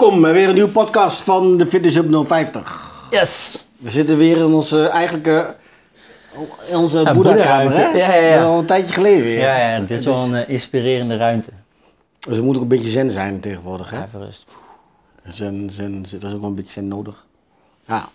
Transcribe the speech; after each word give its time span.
Welkom 0.00 0.20
bij 0.22 0.32
weer 0.32 0.48
een 0.48 0.54
nieuwe 0.54 0.70
podcast 0.70 1.20
van 1.20 1.56
de 1.56 1.66
Fitness 1.66 1.96
Hub 1.96 2.26
050. 2.26 3.06
Yes! 3.10 3.64
We 3.78 3.90
zitten 3.90 4.16
weer 4.16 4.36
in 4.36 4.44
onze 4.44 4.86
eigenlijke, 4.86 5.56
in 6.68 6.76
onze 6.76 6.98
Ja, 6.98 7.14
hè? 7.14 7.82
Ja, 7.82 8.14
ja, 8.14 8.14
ja. 8.14 8.42
Al 8.42 8.58
een 8.58 8.66
tijdje 8.66 8.92
geleden 8.92 9.22
weer. 9.22 9.38
Ja, 9.38 9.56
ja, 9.56 9.80
dit 9.80 9.98
is 9.98 10.04
wel 10.04 10.24
een 10.24 10.34
eh, 10.34 10.48
inspirerende 10.48 11.16
ruimte. 11.16 11.50
Dus 12.20 12.38
er 12.38 12.44
moet 12.44 12.56
ook 12.56 12.62
een 12.62 12.68
beetje 12.68 12.90
zen 12.90 13.10
zijn 13.10 13.40
tegenwoordig, 13.40 13.90
hè? 13.90 14.04
Even 14.04 14.24
rust. 14.24 14.46
Zen, 15.28 15.70
zen, 15.72 16.04
er 16.20 16.26
is 16.26 16.34
ook 16.34 16.40
wel 16.40 16.48
een 16.48 16.54
beetje 16.54 16.72
zen 16.72 16.88
nodig. 16.88 17.26
Ja. 17.84 18.08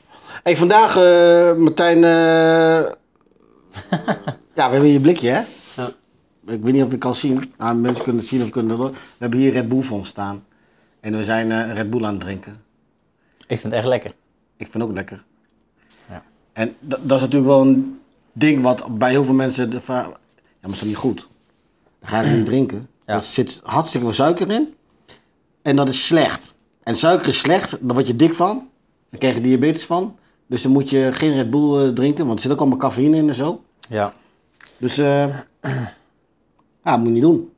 Hey, 0.43 0.57
vandaag, 0.57 0.97
eh, 0.97 1.55
Martijn, 1.55 2.03
eh, 2.03 2.11
ja, 4.55 4.65
we 4.65 4.71
hebben 4.71 4.83
hier 4.83 4.95
een 4.95 5.01
blikje, 5.01 5.29
hè? 5.29 5.41
Ja. 5.75 5.87
Ik 6.47 6.61
weet 6.63 6.73
niet 6.73 6.83
of 6.83 6.89
het 6.91 6.99
kan 6.99 7.15
zien. 7.15 7.53
Nou, 7.57 7.75
mensen 7.75 8.03
kunnen 8.03 8.21
het 8.21 8.29
zien 8.29 8.43
of 8.43 8.49
kunnen 8.49 8.79
het 8.79 8.91
We 8.91 8.97
hebben 9.17 9.39
hier 9.39 9.51
Red 9.51 9.69
Bull 9.69 9.81
voor 9.81 9.97
ons 9.97 10.09
staan. 10.09 10.43
En 11.05 11.17
we 11.17 11.23
zijn 11.23 11.51
eh, 11.51 11.73
Red 11.73 11.89
Bull 11.89 12.03
aan 12.03 12.13
het 12.13 12.21
drinken. 12.21 12.55
Ik 13.37 13.59
vind 13.59 13.63
het 13.63 13.73
echt 13.73 13.87
lekker. 13.87 14.11
Ik 14.57 14.67
vind 14.67 14.73
het 14.73 14.83
ook 14.83 14.93
lekker. 14.93 15.23
Ja. 16.09 16.23
En 16.53 16.75
dat, 16.79 16.99
dat 17.03 17.17
is 17.17 17.23
natuurlijk 17.23 17.51
wel 17.51 17.61
een 17.61 17.99
ding 18.33 18.61
wat 18.61 18.97
bij 18.97 19.09
heel 19.09 19.23
veel 19.23 19.33
mensen 19.33 19.69
de 19.69 19.81
vraag... 19.81 20.05
Ja, 20.05 20.11
maar 20.61 20.71
is 20.71 20.79
dat 20.79 20.87
niet 20.87 20.97
goed? 20.97 21.27
Dan 21.99 22.09
ga 22.09 22.21
je 22.21 22.27
het 22.27 22.37
niet 22.37 22.45
drinken. 22.45 22.89
Ja. 23.05 23.13
Er 23.13 23.21
zit 23.21 23.61
hartstikke 23.63 24.05
veel 24.05 24.15
suiker 24.15 24.51
in. 24.51 24.75
En 25.61 25.75
dat 25.75 25.89
is 25.89 26.07
slecht. 26.07 26.55
En 26.83 26.95
suiker 26.95 27.27
is 27.27 27.39
slecht, 27.39 27.71
daar 27.71 27.93
word 27.93 28.07
je 28.07 28.15
dik 28.15 28.33
van. 28.33 28.69
Daar 29.09 29.19
krijg 29.19 29.35
je 29.35 29.41
diabetes 29.41 29.85
van. 29.85 30.17
Dus 30.47 30.61
dan 30.61 30.71
moet 30.71 30.89
je 30.89 31.09
geen 31.13 31.33
Red 31.33 31.49
Bull 31.49 31.87
eh, 31.87 31.93
drinken, 31.93 32.25
want 32.25 32.37
er 32.37 32.43
zit 32.43 32.51
ook 32.51 32.59
allemaal 32.59 32.77
cafeïne 32.77 33.17
in 33.17 33.29
en 33.29 33.35
zo. 33.35 33.63
Ja. 33.89 34.13
Dus, 34.77 34.97
eh 34.97 35.39
ja, 36.85 36.97
moet 36.97 37.07
je 37.07 37.13
niet 37.13 37.21
doen. 37.21 37.53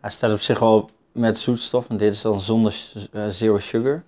Hij 0.00 0.10
staat 0.10 0.32
op 0.32 0.40
zich 0.40 0.58
wel 0.58 0.90
met 1.16 1.38
zoetstof, 1.38 1.88
en 1.88 1.96
dit 1.96 2.14
is 2.14 2.20
dan 2.20 2.40
zonder 2.40 2.92
eh, 3.12 3.28
zero 3.28 3.58
sugar. 3.58 4.02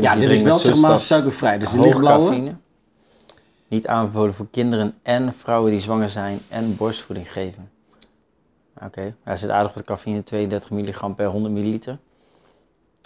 Ja, 0.00 0.16
dit 0.16 0.30
is 0.30 0.42
wel 0.42 0.58
zeg 0.58 0.76
maar 0.76 0.98
suikervrij. 0.98 1.58
Dus 1.58 1.70
de 1.70 1.80
lichtblauwe. 1.80 2.24
cafeïne. 2.24 2.54
Niet 3.68 3.86
aanbevolen 3.86 4.34
voor 4.34 4.46
kinderen 4.50 4.94
en 5.02 5.34
vrouwen 5.34 5.70
die 5.70 5.80
zwanger 5.80 6.08
zijn 6.08 6.38
en 6.48 6.76
borstvoeding 6.76 7.32
geven. 7.32 7.70
Oké, 8.84 9.14
hij 9.22 9.36
zit 9.36 9.50
aardig 9.50 9.74
wat 9.74 9.84
cafeïne, 9.84 10.22
32 10.22 10.70
milligram 10.70 11.14
per 11.14 11.26
100 11.26 11.54
milliliter. 11.54 11.98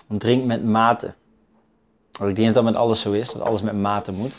Drink 0.06 0.44
met 0.44 0.64
mate. 0.64 1.14
Want 2.18 2.30
Ik 2.30 2.36
denk 2.36 2.46
dat 2.46 2.64
dat 2.64 2.72
met 2.72 2.82
alles 2.82 3.00
zo 3.00 3.12
is, 3.12 3.32
dat 3.32 3.42
alles 3.42 3.62
met 3.62 3.74
mate 3.74 4.12
moet. 4.12 4.34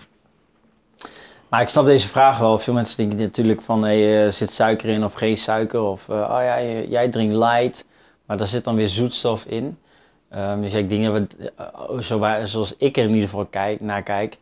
Maar 1.50 1.62
ik 1.62 1.70
snap 1.70 1.86
deze 1.86 2.08
vraag 2.08 2.38
wel. 2.38 2.60
Veel 2.60 2.74
mensen 2.74 2.98
denken 2.98 3.18
natuurlijk 3.18 3.62
van, 3.62 3.84
hey, 3.84 4.26
eh, 4.26 4.32
zit 4.32 4.52
suiker 4.52 4.90
in 4.90 5.04
of 5.04 5.14
geen 5.14 5.38
suiker? 5.38 5.82
Of, 5.82 6.10
eh, 6.10 6.16
oh 6.16 6.42
ja, 6.42 6.62
jij 6.64 7.10
drinkt 7.10 7.36
light, 7.36 7.86
maar 8.26 8.38
daar 8.38 8.48
zit 8.48 8.64
dan 8.64 8.76
weer 8.76 8.88
zoetstof 8.88 9.46
in. 9.46 9.78
Ehm, 10.30 10.62
dus 10.62 10.74
ik 10.74 10.90
dat 10.90 11.14
we, 11.14 11.28
eh, 11.56 12.44
zoals 12.44 12.76
ik 12.78 12.98
er 12.98 13.04
in 13.04 13.14
ieder 13.14 13.30
geval 13.30 13.46
kijk, 13.46 13.82
naar 13.82 14.04
kijk, 14.04 14.38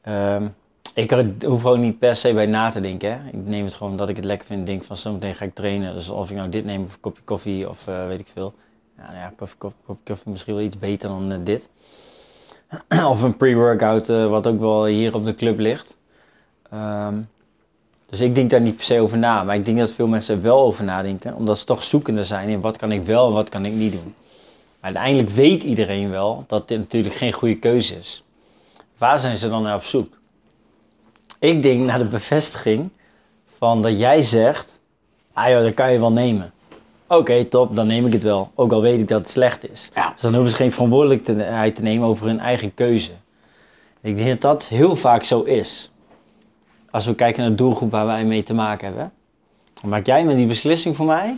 ehm, 0.00 0.46
ik 0.94 1.10
hoef 1.44 1.64
er 1.64 1.70
ook 1.70 1.76
niet 1.76 1.98
per 1.98 2.16
se 2.16 2.32
bij 2.32 2.46
na 2.46 2.70
te 2.70 2.80
denken. 2.80 3.12
Hè. 3.12 3.28
Ik 3.28 3.46
neem 3.46 3.64
het 3.64 3.74
gewoon 3.74 3.92
omdat 3.92 4.08
ik 4.08 4.16
het 4.16 4.24
lekker 4.24 4.46
vind. 4.46 4.66
Denk 4.66 4.84
van 4.84 4.96
zometeen 4.96 5.34
ga 5.34 5.44
ik 5.44 5.54
trainen. 5.54 5.94
Dus 5.94 6.08
of 6.08 6.30
ik 6.30 6.36
nou 6.36 6.48
dit 6.48 6.64
neem 6.64 6.84
of 6.84 6.94
een 6.94 7.00
kopje 7.00 7.22
koffie 7.22 7.68
of 7.68 7.86
eh, 7.86 8.06
weet 8.06 8.18
ik 8.18 8.26
veel. 8.32 8.54
Ja, 8.96 9.02
nou 9.02 9.16
ja, 9.16 9.32
koffie, 9.36 9.58
koffie, 9.58 9.96
koffie 10.04 10.30
misschien 10.30 10.54
wel 10.54 10.64
iets 10.64 10.78
beter 10.78 11.08
dan 11.08 11.32
eh, 11.32 11.38
dit. 11.44 11.68
of 13.12 13.22
een 13.22 13.36
pre-workout 13.36 14.06
wat 14.06 14.46
ook 14.46 14.58
wel 14.58 14.84
hier 14.84 15.14
op 15.14 15.24
de 15.24 15.34
club 15.34 15.58
ligt. 15.58 15.96
Ehm, 16.70 17.18
dus 18.10 18.20
ik 18.20 18.34
denk 18.34 18.50
daar 18.50 18.60
niet 18.60 18.76
per 18.76 18.84
se 18.84 19.00
over 19.00 19.18
na. 19.18 19.42
Maar 19.42 19.54
ik 19.54 19.64
denk 19.64 19.78
dat 19.78 19.92
veel 19.92 20.06
mensen 20.06 20.34
er 20.34 20.42
wel 20.42 20.60
over 20.60 20.84
nadenken. 20.84 21.34
Omdat 21.34 21.58
ze 21.58 21.64
toch 21.64 21.82
zoekende 21.82 22.24
zijn 22.24 22.48
in 22.48 22.60
wat 22.60 22.76
kan 22.76 22.92
ik 22.92 23.04
wel 23.04 23.26
en 23.26 23.32
wat 23.32 23.48
kan 23.48 23.64
ik 23.64 23.72
niet 23.72 23.92
doen. 23.92 24.14
Maar 24.80 24.94
uiteindelijk 24.94 25.30
weet 25.30 25.62
iedereen 25.62 26.10
wel 26.10 26.44
dat 26.46 26.68
dit 26.68 26.78
natuurlijk 26.78 27.14
geen 27.14 27.32
goede 27.32 27.56
keuze 27.56 27.96
is. 27.96 28.24
Waar 28.98 29.18
zijn 29.18 29.36
ze 29.36 29.48
dan 29.48 29.62
naar 29.62 29.74
op 29.74 29.84
zoek? 29.84 30.18
Ik 31.38 31.62
denk 31.62 31.80
naar 31.80 31.98
de 31.98 32.04
bevestiging 32.04 32.88
van 33.58 33.82
dat 33.82 33.98
jij 33.98 34.22
zegt, 34.22 34.80
ah 35.32 35.48
joh, 35.48 35.62
dat 35.62 35.74
kan 35.74 35.92
je 35.92 35.98
wel 35.98 36.12
nemen. 36.12 36.52
Oké, 37.06 37.44
top, 37.44 37.76
dan 37.76 37.86
neem 37.86 38.06
ik 38.06 38.12
het 38.12 38.22
wel. 38.22 38.50
Ook 38.54 38.72
al 38.72 38.80
weet 38.80 39.00
ik 39.00 39.08
dat 39.08 39.20
het 39.20 39.30
slecht 39.30 39.70
is. 39.70 39.90
Ja. 39.94 40.10
Dus 40.12 40.20
dan 40.20 40.34
hoeven 40.34 40.50
ze 40.50 40.56
geen 40.56 40.72
verantwoordelijkheid 40.72 41.76
te 41.76 41.82
nemen 41.82 42.08
over 42.08 42.26
hun 42.26 42.40
eigen 42.40 42.74
keuze. 42.74 43.12
Ik 44.00 44.16
denk 44.16 44.28
dat 44.28 44.40
dat 44.40 44.68
heel 44.68 44.96
vaak 44.96 45.24
zo 45.24 45.42
is. 45.42 45.90
Als 46.90 47.06
we 47.06 47.14
kijken 47.14 47.40
naar 47.40 47.50
de 47.50 47.56
doelgroep 47.56 47.90
waar 47.90 48.06
wij 48.06 48.24
mee 48.24 48.42
te 48.42 48.54
maken 48.54 48.86
hebben. 48.86 49.12
Maak 49.84 50.06
jij 50.06 50.24
met 50.24 50.36
die 50.36 50.46
beslissing 50.46 50.96
voor 50.96 51.06
mij, 51.06 51.36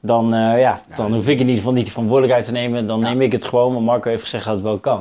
dan, 0.00 0.34
eh, 0.34 0.60
ja, 0.60 0.80
dan 0.94 1.14
hoef 1.14 1.28
ik 1.28 1.34
in 1.34 1.38
ieder 1.38 1.56
geval 1.56 1.72
niet 1.72 1.84
de 1.84 1.90
verantwoordelijkheid 1.90 2.46
te 2.46 2.52
nemen. 2.52 2.86
Dan 2.86 3.00
neem 3.00 3.20
ik 3.20 3.32
het 3.32 3.44
gewoon, 3.44 3.72
maar 3.72 3.82
Marco 3.82 4.08
heeft 4.10 4.22
gezegd 4.22 4.44
dat 4.44 4.54
het 4.54 4.62
wel 4.62 4.78
kan. 4.78 5.00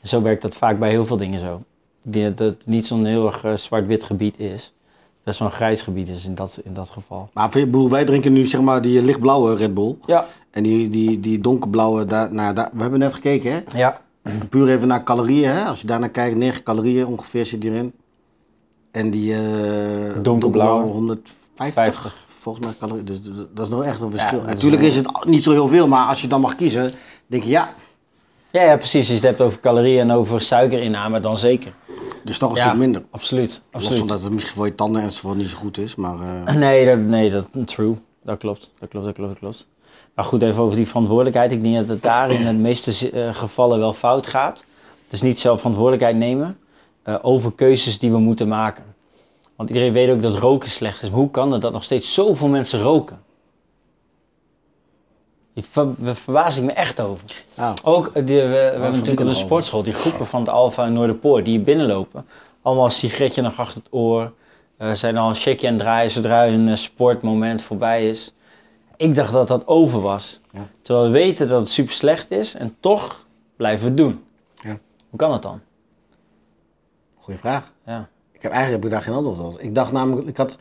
En 0.00 0.08
zo 0.08 0.22
werkt 0.22 0.42
dat 0.42 0.54
vaak 0.56 0.78
bij 0.78 0.90
heel 0.90 1.06
veel 1.06 1.16
dingen 1.16 1.40
zo. 1.40 1.60
Dat 2.02 2.38
het 2.38 2.66
niet 2.66 2.86
zo'n 2.86 3.04
heel 3.04 3.26
erg 3.26 3.44
eh, 3.44 3.54
zwart-wit 3.54 4.02
gebied 4.02 4.38
is. 4.38 4.72
Best 5.22 5.38
wel 5.38 5.48
een 5.48 5.54
grijs 5.54 5.82
gebied 5.82 6.08
is 6.08 6.24
in 6.24 6.34
dat, 6.34 6.60
in 6.64 6.74
dat 6.74 6.90
geval. 6.90 7.28
Maar 7.32 7.48
bedoel, 7.48 7.90
wij 7.90 8.04
drinken 8.04 8.32
nu 8.32 8.44
zeg 8.46 8.60
maar 8.60 8.82
die 8.82 9.02
lichtblauwe 9.02 9.56
Red 9.56 9.74
Bull. 9.74 9.96
Ja. 10.06 10.26
En 10.50 10.62
die, 10.62 10.88
die, 10.88 11.20
die 11.20 11.40
donkerblauwe, 11.40 12.04
daar, 12.04 12.34
nou, 12.34 12.54
daar, 12.54 12.70
we 12.72 12.80
hebben 12.80 12.98
net 12.98 13.14
gekeken 13.14 13.52
hè. 13.52 13.78
Ja. 13.78 14.00
Puur 14.48 14.68
even 14.68 14.88
naar 14.88 15.04
calorieën, 15.04 15.50
hè? 15.50 15.64
als 15.64 15.80
je 15.80 15.86
daarnaar 15.86 16.08
kijkt, 16.08 16.36
9 16.36 16.62
calorieën 16.62 17.06
ongeveer 17.06 17.46
zit 17.46 17.62
hierin. 17.62 17.92
En 18.94 19.10
die 19.10 19.34
eh 19.34 20.22
Donkerblauwe. 20.22 20.84
150 20.84 21.74
50. 21.74 22.16
volgens 22.28 22.64
mij 22.66 22.74
calorieën. 22.78 23.04
Dus 23.04 23.20
dat 23.54 23.66
is 23.66 23.68
nog 23.68 23.84
echt 23.84 24.00
een 24.00 24.10
verschil. 24.10 24.38
is 24.38 24.44
Natuurlijk 24.44 24.82
is 24.82 24.96
het 24.96 25.24
niet 25.24 25.42
zo 25.42 25.50
heel 25.50 25.68
veel, 25.68 25.88
maar 25.88 26.06
als 26.06 26.20
je 26.20 26.26
dan 26.28 26.40
mag 26.40 26.54
kiezen, 26.56 26.90
denk 27.26 27.42
je 27.42 27.50
ja, 27.50 27.72
Ja, 28.50 28.62
ja, 28.62 28.76
precies. 28.76 28.98
Als 28.98 29.08
je 29.08 29.14
het 29.14 29.22
hebt 29.22 29.40
over 29.40 29.60
calorieën 29.60 30.00
en 30.00 30.10
over 30.10 30.40
suikerinname, 30.40 31.20
dan 31.20 31.36
zeker. 31.36 31.72
dus 32.24 32.38
toch 32.38 32.50
een 32.50 32.56
Ja, 32.56 32.62
stuk 32.62 32.76
minder. 32.76 33.02
Absoluut. 33.10 33.50
Los 33.50 33.82
absoluut. 33.82 33.98
van 33.98 34.08
dat 34.08 34.22
het 34.22 34.32
misschien 34.32 34.54
voor 34.56 34.66
je 34.66 34.74
tanden 34.74 35.02
enzovoort 35.02 35.36
niet 35.38 35.48
zo 35.48 35.56
goed 35.56 35.78
is, 35.78 35.94
maar 35.94 36.16
eh, 36.46 36.54
Nee, 36.54 36.86
dat, 36.86 36.98
nee, 36.98 37.30
dat 37.30 37.46
true. 37.64 37.94
Dat 38.22 38.38
klopt. 38.38 38.70
Dat 38.78 38.88
klopt, 38.88 39.06
dat 39.06 39.14
klopt, 39.14 39.30
dat 39.30 39.38
klopt. 39.38 39.66
Maar 40.14 40.24
goed, 40.24 40.42
even 40.42 40.62
over 40.62 40.76
die 40.76 40.88
verantwoordelijkheid. 40.88 41.52
Ik 41.52 41.62
denk 41.62 41.74
dat 41.76 41.88
het 41.88 42.02
daar 42.02 42.30
in 42.30 42.44
de 42.44 42.52
meeste 42.52 43.10
eh, 43.10 43.34
gevallen 43.34 43.78
wel 43.78 43.92
fout 43.92 44.26
gaat. 44.26 44.64
Dus 45.08 45.22
niet 45.22 45.40
zelf 45.40 45.58
verantwoordelijkheid 45.58 46.16
nemen 46.16 46.58
eh, 47.04 47.14
over 47.22 47.52
keuzes 47.52 47.98
die 47.98 48.10
we 48.10 48.18
moeten 48.18 48.48
maken. 48.48 48.84
Want 49.56 49.68
iedereen 49.68 49.92
weet 49.92 50.10
ook 50.10 50.22
dat 50.22 50.36
roken 50.36 50.70
slecht 50.70 51.02
is. 51.02 51.10
Maar 51.10 51.18
hoe 51.18 51.30
kan 51.30 51.52
het 51.52 51.62
dat 51.62 51.72
nog 51.72 51.84
steeds 51.84 52.14
zoveel 52.14 52.48
mensen 52.48 52.80
roken? 52.80 53.22
Daar 55.72 56.16
verbaas 56.16 56.56
ik 56.56 56.64
me 56.64 56.72
echt 56.72 57.00
over. 57.00 57.44
ja. 57.54 57.74
Ook, 57.84 58.06
eh, 58.06 58.26
die, 58.26 58.40
we, 58.40 58.48
we 58.48 58.54
hebben 58.54 58.90
natuurlijk 58.90 59.20
op 59.20 59.26
de 59.26 59.34
sportschool 59.34 59.82
die 59.82 59.92
groepen 59.92 60.26
van 60.26 60.40
het 60.40 60.48
Alfa 60.48 60.84
en 60.84 60.92
Noorderpoort 60.92 61.44
die 61.44 61.56
hier 61.56 61.64
binnenlopen. 61.64 62.26
Allemaal 62.62 62.84
een 62.84 62.90
sigaretje 62.90 63.42
nog 63.42 63.58
achter 63.58 63.82
het 63.82 63.92
oor. 63.92 64.32
Eh, 64.76 64.92
zijn 64.92 65.16
al 65.16 65.28
een 65.28 65.34
shakeje 65.34 65.68
het 65.68 65.78
draaien 65.78 66.10
zodra 66.10 66.48
hun 66.48 66.78
sportmoment 66.78 67.62
voorbij 67.62 68.08
is. 68.08 68.32
Ik 68.96 69.14
dacht 69.14 69.32
dat 69.32 69.48
dat 69.48 69.66
over 69.66 70.00
was. 70.00 70.40
Ja. 70.50 70.68
Terwijl 70.82 71.06
we 71.06 71.12
weten 71.12 71.48
dat 71.48 71.60
het 71.60 71.68
super 71.68 71.94
slecht 71.94 72.30
is 72.30 72.54
en 72.54 72.76
toch 72.80 73.26
blijven 73.56 73.82
we 73.82 73.88
het 73.88 73.96
doen. 73.96 74.24
Ja. 74.62 74.78
Hoe 75.10 75.18
kan 75.18 75.30
dat 75.30 75.42
dan? 75.42 75.60
Goeie 77.24 77.40
vraag. 77.40 77.72
Ja. 77.86 78.08
Ik 78.32 78.42
heb, 78.42 78.52
eigenlijk 78.52 78.82
heb 78.82 78.92
ik 78.92 78.98
daar 78.98 79.06
geen 79.06 79.24
antwoord 79.24 79.54
op. 79.54 79.60
Ik 79.60 79.74
dacht 79.74 79.92
namelijk, 79.92 80.26
ik 80.28 80.36
had, 80.36 80.58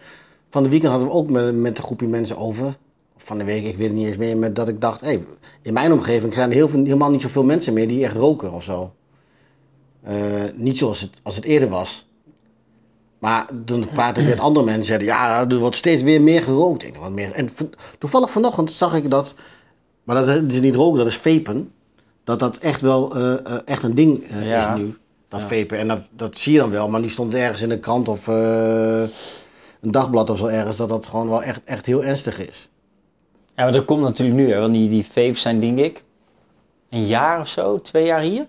van 0.50 0.64
de 0.64 0.70
weekend 0.70 0.92
hadden 0.92 1.10
we 1.10 1.16
ook 1.16 1.30
met, 1.30 1.56
met 1.56 1.78
een 1.78 1.84
groepje 1.84 2.08
mensen 2.08 2.38
over. 2.38 2.78
Van 3.18 3.38
de 3.38 3.44
week, 3.44 3.64
ik 3.64 3.78
weet 3.78 3.88
het 3.88 3.96
niet 3.96 4.08
eens 4.08 4.18
meer, 4.18 4.38
met 4.38 4.56
dat 4.56 4.68
ik 4.68 4.82
dacht, 4.82 5.02
hey, 5.02 5.26
in 5.62 5.74
mijn 5.74 5.92
omgeving 5.92 6.34
zijn 6.34 6.50
er 6.50 6.56
heel 6.56 6.68
veel, 6.70 6.84
helemaal 6.84 7.10
niet 7.12 7.22
zoveel 7.22 7.44
mensen 7.44 7.74
meer 7.74 7.88
die 7.88 8.04
echt 8.04 8.16
roken 8.16 8.52
of 8.52 8.64
zo. 8.64 8.94
Eh, 10.04 10.16
niet 10.56 10.78
zoals 10.78 11.02
het, 11.02 11.20
als 11.24 11.36
het 11.36 11.46
eerder 11.46 11.70
was. 11.70 12.08
Maar 13.20 13.50
toen 13.66 13.88
praatte 13.88 14.22
ik 14.22 14.28
met 14.28 14.40
andere 14.40 14.66
mensen, 14.66 14.86
zeiden 14.86 15.08
ja, 15.08 15.50
er 15.50 15.58
wordt 15.58 15.76
steeds 15.76 16.04
weer 16.04 16.22
meer 16.22 16.44
gerookt. 16.44 16.84
Ik 16.84 16.96
wat 16.96 17.12
meer. 17.12 17.32
En 17.32 17.50
toevallig 17.98 18.32
vanochtend 18.32 18.72
zag 18.72 18.96
ik 18.96 19.10
dat, 19.10 19.34
maar 20.04 20.26
dat 20.26 20.52
is 20.52 20.62
niet 20.62 20.76
roken, 20.76 20.98
dat 20.98 21.08
is 21.08 21.18
vapen. 21.18 21.72
Dat 22.24 22.40
dat 22.40 22.58
echt 22.58 22.82
wel 22.82 23.16
eh, 23.16 23.34
eh, 23.34 23.60
echt 23.66 23.84
een 23.84 23.96
ding 23.96 24.24
Ja. 24.44 24.74
is 24.76 24.82
nu. 24.82 24.98
Dat 25.34 25.42
Ja. 25.42 25.48
vapen. 25.48 25.78
En 25.78 25.88
dat, 25.88 26.02
dat 26.10 26.38
zie 26.38 26.54
je 26.54 26.60
dan 26.60 26.72
wel, 26.72 26.90
maar 26.90 27.02
die 27.02 27.10
stond 27.10 27.34
ergens 27.34 27.62
in 27.62 27.70
de 27.70 27.80
krant 27.80 28.08
of 28.08 28.28
eh, 28.28 29.02
een 29.82 29.92
dagblad 29.92 30.30
of 30.30 30.38
zo 30.38 30.46
ergens, 30.46 30.78
dat 30.78 30.90
dat 30.90 31.06
gewoon 31.06 31.30
wel 31.30 31.44
echt, 31.44 31.62
echt 31.64 31.86
heel 31.86 32.04
ernstig 32.04 32.48
is. 32.48 32.70
ja, 33.56 33.64
maar 33.64 33.72
dat 33.72 33.86
komt 33.86 34.02
natuurlijk 34.02 34.38
nu. 34.38 34.52
Hè, 34.52 34.60
want 34.60 34.74
die, 34.74 34.90
die 34.90 35.06
vapes 35.06 35.42
zijn 35.42 35.60
denk 35.60 35.80
ik 35.80 36.04
een 36.90 37.06
jaar 37.06 37.40
of 37.40 37.48
zo, 37.48 37.82
twee 37.82 38.06
jaar 38.06 38.22
hier. 38.22 38.46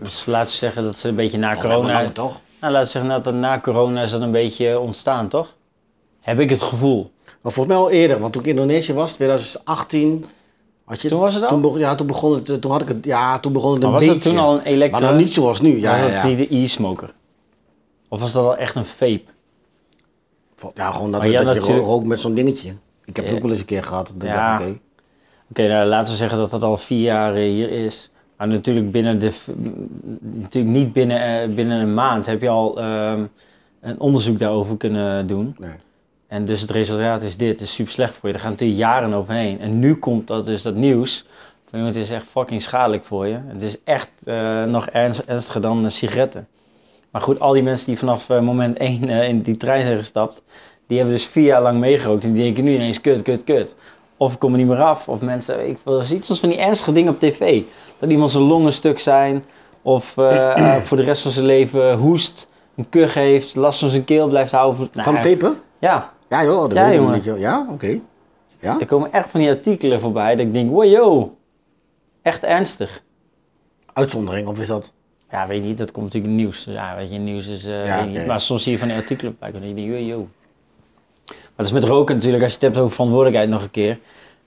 Dus 0.00 0.26
laten 0.26 0.50
we 0.52 0.56
zeggen 0.58 0.82
dat 0.82 0.96
ze 0.96 1.08
een 1.08 1.14
beetje 1.14 1.38
na 1.38 1.52
wel 1.52 1.62
corona... 1.62 1.92
langer, 1.92 2.12
toch? 2.12 2.40
Nou, 2.60 2.72
laten 2.72 2.86
we 2.86 2.98
zeggen 2.98 3.22
dat 3.22 3.34
na 3.34 3.60
corona 3.60 4.02
is 4.02 4.10
dat 4.10 4.20
een 4.20 4.30
beetje 4.30 4.78
ontstaan, 4.78 5.28
toch? 5.28 5.54
Heb 6.20 6.40
ik 6.40 6.50
het 6.50 6.62
gevoel. 6.62 7.12
Maar 7.24 7.52
volgens 7.52 7.66
mij 7.66 7.84
al 7.84 7.90
eerder, 7.90 8.18
want 8.18 8.32
toen 8.32 8.42
ik 8.42 8.48
in 8.48 8.54
Indonesië 8.54 8.92
was, 8.92 9.12
2018. 9.12 10.24
Je, 10.96 11.08
Toen 11.08 11.20
was 11.20 11.34
het 11.34 11.42
al? 11.42 11.48
Toen, 11.48 11.60
begon- 11.60 11.78
ja, 11.78 11.94
toen 11.94 12.06
begon 12.06 12.34
het, 12.34 12.48
eh, 12.48 12.56
toen 12.56 12.70
had 12.70 12.82
ik 12.82 12.88
het, 12.88 13.04
ja, 13.04 13.38
toen 13.38 13.52
begon 13.52 13.72
het 13.72 13.80
Maar 13.82 13.88
een 13.88 13.94
was 13.96 14.06
beetje. 14.06 14.20
dat 14.22 14.32
toen 14.32 14.38
al 14.42 14.54
een 14.54 14.62
elektro... 14.64 14.98
Maar 15.00 15.08
dan 15.08 15.18
niet 15.18 15.32
zoals 15.32 15.60
nu. 15.60 15.80
Ja, 15.80 15.90
was 15.92 16.00
ja, 16.00 16.06
ja. 16.08 16.26
niet 16.26 16.38
de 16.38 16.56
e-smoker? 16.56 17.14
Of 18.08 18.20
was 18.20 18.32
dat 18.32 18.44
al 18.44 18.56
echt 18.56 18.74
een 18.74 18.84
vape? 18.84 19.22
Ja, 20.74 20.90
gewoon 20.90 21.12
dat, 21.12 21.24
je 21.24 21.78
rookt 21.80 22.06
met 22.06 22.20
zo'n 22.20 22.34
dingetje. 22.34 22.72
Ik 23.04 23.16
heb 23.16 23.24
het 23.24 23.34
ook 23.34 23.40
wel 23.42 23.50
eens 23.50 23.60
een 23.60 23.64
keer 23.66 23.84
gehad. 23.84 24.14
Dat 24.16 24.28
Ja. 24.28 24.54
oké. 24.60 24.78
Oké, 25.50 25.68
nou, 25.68 25.86
laten 25.88 26.10
we 26.10 26.16
zeggen 26.16 26.38
dat 26.38 26.50
dat 26.50 26.62
al 26.62 26.76
vier 26.76 27.00
jaar 27.00 27.34
eh, 27.34 27.42
hier 27.42 27.70
is. 27.70 28.10
Maar 28.36 28.48
natuurlijk 28.48 28.90
binnen 28.90 29.18
de, 29.18 29.32
natuurlijk 30.20 30.74
niet 30.76 30.92
binnen, 30.92 31.22
eh, 31.42 31.48
binnen 31.48 31.80
een 31.80 31.94
maand 31.94 32.26
heb 32.26 32.42
je 32.42 32.48
al 32.48 32.78
ehm, 32.80 33.24
een 33.80 34.00
onderzoek 34.00 34.38
daarover 34.38 34.76
kunnen 34.76 35.26
doen. 35.26 35.56
Nee. 35.58 35.70
En 36.28 36.44
dus 36.44 36.60
het 36.60 36.70
resultaat 36.70 37.22
is 37.22 37.36
dit, 37.36 37.48
het 37.48 37.60
is 37.60 37.74
super 37.74 37.92
slecht 37.92 38.14
voor 38.14 38.26
je. 38.26 38.34
Daar 38.34 38.42
gaan 38.42 38.52
natuurlijk 38.52 38.78
jaren 38.78 39.12
overheen. 39.12 39.60
En 39.60 39.78
nu 39.78 39.94
komt 39.94 40.26
dat 40.26 40.46
dus 40.46 40.62
dat 40.62 40.74
nieuws. 40.74 41.24
Van, 41.68 41.78
jongen, 41.78 41.94
het 41.94 42.02
is 42.02 42.10
echt 42.10 42.26
fucking 42.26 42.62
schadelijk 42.62 43.04
voor 43.04 43.26
je. 43.26 43.38
Het 43.46 43.62
is 43.62 43.76
echt 43.84 44.10
eh, 44.24 44.64
nog 44.64 44.86
ernst, 44.86 45.22
ernstiger 45.26 45.60
dan 45.60 45.84
eh, 45.84 45.90
sigaretten. 45.90 46.48
Maar 47.10 47.22
goed, 47.22 47.40
al 47.40 47.52
die 47.52 47.62
mensen 47.62 47.86
die 47.86 47.98
vanaf 47.98 48.30
eh, 48.30 48.40
moment 48.40 48.76
1 48.76 49.08
in 49.08 49.42
die 49.42 49.56
trein 49.56 49.84
zijn 49.84 49.96
gestapt, 49.96 50.42
die 50.86 50.96
hebben 50.98 51.16
dus 51.16 51.26
vier 51.26 51.44
jaar 51.44 51.62
lang 51.62 51.78
meegerookt. 51.78 52.24
En 52.24 52.32
die 52.32 52.42
denken 52.44 52.64
nu 52.64 52.74
ineens 52.74 53.00
kut, 53.00 53.22
kut, 53.22 53.44
kut. 53.44 53.74
Of 54.16 54.32
ik 54.32 54.38
kom 54.38 54.52
er 54.52 54.58
niet 54.58 54.66
meer 54.66 54.82
af. 54.82 55.08
Of 55.08 55.20
mensen, 55.20 55.68
ik 55.68 55.78
je 55.84 56.02
ziet 56.02 56.24
soms 56.24 56.40
van 56.40 56.48
die 56.48 56.58
ernstige 56.58 56.92
dingen 56.92 57.12
op 57.12 57.20
tv. 57.20 57.62
Dat 57.98 58.10
iemand 58.10 58.30
zijn 58.30 58.44
longen 58.44 58.72
stuk 58.72 58.98
zijn. 58.98 59.44
Of 59.82 60.04
voor 60.86 60.96
de 60.96 61.02
rest 61.02 61.22
van 61.22 61.30
zijn 61.30 61.46
leven 61.46 61.96
hoest, 61.96 62.48
een 62.76 62.88
kuch 62.88 63.14
heeft, 63.14 63.54
last 63.54 63.80
van 63.80 63.90
zijn 63.90 64.04
keel 64.04 64.28
blijft 64.28 64.52
houden. 64.52 64.88
Nou, 64.92 65.04
Van 65.04 65.18
vapen? 65.18 65.60
Ja, 65.78 66.12
Ja 66.28 66.44
joh, 66.44 66.60
dat 66.62 66.72
Ja, 66.72 66.88
weet 66.88 67.00
ik 67.00 67.08
niet. 67.10 67.24
joh. 67.24 67.38
Ja, 67.38 67.66
oké. 67.70 67.98
Ja? 68.60 68.80
er 68.80 68.86
komen 68.86 69.12
echt 69.12 69.30
van 69.30 69.40
die 69.40 69.48
artikelen 69.48 70.00
voorbij 70.00 70.36
dat 70.36 70.46
ik 70.46 70.52
denk, 70.52 70.70
wow, 70.70 70.84
yo, 70.84 71.36
echt 72.22 72.42
ernstig. 72.44 73.02
Uitzondering, 73.92 74.48
of 74.48 74.60
is 74.60 74.66
dat? 74.66 74.92
Ja, 75.30 75.46
weet 75.46 75.60
je 75.62 75.66
niet, 75.68 75.78
dat 75.78 75.92
komt 75.92 76.04
natuurlijk 76.04 76.34
nieuws. 76.34 76.64
Ja, 76.64 76.96
weet 76.96 77.10
je, 77.12 77.18
nieuws 77.18 77.46
is, 77.46 77.66
eh, 77.66 77.86
Ja, 77.86 78.04
weet 78.04 78.14
niet. 78.16 78.26
Maar 78.26 78.40
soms 78.40 78.62
zie 78.62 78.72
je 78.72 78.78
van 78.78 78.88
die 78.88 78.96
artikelen 78.96 79.36
bij 79.38 79.48
en 79.48 79.54
dan 79.60 79.74
denk 79.74 79.78
je, 79.78 80.06
yo. 80.06 80.28
Maar 81.26 81.36
dat 81.56 81.66
is 81.66 81.72
met 81.72 81.84
roken 81.84 82.14
natuurlijk, 82.14 82.42
als 82.42 82.52
je 82.52 82.58
het 82.58 82.66
hebt 82.66 82.78
over 82.78 82.92
verantwoordelijkheid 82.94 83.50
nog 83.50 83.62
een 83.62 83.70
keer. 83.70 83.98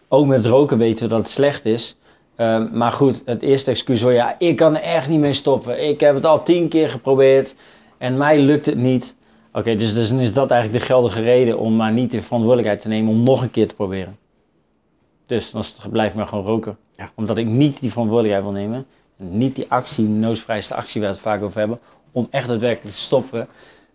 Ook 0.07 0.25
met 0.25 0.45
roken 0.45 0.77
weten 0.77 1.03
we 1.03 1.09
dat 1.09 1.19
het 1.19 1.29
slecht 1.29 1.65
is. 1.65 1.95
Ehm, 2.35 2.67
maar 2.77 2.91
goed, 2.91 3.21
het 3.25 3.41
eerste 3.41 3.71
excuus 3.71 4.01
hoor, 4.01 4.13
ja, 4.13 4.35
ik 4.39 4.55
kan 4.55 4.75
er 4.75 4.81
echt 4.81 5.09
niet 5.09 5.19
mee 5.19 5.33
stoppen. 5.33 5.87
Ik 5.89 5.99
heb 5.99 6.15
het 6.15 6.25
al 6.25 6.43
tien 6.43 6.67
keer 6.69 6.89
geprobeerd 6.89 7.55
en 7.97 8.17
mij 8.17 8.39
lukt 8.39 8.65
het 8.65 8.77
niet. 8.77 9.15
Oké, 9.53 9.75
dus, 9.75 9.94
dus 9.94 10.09
dan 10.09 10.19
is 10.19 10.33
dat 10.33 10.51
eigenlijk 10.51 10.81
de 10.81 10.86
geldige 10.94 11.21
reden 11.21 11.59
om 11.59 11.75
maar 11.75 11.92
niet 11.92 12.12
de 12.12 12.21
verantwoordelijkheid 12.21 12.81
te 12.81 12.88
nemen 12.88 13.12
om 13.12 13.24
nog 13.24 13.42
een 13.42 13.51
keer 13.51 13.68
te 13.68 13.75
proberen. 13.75 14.18
Dus 15.25 15.51
dan 15.51 15.63
blijf 15.89 16.12
ik 16.12 16.18
maar 16.18 16.27
gewoon 16.27 16.45
roken. 16.45 16.77
Ja. 16.98 17.12
Omdat 17.15 17.38
ik 17.38 17.45
niet 17.48 17.80
die 17.80 17.92
verantwoordelijkheid 17.92 18.51
wil 18.51 18.62
nemen. 18.62 18.86
En 19.18 19.38
niet 19.38 19.56
die 19.56 19.65
actie, 19.69 20.03
de 20.06 20.09
noodvrijste 20.12 20.75
actie 20.75 21.01
waar 21.01 21.09
we 21.09 21.15
het 21.15 21.24
vaak 21.25 21.42
over 21.44 21.59
hebben. 21.59 21.80
Om 22.12 22.27
echt 22.30 22.48
daadwerkelijk 22.48 22.95
te 22.95 23.01
stoppen. 23.01 23.48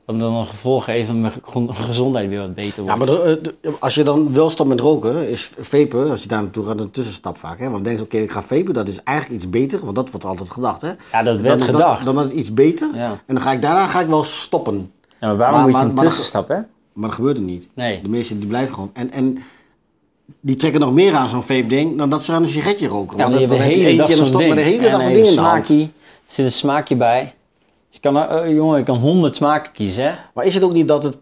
Want 0.05 0.21
dan 0.21 0.35
een 0.35 0.47
gevolg 0.47 0.87
heeft 0.87 1.07
dat 1.07 1.17
mijn 1.17 1.33
ge- 1.43 1.73
gezondheid 1.73 2.29
weer 2.29 2.39
wat 2.41 2.55
beter 2.55 2.85
Ja, 2.85 2.97
wordt. 2.97 3.13
maar 3.13 3.25
de- 3.25 3.41
eh, 3.43 3.55
de- 3.63 3.73
als 3.81 3.95
je 3.95 4.03
dan 4.05 4.33
wel 4.35 4.51
stopt 4.51 4.69
met 4.69 4.81
roken, 4.81 5.29
is 5.29 5.51
vapen, 5.59 6.11
als 6.11 6.23
je 6.23 6.29
daar 6.29 6.43
naartoe 6.43 6.65
gaat, 6.65 6.81
een 6.81 6.91
tussenstap 6.91 7.37
vaak. 7.39 7.59
Hè? 7.59 7.63
Want 7.71 7.75
dan 7.75 7.83
denk 7.83 7.97
je, 7.99 8.05
oké, 8.05 8.17
ik 8.17 8.31
ga 8.31 8.43
vapen, 8.43 8.75
dat 8.75 8.89
is 8.89 9.03
eigenlijk 9.03 9.43
iets 9.43 9.51
beter, 9.51 9.81
want 9.85 9.97
dat 9.97 10.11
wordt 10.11 10.25
altijd 10.27 10.51
gedacht. 10.51 10.81
Hè? 10.83 10.91
Ja, 11.13 11.23
dat 11.23 11.41
werd 11.41 11.63
gedacht. 11.63 12.05
Dat, 12.05 12.15
dan 12.15 12.25
is 12.25 12.31
het 12.31 12.39
iets 12.39 12.55
beter. 12.55 12.89
Ja. 12.95 13.11
En 13.27 13.35
dan 13.35 13.41
ga 13.43 13.53
ik 13.53 13.63
daarna 13.63 13.87
ga 13.87 14.01
ik 14.01 14.07
wel 14.07 14.25
stoppen. 14.25 14.91
Ja, 15.21 15.27
maar 15.27 15.37
waarom 15.37 15.55
Maar- 15.57 15.65
moet 15.69 15.77
je 15.79 15.87
maar- 15.87 15.91
een 15.97 15.97
tussenstap, 16.09 16.49
hè? 16.49 16.57
Maar 16.93 17.09
dat 17.09 17.15
gebeurt 17.15 17.37
er 17.37 17.43
niet. 17.43 17.69
Nee. 17.75 18.03
De 18.03 18.09
meesten 18.09 18.39
die 18.39 18.49
blijven 18.49 18.75
gewoon. 18.75 18.91
En, 18.93 19.11
en 19.11 19.39
die 20.41 20.57
trekken 20.57 20.81
nog 20.81 20.93
meer 20.93 21.15
aan 21.15 21.29
zo'n 21.29 21.43
vape-ding 21.43 21.99
dan 21.99 22.11
dat 22.11 22.23
ze 22.25 22.33
aan 22.33 22.43
een 22.43 22.49
sigaretje 22.49 22.87
roken. 22.87 23.17
Ja, 23.17 23.23
Want 23.31 23.49
dan 23.49 23.59
heb 23.59 23.71
je 23.71 23.75
eentje 23.75 23.87
en 23.91 23.97
dan 23.97 24.13
zo'n 24.13 24.27
stop 24.27 24.39
ding. 24.41 24.55
met 24.55 24.65
de 24.65 24.71
hele 24.71 24.83
dag 24.91 25.01
een 25.01 25.07
een 25.07 25.13
ding 25.13 25.27
in 25.27 25.35
de 25.35 25.41
hand. 25.41 25.67
smaakje, 25.67 25.83
Er 25.85 25.91
zit 26.33 26.45
een 26.47 26.53
smaakje 26.53 26.97
bij. 26.97 27.23
Dus 27.23 27.75
je 27.91 28.01
kan, 28.01 28.17
eh, 28.19 28.55
jongen, 28.55 28.79
je 28.79 28.85
kan 28.85 28.97
honderd 28.99 29.37
smaken 29.37 29.73
kiezen, 29.73 30.05
hè? 30.05 30.11
Maar 30.35 30.45
is 30.45 30.55
het 30.55 30.63
ook 30.63 30.73
niet 30.73 30.89
dat 30.89 31.03
het 31.05 31.17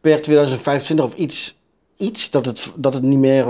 per 0.00 0.22
2025 0.22 1.04
of 1.04 1.14
iets, 1.14 1.56
iets 1.96 2.30
dat, 2.30 2.46
het, 2.46 2.72
dat 2.76 2.94
het 2.94 3.02
niet 3.02 3.18
meer 3.18 3.44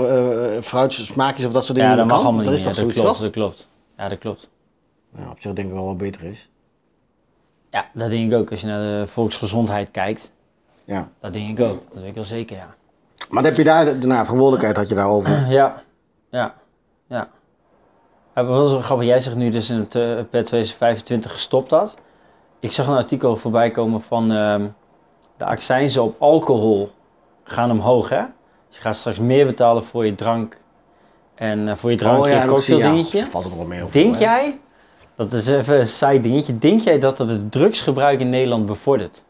fruit 0.61 0.93
smaakjes 0.93 1.45
of 1.45 1.51
dat 1.51 1.65
soort 1.65 1.75
dingen 1.77 1.91
Ja, 1.91 1.97
dat 1.97 2.07
mag 2.07 2.15
kan? 2.15 2.25
allemaal 2.25 2.43
dat 2.43 2.53
niet. 2.53 2.61
is 2.65 2.67
Ja, 2.77 2.83
dat 2.83 2.93
klopt, 2.93 3.07
toch? 3.07 3.19
dat 3.21 3.31
klopt. 3.31 3.69
Ja, 3.97 4.09
dat 4.09 4.17
klopt. 4.19 4.49
Ja, 5.17 5.29
op 5.31 5.37
zich 5.39 5.53
denk 5.53 5.67
ik 5.67 5.73
wel 5.73 5.85
wat 5.85 5.97
beter 5.97 6.23
is. 6.23 6.49
Ja, 7.73 7.85
dat 7.93 8.09
denk 8.09 8.31
ik 8.31 8.37
ook. 8.39 8.49
Als 8.51 8.61
je 8.61 8.67
naar 8.67 8.81
de 8.81 9.07
volksgezondheid 9.07 9.91
kijkt, 9.91 10.31
Ja. 10.85 11.09
dat 11.19 11.33
denk 11.33 11.59
ik 11.59 11.65
ook. 11.65 11.81
Dat 11.93 11.99
weet 12.01 12.09
ik 12.09 12.15
wel 12.15 12.23
zeker, 12.23 12.57
ja. 12.57 12.75
Maar 13.29 13.43
heb 13.43 13.55
je 13.55 13.63
daar, 13.63 13.85
de 13.85 14.07
nou, 14.07 14.19
verantwoordelijkheid 14.23 14.77
had 14.77 14.89
je 14.89 14.95
daarover. 14.95 15.45
Ja, 15.49 15.81
ja, 16.29 16.53
ja. 17.07 17.27
Wat 18.33 18.45
was 18.45 18.71
wel 18.71 18.81
grappig, 18.81 19.07
jij 19.07 19.19
zegt 19.19 19.35
nu 19.35 19.49
dus 19.49 19.69
in 19.69 19.77
het, 19.77 19.95
eh, 19.95 20.01
per 20.01 20.43
2025 20.45 21.31
gestopt 21.31 21.71
had. 21.71 21.95
Ik 22.59 22.71
zag 22.71 22.87
een 22.87 22.95
artikel 22.95 23.35
voorbij 23.35 23.71
komen 23.71 24.01
van 24.01 24.31
ehm, 24.31 24.67
de 25.37 25.45
accijnzen 25.45 26.03
op 26.03 26.15
alcohol 26.21 26.91
gaan 27.43 27.71
omhoog, 27.71 28.09
hè? 28.09 28.21
Dus 28.67 28.75
je 28.77 28.81
gaat 28.81 28.95
straks 28.95 29.19
meer 29.19 29.45
betalen 29.45 29.83
voor 29.83 30.05
je 30.05 30.15
drank 30.15 30.57
en 31.35 31.67
eh, 31.67 31.75
voor 31.75 31.91
je 31.91 31.97
drankje, 31.97 32.31
Oh 32.31 32.37
ja, 32.37 32.43
ik 32.43 32.49
gezien, 32.49 33.05
ja. 33.11 33.25
valt 33.25 33.45
er 33.45 33.57
wel 33.57 33.65
mee 33.65 33.83
over. 33.83 34.01
Denk 34.01 34.15
jij, 34.15 34.59
dat 35.15 35.33
is 35.33 35.47
even 35.47 35.79
een 35.79 35.87
side 35.87 36.19
dingetje, 36.21 36.57
denk 36.57 36.81
jij 36.81 36.99
dat 36.99 37.17
dat 37.17 37.29
het 37.29 37.51
drugsgebruik 37.51 38.19
in 38.19 38.29
Nederland 38.29 38.65
bevordert? 38.65 39.23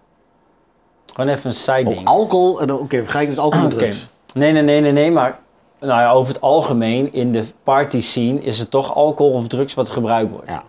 Gewoon 1.14 1.30
even 1.30 1.50
een 1.50 1.56
side 1.56 1.90
Op 1.90 1.96
ding. 1.96 2.08
alcohol, 2.08 2.62
en 2.62 2.74
oké, 2.74 2.98
vergelijk 3.02 3.30
dus 3.30 3.38
alcohol 3.38 3.64
met 3.64 3.74
Oké. 3.74 3.82
drugs. 3.84 4.08
Nee, 4.34 4.52
nee, 4.52 4.62
nee, 4.62 4.82
nee, 4.82 4.92
nee, 4.92 5.12
maar 5.12 5.40
nou 5.80 6.02
ja, 6.02 6.12
over 6.12 6.34
het 6.34 6.42
algemeen 6.42 7.14
in 7.14 7.32
de 7.32 7.44
party 7.64 8.02
scene 8.02 8.42
is 8.42 8.60
het 8.60 8.72
toch 8.72 8.96
alcohol 8.96 9.34
of 9.34 9.48
drugs 9.48 9.74
wat 9.74 9.90
gebruikt 9.90 10.32
wordt. 10.32 10.50
Ja. 10.50 10.64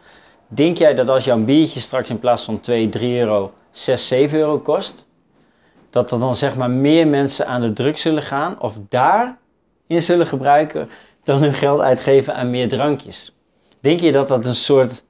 Denk 0.49 0.77
jij 0.79 0.95
dat 0.95 1.09
als 1.09 1.25
jouw 1.25 1.39
biertje 1.39 1.81
straks 1.81 2.11
in 2.11 2.19
plaats 2.19 2.45
van 2.45 2.61
2, 2.61 2.89
3 2.89 3.19
euro 3.19 3.53
6, 3.71 4.09
7 4.09 4.39
euro 4.39 4.59
kost, 4.59 5.07
dat 5.91 6.11
er 6.11 6.19
dan 6.19 6.35
zeg 6.37 6.57
maar 6.57 6.71
meer 6.71 7.07
mensen 7.07 7.47
aan 7.47 7.61
de 7.61 7.73
drugs 7.73 8.01
zullen 8.03 8.23
gaan 8.23 8.61
of 8.61 8.75
daarin 8.89 9.37
zullen 10.03 10.27
gebruiken 10.27 10.89
dan 11.25 11.39
hun 11.43 11.53
geld 11.55 11.81
uitgeven 11.81 12.35
aan 12.35 12.51
meer 12.51 12.69
drankjes? 12.69 13.33
Denk 13.81 14.01
je 14.01 14.13
dat 14.13 14.29
dat 14.29 14.45
een 14.47 14.55
soort 14.55 15.04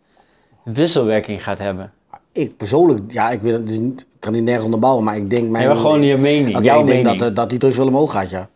wisselwerking 0.64 1.42
gaat 1.42 1.58
hebben? 1.58 1.92
Ik 2.32 2.56
persoonlijk, 2.56 3.00
ja, 3.12 3.30
ik, 3.30 3.42
weet, 3.42 3.52
het 3.52 3.70
is 3.70 3.78
niet, 3.78 4.06
kan 4.18 4.32
niet 4.32 4.42
nergens 4.42 4.64
onderbouwen, 4.64 5.04
maar 5.04 5.16
ik 5.16 5.30
denk 5.30 5.42
mijn... 5.48 5.52
Nee, 5.52 5.74
maar 5.74 5.82
gewoon 5.82 6.02
je 6.02 6.16
mening, 6.16 6.56
Oké, 6.56 6.64
jouw 6.64 6.80
ik 6.80 6.86
denk 6.86 7.04
dat, 7.04 7.28
eh, 7.28 7.34
dat 7.34 7.50
die 7.50 7.58
drugs 7.58 7.76
wel 7.76 7.86
omhoog 7.86 8.12
gaat, 8.12 8.30
ja. 8.30 8.48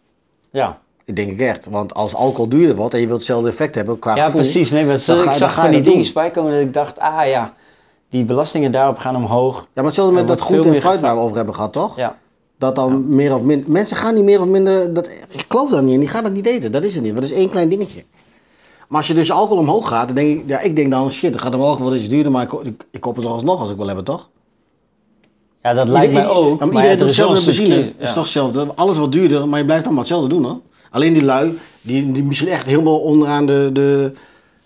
ja. 0.50 0.78
Ik 1.05 1.16
denk 1.16 1.31
ik 1.32 1.40
echt. 1.40 1.69
Want 1.70 1.94
als 1.94 2.14
alcohol 2.14 2.49
duurder 2.49 2.76
wordt 2.76 2.94
en 2.94 3.00
je 3.00 3.06
wilt 3.06 3.19
hetzelfde 3.19 3.49
effect 3.49 3.75
hebben 3.75 3.99
qua 3.99 4.16
Ja, 4.16 4.25
gevoel, 4.25 4.40
precies. 4.40 4.70
Nee, 4.70 4.84
maar 4.84 4.99
zo, 4.99 5.16
ik 5.16 5.22
zag 5.22 5.38
dan 5.38 5.50
van 5.50 5.64
die 5.64 5.72
dat 5.72 5.84
dingen 5.84 6.05
doen. 6.05 6.12
bij 6.12 6.31
komen 6.31 6.52
dat 6.52 6.60
ik 6.60 6.72
dacht, 6.72 6.99
ah 6.99 7.26
ja, 7.26 7.55
die 8.08 8.25
belastingen 8.25 8.72
daarop 8.72 8.99
gaan 8.99 9.16
omhoog. 9.16 9.61
Ja, 9.61 9.69
maar 9.75 9.84
hetzelfde 9.84 10.14
met 10.14 10.28
dat 10.28 10.40
groente 10.40 10.69
en 10.69 10.81
fruit 10.81 11.00
waar 11.00 11.14
we 11.14 11.20
over 11.20 11.37
hebben 11.37 11.54
gehad, 11.54 11.72
toch? 11.72 11.96
Ja. 11.96 12.16
Dat 12.58 12.75
dan 12.75 13.14
meer 13.14 13.34
of 13.34 13.42
minder... 13.42 13.71
Mensen 13.71 13.97
gaan 13.97 14.14
niet 14.14 14.25
meer 14.25 14.40
of 14.40 14.47
minder... 14.47 14.94
Dat, 14.94 15.09
ik 15.28 15.44
geloof 15.49 15.71
daar 15.71 15.83
niet 15.83 15.94
in. 15.94 16.00
Die 16.00 16.09
gaan 16.09 16.23
dat 16.23 16.33
niet 16.33 16.47
eten. 16.47 16.73
Dat 16.73 16.85
is 16.85 16.94
het 16.94 17.04
niet. 17.04 17.14
Dat 17.14 17.25
is 17.25 17.33
één 17.33 17.49
klein 17.49 17.68
dingetje. 17.68 18.04
Maar 18.88 18.99
als 18.99 19.07
je 19.07 19.14
dus 19.14 19.26
je 19.26 19.33
alcohol 19.33 19.59
omhoog 19.59 19.88
gaat, 19.88 20.07
dan 20.07 20.16
denk 20.16 20.40
ik... 20.40 20.49
Ja, 20.49 20.61
ik 20.61 20.76
denk 20.76 20.90
dan, 20.90 21.11
shit, 21.11 21.33
het 21.33 21.42
gaat 21.42 21.54
omhoog, 21.54 21.78
wordt 21.78 21.97
iets 21.97 22.09
duurder. 22.09 22.33
Maar 22.33 22.42
ik, 22.42 22.52
ik, 22.52 22.85
ik 22.90 23.00
koop 23.00 23.16
het 23.16 23.25
alsnog 23.25 23.61
als 23.61 23.71
ik 23.71 23.76
wil 23.76 23.87
hebben, 23.87 24.04
toch? 24.04 24.28
Ja, 25.62 25.75
dat 25.75 25.88
lijkt 25.88 26.12
mij 26.12 26.23
Ieder- 26.23 26.37
ook. 26.37 26.59
Ja, 26.59 26.66
maar 26.66 26.75
iedereen 26.75 26.90
er 26.90 26.97
doet 26.97 27.09
is 27.09 27.16
hetzelfde 27.16 27.47
met 27.47 27.57
benzine. 27.57 27.75
Het 27.75 27.95
is 27.99 28.12
toch 28.12 28.23
hetzelfde. 28.23 28.66
Alles 28.75 28.99
wordt 28.99 29.12
duurder, 29.12 29.49
maar 29.49 29.59
je 29.59 29.64
blijft 29.64 29.85
allemaal 29.85 30.02
hetzelfde 30.02 30.28
doen, 30.28 30.45
hoor. 30.45 30.61
Alleen 30.90 31.12
die 31.12 31.25
lui, 31.25 31.59
die, 31.80 32.12
die 32.12 32.23
misschien 32.23 32.49
echt 32.49 32.66
helemaal 32.66 33.00
onderaan 33.00 33.47
de... 33.47 33.71
de 33.73 34.12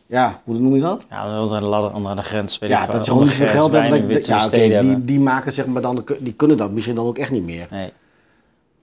ja, 0.06 0.40
hoe 0.44 0.58
noem 0.58 0.74
je 0.74 0.80
dat? 0.80 1.06
Ja, 1.10 1.30
wel 1.30 1.42
onder 1.42 1.60
de 1.60 1.66
ladder, 1.66 1.94
onder 1.94 2.16
de 2.16 2.22
grens. 2.22 2.58
Weet 2.58 2.70
Ja, 2.70 2.86
dat 2.86 3.04
ze 3.04 3.10
gewoon 3.10 3.26
niet 3.26 3.34
veel 3.34 3.46
geld 3.46 3.72
hebben. 3.72 4.12
Dat, 4.12 4.26
ja, 4.26 4.46
oké, 4.46 4.78
die, 4.80 5.04
die 5.04 5.20
maken 5.20 5.52
zeg 5.52 5.66
maar 5.66 5.82
dan, 5.82 6.04
die 6.18 6.32
kunnen 6.32 6.56
dat 6.56 6.70
misschien 6.70 6.94
dan 6.94 7.06
ook 7.06 7.18
echt 7.18 7.30
niet 7.30 7.44
meer. 7.44 7.66
Nee. 7.70 7.92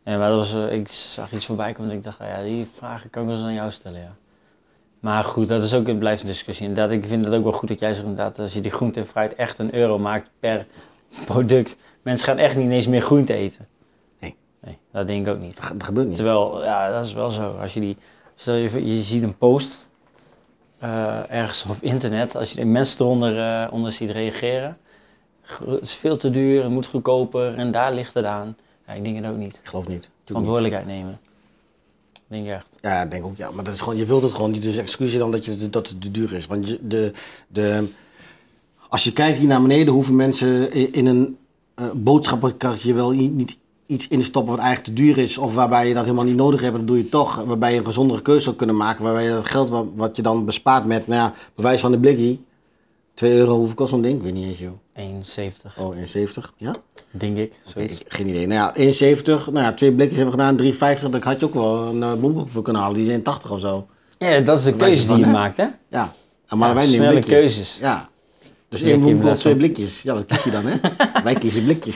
Ja, 0.06 0.18
maar 0.18 0.30
dat 0.30 0.38
was, 0.38 0.54
eh, 0.54 0.78
ik 0.78 0.88
zag 0.88 1.32
iets 1.32 1.46
voorbij 1.46 1.74
komen 1.74 1.92
en 1.92 1.98
ik 1.98 2.04
dacht, 2.04 2.18
ja, 2.20 2.44
die 2.44 2.68
vragen 2.78 3.10
kan 3.10 3.22
ik 3.22 3.28
wel 3.28 3.38
eens 3.38 3.46
aan 3.46 3.54
jou 3.54 3.72
stellen, 3.72 4.00
ja. 4.00 4.16
Maar 5.00 5.24
goed, 5.24 5.48
dat 5.48 5.64
is 5.64 5.74
ook 5.74 5.88
een 5.88 5.98
blijvende 5.98 6.32
discussie. 6.32 6.68
Inderdaad, 6.68 6.92
ik 6.94 7.06
vind 7.06 7.26
het 7.26 7.34
ook 7.34 7.44
wel 7.44 7.52
goed 7.52 7.68
dat 7.68 7.80
jij 7.80 7.94
zegt 7.94 8.06
inderdaad, 8.08 8.40
als 8.40 8.54
je 8.54 8.62
die 8.62 8.72
groente 8.72 9.00
en 9.00 9.06
fruit 9.08 9.36
echt 9.36 9.58
een 9.58 9.76
euro 9.76 10.00
maakt 10.00 10.30
per 10.40 10.66
product. 11.26 11.78
Mensen 12.02 12.28
gaan 12.28 12.38
echt 12.38 12.56
niet 12.56 12.72
eens 12.72 12.88
meer 12.88 13.02
groente 13.02 13.34
eten. 13.34 13.68
Nee. 14.20 14.36
Nee, 14.62 14.78
dat 14.92 15.08
denk 15.08 15.28
ik 15.28 15.34
ook 15.34 15.40
niet. 15.40 15.56
Dat, 15.56 15.66
ge- 15.66 15.74
dat 15.78 15.84
gebeurt 15.84 16.08
niet. 16.08 16.16
Terwijl, 16.16 16.64
ja, 16.64 16.92
dat 16.92 17.06
is 17.06 17.14
wel 17.14 17.30
zo. 17.30 17.52
Als 17.62 17.74
je 17.74 17.80
die, 17.80 17.98
stel 18.36 18.54
je, 18.56 18.86
je 18.96 19.02
ziet 19.02 19.24
een 19.24 19.38
post 19.38 19.88
eh, 20.80 21.32
ergens 21.32 21.66
op 21.70 21.76
internet, 21.80 22.36
als 22.36 22.50
je 22.52 22.56
de 22.60 22.66
mensen 22.66 23.06
eronder 23.06 23.40
eh, 23.64 23.74
onder 23.74 23.92
ziet 23.92 24.10
reageren. 24.10 24.78
"Gro- 25.42 25.72
Het 25.72 25.84
is 25.84 25.94
veel 25.94 26.18
te 26.18 26.30
duur, 26.30 26.62
het 26.64 26.72
moet 26.72 26.88
goedkoper 26.88 27.56
en 27.56 27.72
daar 27.72 27.94
ligt 27.94 28.14
het 28.14 28.26
aan. 28.26 28.58
Ja, 28.88 28.94
ik 28.94 29.04
denk 29.04 29.16
het 29.18 29.26
ook 29.28 29.38
niet. 29.38 29.58
Ik 29.64 29.68
geloof 29.70 29.88
niet. 29.88 30.10
Verantwoordelijkheid 30.26 30.86
nemen. 30.86 31.20
Denk 32.30 32.46
ik 32.46 32.52
echt. 32.52 32.78
Ja, 32.82 33.06
denk 33.06 33.26
ook 33.26 33.38
ja. 33.38 33.52
Maar 33.52 33.64
dat 33.64 33.74
is 33.74 33.82
gewoon, 33.82 33.98
je 33.98 34.06
wilt 34.06 34.24
het 34.24 34.32
gewoon 34.32 34.52
niet. 34.52 34.62
Dus 34.62 34.78
excuus 34.78 35.12
je 35.12 35.18
dan 35.18 35.32
dat, 35.32 35.46
je, 35.46 35.70
dat 35.70 35.90
het 35.90 36.02
te 36.02 36.12
duur 36.12 36.34
is. 36.34 36.48
Want 36.48 36.68
je, 36.68 36.80
de, 36.82 37.12
de, 37.48 37.88
als 38.90 39.04
je 39.04 39.14
kijkt 39.14 39.38
hier 39.38 39.48
naar 39.48 39.62
beneden, 39.62 39.94
hoeveel 39.94 40.16
mensen 40.16 40.72
in 40.94 41.06
een 41.06 41.38
eh 41.76 41.86
boodschappenkarretje 41.94 42.94
wel 42.94 43.12
niet 43.12 43.58
iets 43.86 44.08
instoppen 44.08 44.56
wat 44.56 44.64
eigenlijk 44.64 44.96
te 44.96 45.04
duur 45.04 45.18
is. 45.18 45.38
Of 45.38 45.56
waarbij 45.56 45.88
je 45.88 45.94
dat 45.94 46.04
helemaal 46.04 46.26
niet 46.26 46.36
nodig 46.36 46.62
hebt, 46.62 46.76
dat 46.76 46.88
doe 46.88 46.98
je 46.98 47.10
toch. 47.10 47.44
Waarbij 47.44 47.72
je 47.72 47.80
een 47.80 47.86
gezondere 47.86 48.22
keuze 48.22 48.42
zou 48.42 48.56
kunnen 48.56 48.78
maken. 48.78 49.04
Waarbij 49.04 49.24
je 49.24 49.30
dat 49.32 49.50
geld 49.50 49.70
wat, 49.70 49.86
wat 49.96 50.16
je 50.16 50.22
dan 50.22 50.46
bespaart 50.46 50.86
met, 50.86 51.08
nou 51.08 51.22
ja, 51.22 51.34
bewijs 51.56 51.80
van 51.80 51.92
de 51.92 52.00
blikkie. 52.00 52.46
2 53.20 53.32
euro, 53.34 53.56
hoeveel 53.56 53.76
kost 53.76 53.90
zo'n 53.90 54.02
ding? 54.02 54.16
Ik 54.18 54.24
weet 54.24 54.34
niet 54.34 54.48
eens, 54.48 54.60
joh. 54.60 54.78
1,70 54.94 55.78
Oh, 55.78 55.96
1,70. 55.96 56.54
Ja? 56.58 56.76
denk 57.12 57.38
ik. 57.38 57.60
Zoiets. 57.66 58.00
ik- 58.00 58.14
geen 58.14 58.28
idee. 58.28 58.48
Nou 58.48 58.60
ja, 58.60 58.84
1,70. 58.84 59.26
Nou 59.52 59.66
ja, 59.66 59.74
twee 59.74 59.92
blikjes 59.92 60.18
hebben 60.18 60.36
we 60.36 60.42
gedaan. 60.42 60.58
3,50. 60.98 61.10
Dat 61.10 61.24
had 61.24 61.40
je 61.40 61.46
ook 61.46 61.54
wel 61.54 61.88
een 61.88 62.24
uh, 62.26 62.42
voor 62.46 62.64
kunnen 62.64 62.82
halen. 62.82 62.98
Die 62.98 63.06
zijn 63.06 63.24
80 63.24 63.52
of 63.52 63.60
zo. 63.60 63.88
Ja, 64.18 64.40
dat 64.40 64.58
is 64.60 64.64
de 64.66 64.74
keuze 64.76 65.08
die 65.08 65.18
je 65.18 65.26
hè? 65.26 65.32
maakt, 65.32 65.58
hè? 65.58 65.66
Ja. 65.90 66.14
En 66.48 66.58
maar 66.58 66.70
Ja, 66.70 66.76
wij 66.76 66.84
nemen 66.86 66.98
snelle 67.00 67.20
keuzes. 67.24 67.78
Ja. 67.82 68.10
Dus 68.70 68.82
één 68.82 69.18
Blessel. 69.20 69.36
twee 69.36 69.56
blikjes. 69.56 70.02
Ja, 70.02 70.14
wat 70.14 70.26
kies 70.26 70.44
je 70.44 70.52
dan, 70.52 70.64
hè? 70.66 70.76
wij 71.24 71.34
kiezen 71.36 71.64
blikjes. 71.64 71.96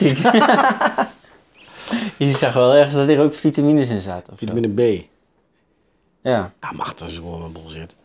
Je 2.18 2.32
zag 2.32 2.54
wel 2.54 2.72
ergens 2.74 2.94
dat 2.94 3.08
er 3.08 3.20
ook 3.20 3.34
vitamines 3.34 3.88
in 3.88 4.00
zaten. 4.00 4.26
Zo. 4.30 4.36
Vitamine 4.36 4.68
B. 4.68 5.04
Ja. 6.22 6.52
Ja, 6.60 6.72
mag, 6.72 6.94
dat 6.94 7.08
is 7.08 7.14
gewoon 7.16 7.42
een 7.42 7.52
bullshit. 7.52 7.96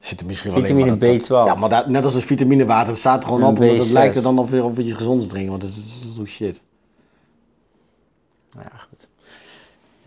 Zit 0.00 0.20
er 0.20 0.26
misschien 0.26 0.52
Vitamine 0.52 0.86
maar 0.86 0.98
dat- 0.98 1.08
dat- 1.20 1.22
B12. 1.22 1.46
ja, 1.46 1.54
maar 1.54 1.68
dat, 1.68 1.86
net 1.86 2.04
als 2.04 2.14
het 2.14 2.24
vitaminewater, 2.24 2.88
het 2.88 2.98
staat 2.98 3.22
er 3.22 3.28
gewoon 3.28 3.42
En 3.42 3.48
op. 3.48 3.58
omdat 3.58 3.76
Het 3.78 3.86
B6. 3.88 3.92
lijkt 3.92 4.16
er 4.16 4.22
dan 4.22 4.38
of 4.38 4.50
weer 4.50 4.64
of 4.64 4.76
je 4.76 4.94
gezond 4.94 5.28
drinken, 5.28 5.50
want 5.50 5.62
dat 5.62 5.70
is, 5.70 6.02
dat 6.08 6.20
ook 6.20 6.28
shit. 6.28 6.60
Nou 8.54 8.66
ja, 8.72 8.78
goed. 8.78 9.08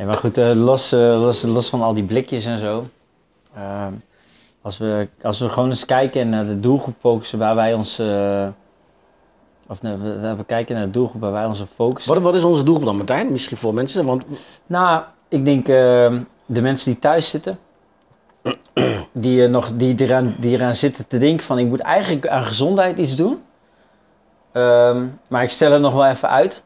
Maar 0.07 0.17
goed, 0.17 0.37
eh, 0.37 0.51
los, 0.55 0.91
eh, 0.91 0.99
los, 0.99 1.41
los 1.41 1.69
van 1.69 1.81
al 1.81 1.93
die 1.93 2.03
blikjes 2.03 2.45
en 2.45 2.57
zo. 2.59 2.85
ehm, 3.55 3.93
als, 4.61 4.77
we, 4.77 5.07
als 5.21 5.39
we 5.39 5.49
gewoon 5.49 5.69
eens 5.69 5.85
kijken 5.85 6.29
naar 6.29 6.45
de 6.45 6.59
doelgroep 6.59 6.95
focussen 6.99 7.39
waar 7.39 7.55
wij 7.55 7.73
ons... 7.73 7.99
eh, 7.99 8.47
of 9.67 9.81
nee, 9.81 9.95
we, 9.95 10.35
we 10.37 10.43
kijken 10.45 10.75
naar 10.75 10.83
de 10.85 10.91
doelgroep 10.91 11.21
waar 11.21 11.31
wij 11.31 11.45
onze 11.45 11.67
focus... 11.75 12.05
Wat, 12.05 12.17
wat 12.21 12.35
is 12.35 12.43
onze 12.43 12.63
doelgroep 12.63 12.85
dan, 12.85 12.97
Martijn? 12.97 13.31
Misschien 13.31 13.57
voor 13.57 13.73
mensen, 13.73 14.05
want 14.05 14.23
Nou, 14.65 15.03
ik 15.27 15.45
denk 15.45 15.67
ehm, 15.67 16.21
de 16.45 16.61
mensen 16.61 16.91
die 16.91 16.99
thuis 17.01 17.29
zitten. 17.29 17.59
Die, 19.13 19.43
eh, 19.43 19.49
nog, 19.49 19.71
die, 19.75 19.95
eraan, 19.97 20.35
die 20.39 20.51
eraan 20.51 20.75
zitten 20.75 21.07
te 21.07 21.17
denken 21.17 21.45
van 21.45 21.59
ik 21.59 21.67
moet 21.67 21.79
eigenlijk 21.79 22.27
aan 22.27 22.43
gezondheid 22.43 22.97
iets 22.97 23.15
doen. 23.15 23.41
Ehm, 24.51 25.05
maar 25.27 25.43
ik 25.43 25.49
stel 25.49 25.71
het 25.71 25.81
nog 25.81 25.93
wel 25.93 26.07
even 26.07 26.29
uit. 26.29 26.63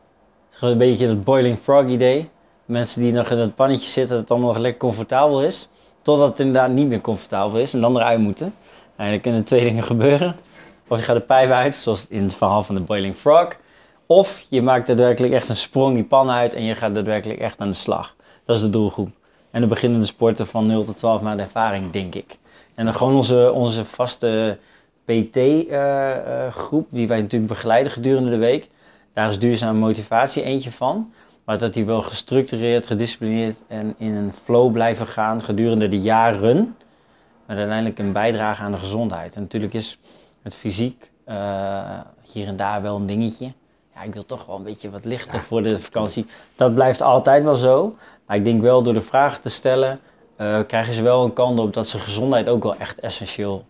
Een 0.60 0.77
beetje 0.77 1.08
het 1.08 1.24
boiling 1.24 1.58
frog 1.58 1.88
idee. 1.88 2.29
Mensen 2.65 3.01
die 3.01 3.12
nog 3.12 3.29
in 3.29 3.38
het 3.38 3.55
pannetje 3.55 3.89
zitten, 3.89 4.10
dat 4.10 4.20
het 4.20 4.32
allemaal 4.32 4.53
nog 4.53 4.62
lekker 4.62 4.79
comfortabel 4.79 5.44
is. 5.44 5.70
Totdat 6.01 6.27
het 6.29 6.39
inderdaad 6.39 6.70
niet 6.70 6.88
meer 6.88 7.01
comfortabel 7.01 7.60
is 7.60 7.74
en 7.74 7.82
dan 7.82 7.96
eruit 7.96 8.20
moeten. 8.20 8.53
En 8.96 9.10
dan 9.10 9.22
kunnen 9.22 9.44
twee 9.44 9.63
dingen 9.63 9.84
gebeuren. 9.84 10.36
Of 10.88 10.98
je 10.98 11.03
gaat 11.03 11.15
de 11.15 11.22
pijp 11.22 11.51
uit, 11.51 11.75
zoals 11.75 12.08
in 12.10 12.24
het 12.24 12.36
verhaal 12.36 12.63
van 12.63 12.75
de 12.75 12.82
boiling 12.82 13.15
frog. 13.15 13.48
Of 14.05 14.46
je 14.50 14.62
maakt 14.62 14.88
daadwerkelijk 14.88 15.34
echt 15.34 15.50
een 15.50 15.55
sprong 15.55 15.96
die 15.96 16.03
pan 16.03 16.29
uit 16.29 16.53
en 16.53 16.63
je 16.63 16.74
gaat 16.74 16.96
daadwerkelijk 16.96 17.39
echt 17.39 17.60
aan 17.60 17.67
de 17.67 17.74
slag. 17.74 18.15
Dat 18.46 18.55
is 18.55 18.62
de 18.62 18.70
doelgroep. 18.70 19.10
En 19.55 19.62
de 19.62 19.67
beginnende 19.67 20.05
sporten 20.05 20.47
van 20.47 20.65
0 20.65 20.83
tot 20.83 20.97
12 20.97 21.21
maanden 21.21 21.45
ervaring, 21.45 21.91
denk 21.91 22.15
ik. 22.15 22.38
En 22.74 22.85
dan 22.85 22.93
gewoon 22.93 23.15
onze, 23.15 23.51
onze 23.51 23.85
vaste 23.85 24.57
PT-groep, 25.05 26.88
die 26.89 27.07
wij 27.07 27.21
natuurlijk 27.21 27.51
begeleiden 27.51 27.91
gedurende 27.91 28.29
de 28.29 28.38
week. 28.38 28.69
Daar 29.13 29.29
is 29.29 29.39
duurzame 29.39 29.79
motivatie 29.79 30.43
eentje 30.43 30.71
van. 30.71 31.13
Maar 31.45 31.57
dat 31.57 31.74
die 31.74 31.85
wel 31.85 32.01
gestructureerd, 32.01 32.88
gedisciplineerd 32.88 33.57
en 33.67 33.95
in 33.97 34.15
een 34.15 34.33
flow 34.33 34.71
blijven 34.71 35.07
gaan 35.07 35.41
gedurende 35.41 35.88
de 35.88 36.01
jaren. 36.01 36.75
Maar 37.45 37.57
uiteindelijk 37.57 38.00
een 38.00 38.12
bijdrage 38.12 38.62
aan 38.62 38.71
de 38.71 38.77
gezondheid. 38.77 39.35
En 39.35 39.41
natuurlijk 39.41 39.74
is 39.74 40.00
het 40.41 40.55
fysiek 40.55 41.12
eh, 41.24 42.00
hier 42.21 42.47
en 42.47 42.55
daar 42.55 42.81
wel 42.81 42.95
een 42.95 43.05
dingetje. 43.05 43.51
Ja, 43.95 44.03
ik 44.03 44.13
wil 44.13 44.25
toch 44.25 44.45
wel 44.45 44.55
een 44.55 44.63
beetje 44.63 44.89
wat 44.89 45.05
lichter 45.05 45.39
voor 45.39 45.63
de 45.63 45.79
vakantie. 45.79 46.25
Dat 46.55 46.73
blijft 46.73 47.01
altijd 47.01 47.43
wel 47.43 47.55
zo. 47.55 47.95
Maar 48.25 48.35
ik 48.35 48.45
denk 48.45 48.61
wel 48.61 48.83
door 48.83 48.93
de 48.93 49.01
vragen 49.01 49.41
te 49.41 49.49
stellen, 49.49 49.99
eh, 50.35 50.59
krijgen 50.67 50.93
ze 50.93 51.01
wel 51.01 51.23
een 51.23 51.33
kant 51.33 51.59
op 51.59 51.73
dat 51.73 51.87
ze 51.87 51.99
gezondheid 51.99 52.49
ook 52.49 52.63
wel 52.63 52.75
echt 52.75 52.99
essentieel 52.99 53.65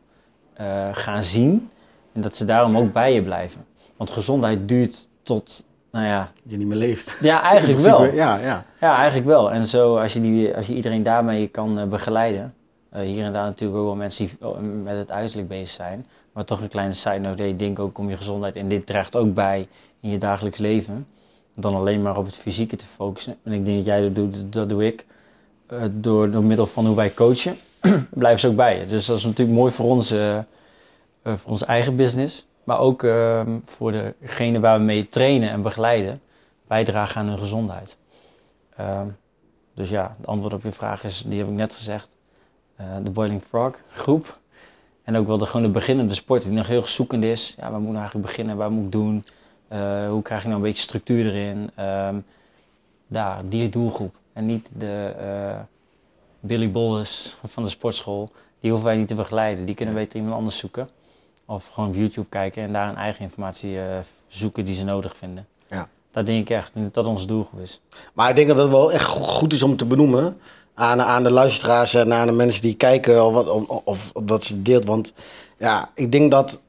eh, 0.53 0.89
gaan 0.91 1.24
zien. 1.24 1.70
En 2.13 2.22
dat 2.22 2.36
ze 2.36 2.46
daarom 2.46 2.77
ook 2.77 2.94
bij 2.94 3.13
je 3.13 3.22
blijven. 3.22 3.65
Want 3.98 4.10
gezondheid 4.10 4.67
duurt 4.67 5.08
tot, 5.24 5.63
nou 5.91 6.05
ja, 6.05 6.32
je 6.44 6.58
niet 6.58 6.67
meer 6.67 6.77
leeft. 6.77 7.17
ja 7.22 7.41
eigenlijk 7.41 7.79
principe, 7.82 8.03
wel. 8.03 8.13
Ja, 8.13 8.38
ja. 8.38 8.65
Ja, 8.79 8.96
eigenlijk 8.96 9.27
wel. 9.27 9.51
En 9.51 9.67
zo, 9.67 9.98
als 9.98 10.13
je, 10.13 10.22
die, 10.22 10.55
als 10.55 10.67
je 10.67 10.74
iedereen 10.74 11.03
daarmee 11.03 11.48
kan 11.48 11.79
eh, 11.79 11.86
begeleiden. 11.86 12.53
hier 12.91 13.25
en 13.25 13.34
daar 13.34 13.46
natuurlijk 13.46 13.79
ook 13.79 13.86
wel 13.86 13.96
mensen 13.96 14.25
die 14.25 14.38
eh, 14.41 14.58
met 14.84 14.98
het 14.98 15.12
uiterlijk 15.12 15.48
bezig 15.48 15.70
zijn. 15.70 16.05
Maar 16.36 16.46
toch 16.46 16.62
een 16.62 16.68
kleine 16.68 16.94
side 16.94 17.20
note. 17.20 17.48
Ik 17.48 17.60
denk 17.60 17.80
ook 17.80 17.98
om 17.98 18.10
je 18.10 18.18
gezondheid. 18.18 18.56
En 18.56 18.68
dit 18.68 18.86
draagt 18.86 19.15
ook 19.15 19.34
bij 19.34 19.68
in 20.00 20.10
je 20.10 20.18
dagelijks 20.18 20.60
leven. 20.60 21.08
Dan 21.56 21.75
alleen 21.75 22.01
maar 22.01 22.18
op 22.18 22.25
het 22.25 22.36
fysieke 22.36 22.75
te 22.75 22.86
focussen. 22.86 23.38
En 23.44 23.51
ik 23.51 23.65
denk 23.65 23.77
dat 23.77 23.86
jij 23.86 24.01
dat 24.01 24.15
doet, 24.15 24.54
dat 24.54 24.70
doe 24.70 24.86
ik. 24.86 25.06
Eh, 25.68 25.84
door, 25.92 26.32
door 26.32 26.46
middel 26.46 26.65
van 26.65 26.86
hoe 26.86 26.96
wij 26.96 27.13
coachen. 27.13 27.58
blijven 28.10 28.39
ze 28.39 28.48
ook 28.48 28.56
bij 28.56 28.80
je. 28.80 28.86
Dus 28.86 29.06
dat 29.06 29.18
is 29.18 29.24
natuurlijk 29.24 29.58
mooi 29.58 29.72
voor 29.72 29.86
ons, 29.86 30.12
eh, 30.12 30.38
eh, 30.38 30.44
voor 31.22 31.51
onze 31.51 31.65
eigen 31.65 31.96
business. 31.96 32.46
Maar 32.63 32.80
ook 32.80 33.04
ehm, 33.04 33.60
voor 33.65 33.92
degene 33.92 34.60
waar 34.60 34.77
we 34.77 34.84
mee 34.84 35.10
trainen 35.10 35.50
en 35.50 35.62
begeleiden. 35.62 36.22
Bijdragen 36.68 37.22
aan 37.22 37.27
hun 37.27 37.38
gezondheid. 37.38 37.98
Ehm, 38.75 39.08
dus 39.74 39.89
ja, 39.89 40.15
het 40.18 40.27
antwoord 40.27 40.54
op 40.54 40.63
je 40.63 40.72
vraag 40.72 41.04
is, 41.04 41.24
die 41.27 41.39
heb 41.39 41.48
ik 41.48 41.54
net 41.54 41.74
gezegd. 41.74 42.08
De 43.04 43.10
Boiling 43.10 43.42
Frog 43.42 43.82
groep. 43.92 44.39
En 45.06 45.16
ook 45.16 45.28
wel 45.28 45.38
de, 45.38 45.46
gewoon 45.46 45.62
de 45.62 45.72
beginnende 45.72 46.14
sport 46.14 46.44
die 46.44 46.52
nog 46.52 46.68
heel 46.68 46.88
zoekend 46.88 47.24
is. 47.24 47.54
Ja, 47.58 47.62
waar 47.62 47.72
moet 47.72 47.80
ik 47.82 47.86
nou 47.88 47.98
eigenlijk 47.98 48.28
beginnen? 48.28 48.58
Waar 48.58 48.72
moet 48.72 48.86
ik 48.86 48.92
doen? 48.92 49.26
Eh, 49.68 50.06
hoe 50.06 50.22
krijg 50.22 50.42
ik 50.42 50.46
nou 50.48 50.58
een 50.58 50.66
beetje 50.68 50.82
structuur 50.84 51.26
erin? 51.26 51.70
Ehm, 51.76 52.16
daar, 53.08 53.42
die 53.50 53.70
doelgroep. 53.70 54.16
En 54.34 54.46
niet 54.46 54.70
de 54.78 55.14
eh, 55.20 55.60
Billy 56.40 56.72
Bolles 56.72 57.36
van 57.44 57.64
de 57.64 57.70
sportschool. 57.70 58.32
Die 58.60 58.72
hoeven 58.72 58.90
wij 58.90 58.98
niet 58.98 59.08
te 59.08 59.16
begeleiden. 59.16 59.66
Die 59.66 59.76
kunnen 59.76 59.94
beter 59.96 60.16
iemand 60.20 60.36
anders 60.38 60.58
zoeken. 60.58 60.90
Of 61.46 61.68
gewoon 61.68 61.90
op 61.90 61.96
YouTube 61.96 62.28
kijken 62.30 62.64
en 62.64 62.74
daar 62.74 62.90
een 62.90 62.96
eigen 62.96 63.22
informatie 63.24 63.80
eh, 63.80 63.86
zoeken 64.28 64.66
die 64.66 64.76
ze 64.76 64.84
nodig 64.84 65.18
vinden. 65.18 65.48
Ja. 65.68 65.88
Dat 66.12 66.26
denk 66.26 66.42
ik 66.42 66.50
echt, 66.58 66.74
dat 66.74 66.94
dat 66.94 67.06
onze 67.06 67.26
doelgroep 67.26 67.60
is. 67.60 67.82
Maar 68.14 68.30
ik 68.30 68.36
denk 68.36 68.48
dat 68.48 68.58
het 68.58 68.70
wel 68.70 68.92
echt 68.92 69.06
go- 69.06 69.20
goed 69.24 69.54
is 69.54 69.64
om 69.64 69.76
te 69.78 69.86
benoemen 69.86 70.38
aan, 70.75 71.01
aan 71.01 71.24
de 71.24 71.32
luisteraars 71.32 71.94
en 71.94 72.13
aan 72.13 72.27
de 72.27 72.34
mensen 72.34 72.62
die 72.62 72.74
kijken 72.74 73.25
of, 73.25 73.34
wat, 73.34 73.50
of, 73.50 73.67
of, 73.67 74.10
of 74.13 74.24
dat 74.24 74.44
ze 74.44 74.53
het 74.53 74.65
deelt. 74.65 74.86
Want 74.86 75.13
ja, 75.58 75.89
ik 75.96 76.12
denk 76.12 76.32
dat 76.32 76.62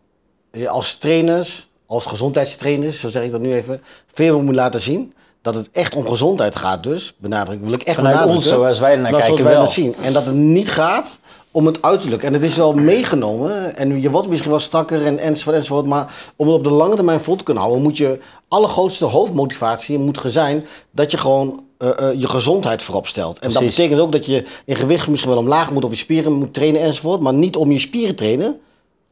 je 0.52 0.68
als 0.68 0.94
trainers, 0.94 1.68
als 1.86 2.04
gezondheidstrainers, 2.04 3.00
zo 3.00 3.08
zeg 3.08 3.22
ik 3.22 3.30
dat 3.30 3.40
nu 3.40 3.52
even, 3.52 3.82
veel 4.12 4.40
moet 4.40 4.54
laten 4.54 4.80
zien. 4.80 5.14
Dat 5.42 5.54
het 5.54 5.68
echt 5.72 5.94
om 5.94 6.08
gezondheid 6.08 6.56
gaat 6.56 6.82
dus, 6.82 7.14
benadruk, 7.16 7.60
wil 7.60 7.72
ik 7.72 7.82
echt 7.82 7.96
Vanuit 7.96 8.14
benadrukken. 8.14 8.50
ons, 8.50 8.60
zoals 8.60 8.78
wij 8.78 8.96
naar 8.96 9.12
kijken, 9.12 9.44
wij 9.44 9.52
wel. 9.52 9.60
dat 9.60 9.70
zien. 9.70 9.94
En 10.02 10.12
dat 10.12 10.24
het 10.24 10.34
niet 10.34 10.70
gaat 10.70 11.18
om 11.50 11.66
het 11.66 11.82
uiterlijk. 11.82 12.22
En 12.22 12.32
het 12.32 12.42
is 12.42 12.56
wel 12.56 12.74
meegenomen. 12.74 13.76
En 13.76 14.00
je 14.00 14.10
wordt 14.10 14.28
misschien 14.28 14.50
wel 14.50 14.60
strakker 14.60 15.06
en 15.06 15.18
enzovoort, 15.18 15.56
enzovoort. 15.56 15.86
Maar 15.86 16.14
om 16.36 16.46
het 16.46 16.56
op 16.56 16.64
de 16.64 16.70
lange 16.70 16.94
termijn 16.94 17.20
vol 17.20 17.36
te 17.36 17.44
kunnen 17.44 17.62
houden, 17.62 17.84
moet 17.84 17.96
je 17.96 18.18
allergrootste 18.48 19.04
hoofdmotivatie 19.04 19.98
moet 19.98 20.20
zijn 20.26 20.66
dat 20.90 21.10
je 21.10 21.16
gewoon 21.16 21.65
eh, 21.78 21.98
eh, 21.98 22.20
je 22.20 22.28
gezondheid 22.28 22.82
voorop 22.82 23.06
stelt. 23.06 23.38
En 23.38 23.52
dat 23.52 23.64
betekent 23.64 24.00
ook 24.00 24.12
dat 24.12 24.26
je 24.26 24.44
in 24.64 24.76
gewicht 24.76 25.08
misschien 25.08 25.30
wel 25.30 25.40
omlaag 25.40 25.70
moet 25.70 25.84
of 25.84 25.90
je 25.90 25.96
spieren 25.96 26.32
moet 26.32 26.54
trainen 26.54 26.80
enzovoort. 26.80 27.20
Maar 27.20 27.34
niet 27.34 27.56
om 27.56 27.72
je 27.72 27.78
spieren 27.78 28.14
trainen, 28.14 28.60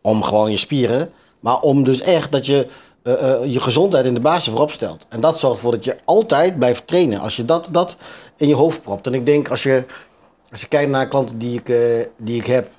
om 0.01 0.23
gewoon 0.23 0.51
je 0.51 0.57
spieren. 0.57 1.11
Maar 1.41 1.61
om 1.61 1.85
dus 1.85 2.01
echt 2.01 2.33
dat 2.33 2.47
je 2.47 2.67
eh, 3.03 3.35
je 3.45 3.61
gezondheid 3.61 4.05
in 4.05 4.15
de 4.15 4.21
basis 4.21 4.51
voorop 4.51 4.71
stelt. 4.71 5.07
En 5.09 5.21
dat 5.21 5.39
zorgt 5.39 5.57
ervoor 5.57 5.73
dat 5.73 5.85
je 5.85 5.97
altijd 6.05 6.59
blijft 6.59 6.87
trainen. 6.87 7.21
Als 7.21 7.37
je 7.37 7.45
dat, 7.45 7.69
dat 7.73 7.97
in 8.37 8.49
je 8.49 8.55
hoofd 8.55 8.83
propt. 8.83 9.07
En 9.07 9.15
ik 9.15 9.27
denk 9.27 9.49
als 9.49 9.63
je, 9.63 9.85
als 10.51 10.61
je 10.61 10.69
kijkt 10.69 10.91
naar 10.91 11.09
klanten 11.09 11.39
die 11.39 11.63
ik, 11.65 11.75
die 12.17 12.41
ik 12.41 12.47
heb. 12.47 12.71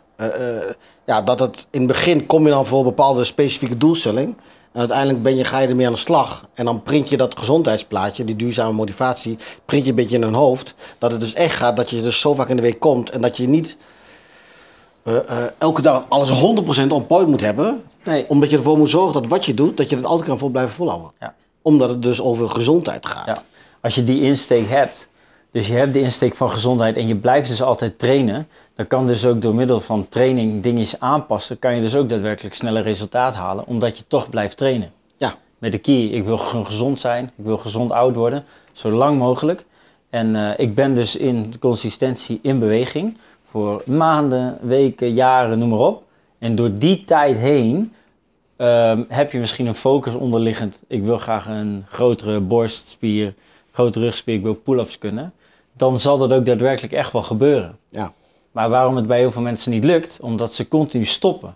ja, 1.06 1.22
dat 1.22 1.40
het 1.40 1.68
in 1.72 1.80
het 1.80 1.88
begin 1.88 2.26
kom 2.26 2.44
je 2.44 2.50
dan 2.50 2.66
voor 2.66 2.80
een 2.80 2.86
bepaalde 2.86 3.24
specifieke 3.24 3.78
doelstelling. 3.78 4.36
En 4.76 4.82
uiteindelijk 4.82 5.24
ben 5.24 5.36
je, 5.36 5.44
ga 5.44 5.60
je 5.60 5.68
ermee 5.68 5.86
aan 5.86 5.94
de 5.94 6.00
slag. 6.00 6.42
En 6.54 6.66
dan 6.66 6.84
print 6.84 7.10
je 7.10 7.18
dat 7.18 7.40
gezondheidsplaatje, 7.40 8.26
die 8.26 8.36
duurzame 8.36 8.74
motivatie, 8.74 9.38
print 9.66 9.84
je 9.84 9.90
een 9.90 9.96
beetje 9.96 10.16
in 10.16 10.24
hun 10.24 10.34
hoofd. 10.34 10.74
Dat 10.98 11.12
het 11.12 11.20
dus 11.20 11.34
echt 11.34 11.56
gaat 11.56 11.76
dat 11.76 11.90
je 11.90 12.02
dus 12.02 12.20
zo 12.20 12.34
vaak 12.34 12.50
in 12.50 12.56
de 12.56 12.62
week 12.62 12.80
komt. 12.80 13.10
En 13.10 13.22
dat 13.22 13.38
je 13.38 13.48
niet 13.48 13.78
eh, 15.04 15.30
eh, 15.30 15.44
elke 15.58 15.82
dag 15.82 16.06
alles 16.10 16.30
100% 16.30 16.88
on 16.88 17.08
point 17.08 17.28
moet 17.28 17.42
hebben 17.42 17.84
Nee, 18.06 18.30
omdat 18.30 18.50
je 18.50 18.58
ervoor 18.58 18.78
moet 18.78 18.90
zorgen 18.90 19.14
dat 19.14 19.30
wat 19.30 19.46
je 19.46 19.54
doet, 19.54 19.78
dat 19.78 19.90
je 19.90 19.96
het 19.96 20.06
altijd 20.06 20.28
kan 20.28 20.38
vol 20.38 20.50
blijven 20.50 20.74
volhouden. 20.74 21.12
Ja. 21.20 21.34
Omdat 21.62 21.90
het 21.90 22.02
dus 22.02 22.22
over 22.22 22.50
gezondheid 22.50 23.06
gaat. 23.06 23.26
Ja. 23.26 23.38
Als 23.82 23.96
je 23.96 24.04
die 24.04 24.22
insteek 24.22 24.70
hebt, 24.70 25.08
dus 25.52 25.68
je 25.68 25.74
hebt 25.74 25.94
de 25.94 26.02
insteek 26.02 26.36
van 26.36 26.50
gezondheid 26.50 26.98
en 26.98 27.08
je 27.08 27.16
blijft 27.16 27.50
dus 27.50 27.62
altijd 27.62 28.00
trainen, 28.00 28.48
dan 28.76 28.88
kan 28.88 29.08
dus 29.08 29.26
ook 29.26 29.42
door 29.42 29.56
middel 29.56 29.80
van 29.80 30.08
training 30.10 30.64
dingetjes 30.64 31.00
aanpassen, 31.00 31.60
kan 31.60 31.76
je 31.76 31.82
dus 31.82 31.96
ook 31.96 32.10
daadwerkelijk 32.10 32.56
sneller 32.56 32.84
resultaat 32.84 33.36
halen, 33.36 33.68
omdat 33.68 33.98
je 33.98 34.04
toch 34.08 34.30
blijft 34.30 34.58
trainen. 34.58 34.92
Ja. 35.18 35.36
Met 35.58 35.72
de 35.72 35.78
key, 35.78 36.04
ik 36.04 36.24
wil 36.24 36.38
gezond 36.38 37.00
zijn, 37.00 37.26
ik 37.26 37.46
wil 37.46 37.58
gezond 37.58 37.92
oud 37.92 38.16
worden, 38.16 38.44
zo 38.74 38.92
lang 38.92 39.18
mogelijk. 39.18 39.66
En 40.10 40.36
eh, 40.36 40.60
ik 40.66 40.76
ben 40.76 40.96
dus 40.96 41.16
in 41.16 41.54
consistentie 41.60 42.40
in 42.42 42.60
beweging 42.60 43.18
voor 43.44 43.84
maanden, 43.86 44.58
weken, 44.62 45.14
jaren, 45.14 45.60
noem 45.60 45.70
maar 45.70 45.80
op. 45.80 46.04
En 46.40 46.56
door 46.56 46.74
die 46.74 47.04
tijd 47.04 47.38
heen 47.38 47.94
ehm, 48.56 49.04
heb 49.08 49.32
je 49.32 49.40
misschien 49.40 49.68
een 49.68 49.76
focus 49.76 50.14
onderliggend. 50.14 50.82
Ik 50.88 51.04
wil 51.04 51.18
graag 51.18 51.48
een 51.48 51.86
grotere 51.88 52.40
borstspier, 52.40 53.34
grotere 53.72 54.06
rugspier, 54.06 54.36
ik 54.36 54.44
wil 54.44 54.54
pull-ups 54.54 54.98
kunnen. 54.98 55.34
Dan 55.74 56.00
zal 56.00 56.18
dat 56.18 56.34
ook 56.34 56.46
daadwerkelijk 56.46 56.94
echt 56.94 57.12
wel 57.12 57.24
gebeuren. 57.24 57.78
Ja. 57.90 58.14
Maar 58.56 58.70
waarom 58.70 58.96
het 58.96 59.08
bij 59.08 59.18
heel 59.18 59.32
veel 59.32 59.42
mensen 59.42 59.72
niet 59.72 59.84
lukt? 59.84 60.20
Omdat 60.22 60.54
ze 60.54 60.68
continu 60.68 61.06
stoppen. 61.06 61.56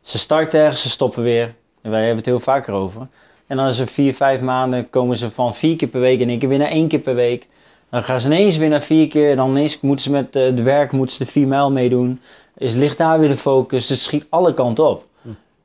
Ze 0.00 0.18
starten 0.18 0.60
ergens, 0.60 0.82
ze 0.82 0.90
stoppen 0.90 1.22
weer. 1.22 1.54
En 1.82 1.90
wij 1.90 1.98
hebben 1.98 2.16
het 2.16 2.26
heel 2.26 2.40
vaker 2.40 2.74
over. 2.74 3.06
En 3.46 3.56
dan 3.56 3.66
is 3.66 3.78
er 3.78 3.86
vier, 3.86 4.14
vijf 4.14 4.40
maanden 4.40 4.90
komen 4.90 5.16
ze 5.16 5.30
van 5.30 5.54
vier 5.54 5.76
keer 5.76 5.88
per 5.88 6.00
week 6.00 6.20
in 6.20 6.28
één 6.28 6.38
keer 6.38 6.48
weer 6.48 6.58
naar 6.58 6.68
één 6.68 6.88
keer 6.88 6.98
per 6.98 7.14
week. 7.14 7.48
Dan 7.90 8.02
gaan 8.02 8.20
ze 8.20 8.26
ineens 8.26 8.56
weer 8.56 8.68
naar 8.68 8.82
vier 8.82 9.08
keer. 9.08 9.30
En 9.30 9.36
dan 9.36 9.50
ineens 9.50 9.80
moeten 9.80 10.04
ze 10.04 10.10
met 10.10 10.36
eh, 10.36 10.56
de 10.56 10.62
werk 10.62 10.92
moeten 10.92 11.16
ze 11.16 11.24
de 11.24 11.30
4 11.30 11.46
mijl 11.46 11.72
meedoen. 11.72 12.20
Is, 12.56 12.74
ligt 12.74 12.98
daar 12.98 13.18
weer 13.18 13.28
de 13.28 13.36
focus. 13.36 13.86
Dus 13.86 13.88
het 13.88 13.98
schiet 13.98 14.26
alle 14.28 14.54
kanten 14.54 14.88
op. 14.88 15.04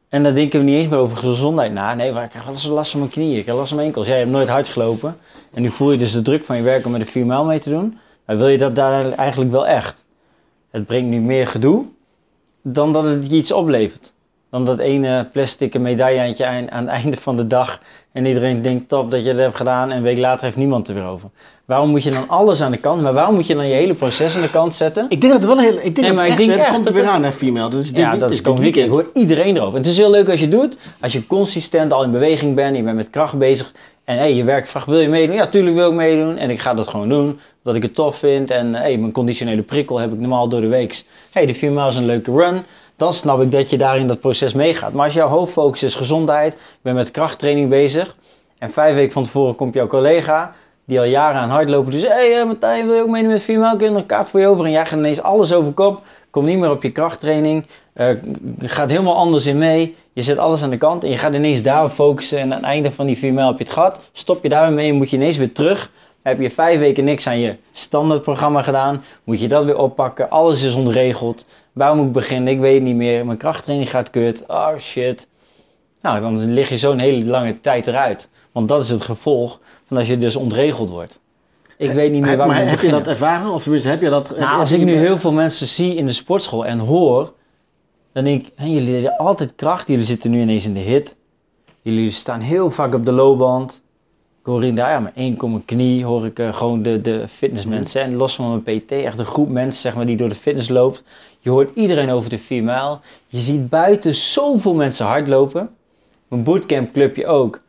En 0.10 0.24
dan 0.24 0.34
denken 0.34 0.60
we 0.60 0.66
niet 0.66 0.76
eens 0.76 0.88
meer 0.88 1.00
over 1.00 1.18
gezondheid 1.18 1.74
na. 1.74 1.94
Nee, 1.94 2.12
maar 2.12 2.24
ik 2.24 2.48
eens 2.50 2.66
last 2.66 2.92
van 2.92 3.00
mijn 3.00 3.12
knieën. 3.12 3.38
Ik 3.38 3.46
heb 3.46 3.56
last 3.56 3.68
van 3.68 3.76
mijn 3.76 3.88
enkels. 3.88 4.08
Jij 4.08 4.18
hebt 4.18 4.32
nooit 4.32 4.50
hard 4.50 4.70
gelopen. 4.70 5.18
En 5.54 5.62
nu 5.62 5.70
voel 5.72 5.92
je 5.92 5.98
dus 5.98 6.12
de 6.12 6.22
druk 6.22 6.44
van 6.44 6.56
je 6.56 6.64
werk 6.64 6.86
om 6.86 6.92
met 6.92 7.02
de 7.02 7.08
4 7.08 7.26
mijl 7.26 7.46
mee 7.46 7.60
te 7.60 7.70
doen. 7.70 7.98
Maar 8.26 8.38
wil 8.38 8.48
je 8.48 8.58
dat 8.58 8.76
daar 8.76 9.12
eigenlijk 9.12 9.52
wel 9.52 9.68
echt? 9.68 10.01
Het 10.72 10.86
brengt 10.86 11.08
nu 11.10 11.20
meer 11.20 11.48
gedoe 11.48 11.84
dan 12.62 12.94
dat 12.94 13.04
het 13.04 13.30
je 13.30 13.36
iets 13.36 13.52
oplevert. 13.52 14.14
Dan 14.50 14.66
dat 14.66 14.80
ene 14.80 15.28
plastic 15.32 15.80
medailleantje 15.80 16.46
aan, 16.46 16.72
aan 16.72 16.84
het 16.88 16.92
einde 16.94 17.18
van 17.18 17.38
de 17.38 17.48
dag. 17.48 17.80
En 18.12 18.26
iedereen 18.26 18.62
denkt 18.62 18.90
top 18.90 19.12
dat 19.12 19.26
je 19.26 19.34
dat 19.34 19.44
hebt 19.44 19.56
gedaan. 19.56 19.92
En 19.92 19.98
een 19.98 20.04
week 20.04 20.18
later 20.18 20.44
heeft 20.46 20.56
niemand 20.56 20.88
er 20.88 20.94
weer 20.94 21.06
over. 21.06 21.30
Waarom 21.66 21.90
moet 21.90 22.04
je 22.04 22.12
dan 22.12 22.28
alles 22.30 22.62
aan 22.62 22.72
de 22.72 22.78
kant? 22.78 23.02
Maar 23.02 23.14
waarom 23.14 23.36
moet 23.36 23.48
je 23.48 23.56
dan 23.56 23.68
je 23.68 23.74
hele 23.74 23.94
proces 23.94 24.36
aan 24.36 24.42
de 24.42 24.50
kant 24.50 24.74
zetten? 24.74 25.06
Ik 25.10 25.22
denk 25.22 25.34
dat 25.34 25.42
het 25.42 25.50
wel 25.52 25.60
heel... 25.60 25.76
Ik 25.76 25.82
denk 25.84 25.96
Nee, 25.96 26.06
dat 26.06 26.16
maar 26.16 26.26
echt, 26.26 26.40
ik 26.40 26.46
denk 26.46 26.58
het 26.58 26.68
echt 26.68 26.76
komt 26.76 26.88
er 26.88 26.94
weer 26.94 27.06
aan, 27.08 27.24
hè, 27.24 27.32
female. 27.32 27.70
Dit, 27.70 27.90
Ja, 27.96 28.12
dit 28.12 28.20
dat 28.20 28.30
is 28.32 28.36
dit 28.44 28.46
weekend. 28.46 28.60
weekend. 28.60 28.90
Hoort 28.90 29.08
iedereen 29.18 29.56
erover. 29.58 29.78
Het 29.78 29.88
is 29.88 29.98
heel 29.98 30.10
leuk 30.12 30.30
als 30.30 30.40
je 30.40 30.48
doet. 30.48 30.78
Als 31.02 31.14
je 31.14 31.28
consistent 31.28 31.94
al 31.94 32.04
in 32.04 32.12
beweging 32.12 32.56
bent. 32.56 32.76
Je 32.76 32.84
bent 32.84 32.96
met 32.96 33.10
kracht 33.10 33.38
bezig. 33.38 33.74
En 34.04 34.18
hey, 34.18 34.34
je 34.36 34.44
werk 34.44 34.68
vraagt, 34.68 34.86
wil 34.88 35.00
je 35.00 35.08
meedoen? 35.10 35.36
Ja, 35.36 35.48
tuurlijk 35.48 35.76
wil 35.76 35.90
ik 35.90 35.96
meedoen. 35.96 36.38
En 36.38 36.50
ik 36.50 36.60
ga 36.60 36.74
dat 36.74 36.88
gewoon 36.88 37.10
doen. 37.10 37.40
Omdat 37.64 37.84
ik 37.84 37.88
het 37.88 37.96
tof 37.96 38.16
vind. 38.16 38.52
En 38.52 38.76
hey, 38.76 38.98
mijn 38.98 39.12
conditionele 39.12 39.62
prikkel 39.62 39.98
heb 39.98 40.14
ik 40.14 40.20
normaal 40.20 40.50
door 40.50 40.62
de 40.62 40.68
week. 40.68 41.04
hey, 41.32 41.46
de 41.46 41.54
4 41.54 41.72
mijl 41.72 41.88
is 41.88 41.96
een 41.96 42.06
leuke 42.06 42.32
run. 42.32 42.64
Dan 42.96 43.14
snap 43.14 43.42
ik 43.42 43.52
dat 43.52 43.70
je 43.70 43.78
daar 43.78 43.98
in 43.98 44.08
dat 44.08 44.20
proces 44.20 44.54
meegaat. 44.54 44.94
Maar 44.94 45.06
als 45.06 45.14
jouw 45.14 45.28
hoofdfocus 45.28 45.84
is 45.84 45.96
gezondheid. 45.96 46.54
Je 46.54 46.60
bent 46.82 46.96
met 46.96 47.12
krachttraining 47.12 47.70
bezig. 47.70 48.16
En 48.58 48.72
vijf 48.72 48.96
weken 48.96 49.12
van 49.12 49.24
tevoren 49.24 49.56
komt 49.56 49.74
jouw 49.74 49.88
collega. 49.88 50.54
Die 50.86 51.00
al 51.00 51.06
jaren 51.06 51.42
aan 51.42 51.50
hardlopen. 51.50 51.92
Dus 51.92 52.02
hé 52.02 52.08
hey, 52.08 52.40
eh, 52.40 52.46
Martijn, 52.46 52.86
wil 52.86 52.96
je 52.96 53.02
ook 53.02 53.10
meedoen 53.10 53.32
met 53.32 53.42
4 53.44 53.60
mijl? 53.60 53.78
Kun 53.78 53.92
je 53.92 53.98
een 53.98 54.06
kaart 54.06 54.30
voor 54.30 54.40
je 54.40 54.48
over? 54.48 54.66
En 54.66 54.72
jij 54.72 54.86
gaat 54.86 54.98
ineens 54.98 55.22
alles 55.22 55.54
over 55.54 55.74
kop. 55.74 56.02
Komt 56.30 56.46
niet 56.46 56.60
meer 56.60 56.72
op 56.72 56.84
je 56.84 56.92
krachttraining. 56.92 57.66
Eh, 57.94 58.08
gaat 58.60 58.90
helemaal 58.90 59.16
anders 59.16 59.46
in 59.46 59.58
mee. 59.58 59.96
Je 60.14 60.22
zet 60.22 60.38
alles 60.38 60.64
aan 60.64 60.70
de 60.70 60.78
kant 60.78 61.04
en 61.04 61.10
je 61.10 61.18
gaat 61.18 61.34
ineens 61.34 61.62
daarop 61.62 61.92
focussen. 61.92 62.38
En 62.38 62.44
aan 62.44 62.58
het 62.58 62.66
einde 62.66 62.92
van 62.92 63.06
die 63.06 63.18
4 63.18 63.34
mijl 63.34 63.48
heb 63.48 63.58
je 63.58 63.64
het 63.64 63.74
gehad. 63.74 64.10
Stop 64.12 64.44
je 64.44 64.50
daar 64.50 64.72
mee 64.72 64.90
en 64.90 64.96
moet 64.96 65.10
je 65.10 65.16
ineens 65.16 65.38
weer 65.38 65.52
terug. 65.52 65.92
Heb 66.22 66.40
je 66.40 66.50
vijf 66.50 66.80
weken 66.80 67.04
niks 67.04 67.28
aan 67.28 67.40
je 67.40 67.56
standaardprogramma 67.72 68.62
gedaan. 68.62 69.04
Moet 69.24 69.40
je 69.40 69.48
dat 69.48 69.64
weer 69.64 69.78
oppakken. 69.78 70.30
Alles 70.30 70.64
is 70.64 70.74
ontregeld. 70.74 71.46
Waar 71.72 71.96
moet 71.96 72.06
ik 72.06 72.12
beginnen? 72.12 72.54
Ik 72.54 72.60
weet 72.60 72.74
het 72.74 72.84
niet 72.84 72.96
meer. 72.96 73.26
Mijn 73.26 73.38
krachttraining 73.38 73.90
gaat 73.90 74.10
kut. 74.10 74.44
Oh 74.48 74.78
shit. 74.78 75.28
Nou, 76.02 76.22
dan 76.22 76.54
lig 76.54 76.70
je 76.70 76.78
zo'n 76.78 77.00
hele 77.00 77.26
lange 77.26 77.60
tijd 77.60 77.88
eruit. 77.88 78.30
Want 78.52 78.68
dat 78.68 78.84
is 78.84 78.90
het 78.90 79.02
gevolg 79.02 79.60
van 79.88 79.98
als 79.98 80.08
je 80.08 80.18
dus 80.18 80.36
ontregeld 80.36 80.90
wordt. 80.90 81.20
Ik 81.78 81.92
weet 81.92 82.12
niet 82.12 82.22
meer 82.22 82.38
waar 82.38 82.48
maar 82.48 82.56
ik 82.56 82.62
moet 82.62 82.72
heb 82.72 82.82
je 82.82 82.92
dat 82.92 83.08
ervaren? 83.08 83.52
Of 83.52 83.66
heb 83.66 84.02
je 84.02 84.10
dat... 84.10 84.38
Nou, 84.38 84.60
als 84.60 84.72
ik 84.72 84.82
nu 84.82 84.96
heel 84.96 85.18
veel 85.18 85.32
mensen 85.32 85.68
zie 85.68 85.96
in 85.96 86.06
de 86.06 86.14
sportschool 86.14 86.66
en 86.66 86.80
hoor, 86.80 87.34
dan 88.14 88.24
denk 88.24 88.48
ik, 88.48 88.54
hé, 88.56 88.66
jullie 88.66 88.94
hebben 88.94 89.18
altijd 89.18 89.56
kracht. 89.56 89.88
Jullie 89.88 90.06
zitten 90.06 90.32
nu 90.32 90.42
ineens 90.42 90.66
in 90.66 90.74
de 90.74 90.80
hit. 90.80 91.16
Jullie 91.82 92.12
staan 92.12 92.40
heel 92.40 92.72
vaak 92.72 92.94
op 92.94 93.06
de 93.06 93.12
loopband. 93.12 93.82
Ik 94.42 94.48
hoor 94.48 94.64
in 94.64 94.76
daar, 94.76 94.90
ja, 94.92 95.00
maar 95.00 95.12
één 95.16 95.36
kom 95.36 95.52
mijn 95.52 95.66
knie, 95.66 96.06
hoor 96.06 96.26
ik 96.26 96.40
eh, 96.40 96.54
gewoon 96.54 96.82
de, 96.82 97.02
de 97.02 97.28
fitnessmensen. 97.28 98.02
En 98.02 98.16
los 98.16 98.36
van 98.36 98.62
mijn 98.64 98.80
PT, 98.80 98.92
echt 98.92 99.20
een 99.20 99.26
groep 99.26 99.50
mensen 99.50 99.82
zeg 99.82 99.96
maar, 99.96 100.06
die 100.06 100.18
door 100.18 100.30
de 100.30 100.36
fitness 100.36 100.70
loopt. 100.70 101.04
Je 101.40 101.50
hoort 101.50 101.70
iedereen 101.76 102.10
over 102.10 102.30
de 102.30 102.38
4 102.38 102.64
mijl. 102.64 103.00
Je 103.28 103.40
ziet 103.40 103.70
buiten 103.70 104.16
zoveel 104.16 104.74
mensen 104.74 105.06
hardlopen. 105.06 105.70
Mijn 106.28 106.44
bootcampclubje 106.44 107.28
ook. 107.28 107.62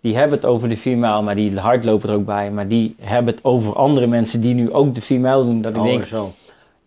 Die 0.00 0.16
hebben 0.16 0.36
het 0.36 0.46
over 0.46 0.68
de 0.68 0.76
4 0.76 0.96
mijl, 0.96 1.22
maar 1.22 1.34
die 1.34 1.58
hardlopen 1.58 2.08
er 2.08 2.14
ook 2.14 2.24
bij. 2.24 2.50
Maar 2.50 2.68
die 2.68 2.94
hebben 3.00 3.34
het 3.34 3.44
over 3.44 3.74
andere 3.76 4.06
mensen 4.06 4.40
die 4.40 4.54
nu 4.54 4.72
ook 4.72 4.94
de 4.94 5.00
4 5.00 5.20
mijl 5.20 5.44
doen. 5.44 5.60
Dat 5.62 5.76
ik 5.76 5.82
denk, 5.82 6.00
Oh, 6.00 6.06
zo. 6.06 6.32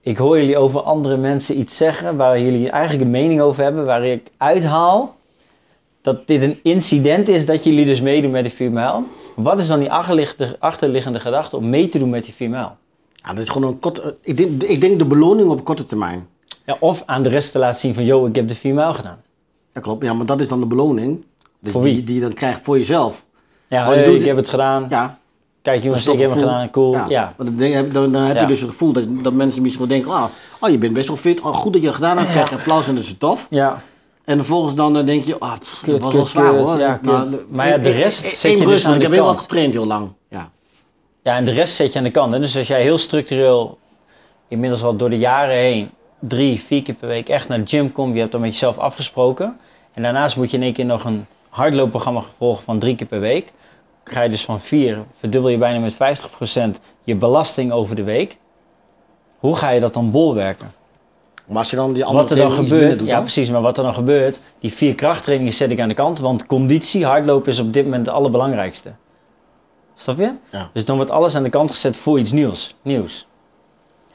ik 0.02 0.18
hoor 0.18 0.40
jullie 0.40 0.58
over 0.58 0.82
andere 0.82 1.18
mensen 1.18 1.60
iets 1.60 1.78
zeggen 1.78 2.16
waar 2.16 2.40
jullie 2.42 2.70
eigenlijk 2.70 3.04
een 3.04 3.12
mening 3.12 3.42
over 3.42 3.64
hebben, 3.64 3.86
waar 3.86 4.06
ik 4.06 4.28
uithaal 4.38 5.16
dat 6.02 6.28
dit 6.28 6.42
een 6.42 6.60
incident 6.64 7.28
is 7.28 7.46
dat 7.46 7.64
jullie 7.64 7.86
dus 7.86 8.02
meedoen 8.02 8.32
met 8.32 8.44
die 8.44 8.54
4 8.54 8.72
mijl. 8.72 9.04
Wat 9.38 9.60
is 9.60 9.68
dan 9.68 9.80
die 9.80 9.92
achterliggende, 10.60 11.20
gedachte 11.20 11.58
om 11.58 11.70
mee 11.70 11.90
te 11.90 11.98
doen 12.00 12.10
met 12.10 12.24
die 12.24 12.34
4 12.34 12.50
mijl? 12.50 12.76
Ja, 13.14 13.30
dat 13.34 13.40
is 13.44 13.50
gewoon 13.50 13.68
een 13.72 13.80
kort... 13.80 14.02
Ik 14.22 14.38
denk, 14.38 14.64
ik 14.64 14.82
denk 14.82 14.98
de 14.98 15.06
beloning 15.06 15.50
op 15.50 15.64
korte 15.64 15.84
termijn. 15.84 16.28
Ja, 16.66 16.78
of 16.80 17.04
aan 17.06 17.24
de 17.24 17.30
rest 17.30 17.52
te 17.52 17.60
laten 17.60 17.80
zien 17.80 17.94
van, 17.94 18.06
yo, 18.06 18.26
ik 18.26 18.36
heb 18.36 18.48
de 18.48 18.56
4 18.56 18.74
mijl 18.74 18.94
gedaan. 18.94 19.22
Ja, 19.74 19.82
klopt. 19.82 20.04
Ja, 20.04 20.14
maar 20.14 20.26
dat 20.26 20.42
is 20.42 20.48
dan 20.48 20.60
de 20.60 20.66
beloning. 20.66 21.26
Dus 21.60 21.72
Voor 21.74 21.82
wie? 21.82 21.94
Die, 21.94 22.04
die 22.04 22.16
je 22.16 22.22
dan 22.22 22.34
krijgt 22.34 22.60
voor 22.64 22.78
jezelf. 22.78 23.26
Ja, 23.68 23.84
je 23.90 23.94
hey, 23.96 24.04
doet- 24.04 24.20
ik 24.22 24.26
heb 24.26 24.36
het 24.36 24.50
gedaan. 24.50 24.86
Ja, 24.90 25.18
Kijk 25.62 25.84
jongens, 25.84 26.06
ik 26.08 26.20
heb 26.20 26.30
het 26.30 26.40
gedaan, 26.40 26.70
cool. 26.70 26.94
Ja. 26.94 27.06
Ja. 27.10 27.34
Want 27.38 27.50
dan, 27.50 27.58
denk- 27.58 27.94
dan, 27.94 28.12
dan 28.12 28.22
heb 28.22 28.36
Ja. 28.36 28.42
je 28.42 28.48
dus 28.48 28.62
het 28.62 28.70
gevoel 28.70 28.92
dat, 28.92 29.04
dat 29.24 29.34
mensen 29.34 29.62
misschien 29.62 29.88
wel 29.88 29.98
denken... 29.98 30.12
Oh, 30.16 30.24
oh, 30.60 30.70
je 30.70 30.78
bent 30.78 30.94
best 30.94 31.08
wel 31.08 31.18
fit. 31.18 31.42
Oh, 31.42 31.54
goed 31.54 31.74
dat 31.74 31.82
je 31.82 31.88
het 31.88 31.96
gedaan 31.96 32.18
hebt. 32.18 32.30
Krijg 32.30 32.50
je 32.50 32.56
applaus 32.56 32.88
en 32.88 32.96
dat 32.96 33.04
is 33.04 33.18
tof. 33.18 33.48
Ja, 33.50 33.82
En 34.28 34.36
vervolgens 34.36 34.76
dan 34.76 34.98
eh, 34.98 35.06
denk 35.06 35.26
je... 35.26 35.40
Oh, 35.42 35.54
pff, 35.60 35.80
Kut, 35.82 35.92
dat 35.92 36.02
was 36.02 36.32
kut, 36.32 36.42
wel 36.44 36.66
zwaar 36.68 37.00
kut. 37.00 37.10
hoor. 37.10 37.18
Ja, 37.20 37.28
Maar 37.50 37.68
ja, 37.68 37.78
de 37.78 37.90
rest 37.90 38.24
ik- 38.24 38.30
zet 38.32 38.60
je 38.60 38.66
dus 38.66 38.86
aan 38.86 38.92
de 38.92 38.98
Ik 38.98 39.04
heb 39.04 39.12
heel 39.12 39.24
kant. 39.24 39.36
wat 39.36 39.44
getraind 39.46 39.74
heel 39.74 39.86
lang. 39.86 40.10
Ja. 40.30 40.50
Ja, 41.24 41.36
en 41.36 41.46
de 41.46 41.52
rest 41.52 41.76
zet 41.76 41.92
je 41.94 41.98
aan 41.98 42.04
de 42.06 42.12
kant. 42.12 42.34
Hè? 42.34 42.40
Dus 42.40 42.58
als 42.58 42.68
jij 42.68 42.82
heel 42.82 42.98
structureel, 42.98 43.78
inmiddels 44.48 44.84
al 44.84 44.96
door 44.96 45.10
de 45.10 45.18
jaren 45.18 45.56
heen, 45.56 45.90
drie, 46.20 46.60
vier 46.60 46.82
keer 46.82 46.96
per 46.96 47.08
week 47.08 47.30
echt 47.30 47.48
naar 47.48 47.58
de 47.60 47.68
gym 47.68 47.92
komt, 47.92 48.14
je 48.14 48.20
hebt 48.20 48.32
dan 48.32 48.42
met 48.42 48.52
jezelf 48.52 48.78
afgesproken. 48.78 49.58
En 49.94 50.04
daarnaast 50.04 50.38
moet 50.38 50.52
je 50.52 50.58
in 50.58 50.64
één 50.64 50.74
keer 50.74 50.86
nog 50.86 51.04
een 51.04 51.26
hardloopprogramma 51.50 52.24
volgen 52.38 52.64
van 52.64 52.80
drie 52.80 52.96
keer 52.96 53.08
per 53.08 53.20
week. 53.20 53.54
Dan 54.04 54.14
ga 54.16 54.22
je 54.22 54.30
dus 54.30 54.46
van 54.46 54.60
vier, 54.60 54.98
verdubbel 55.20 55.50
je 55.50 55.58
bijna 55.58 55.80
met 55.80 55.94
50% 55.96 56.80
je 57.04 57.16
belasting 57.16 57.72
over 57.72 57.96
de 57.96 58.04
week. 58.04 58.38
Hoe 59.38 59.56
ga 59.56 59.70
je 59.70 59.80
dat 59.80 59.94
dan 59.94 60.12
bolwerken? 60.12 60.72
Maar 61.48 61.58
als 61.58 61.70
je 61.70 61.76
dan 61.76 61.94
die 61.94 62.06
andere 62.06 62.24
Wat 62.24 62.32
er 62.32 62.38
dan 62.38 62.52
gebeurt, 62.52 63.00
doet, 63.00 63.08
ja 63.08 63.14
dan? 63.14 63.24
precies, 63.24 63.50
maar 63.50 63.62
wat 63.62 63.78
er 63.78 63.84
dan 63.84 63.94
gebeurt, 63.94 64.42
die 64.60 64.74
vier 64.74 64.96
krachttrainingen 64.96 65.54
zet 65.54 65.72
ik 65.72 65.80
aan 65.80 65.88
de 65.88 65.94
kant, 65.94 66.20
want 66.20 66.46
conditie, 66.46 67.06
hardlopen 67.06 67.52
is 67.52 67.60
op 67.60 67.74
dit 67.74 67.84
moment 67.84 68.06
het 68.06 68.16
allerbelangrijkste. 68.16 68.92
Snap 69.96 70.18
je? 70.18 70.32
Ja. 70.52 70.70
Dus 70.74 70.86
dan 70.86 70.96
wordt 70.96 71.12
alles 71.12 71.36
aan 71.36 71.44
de 71.44 71.50
kant 71.50 71.72
gezet 71.72 71.98
voor 71.98 72.20
iets 72.20 72.32
nieuws. 72.32 72.76
nieuws. 72.82 73.28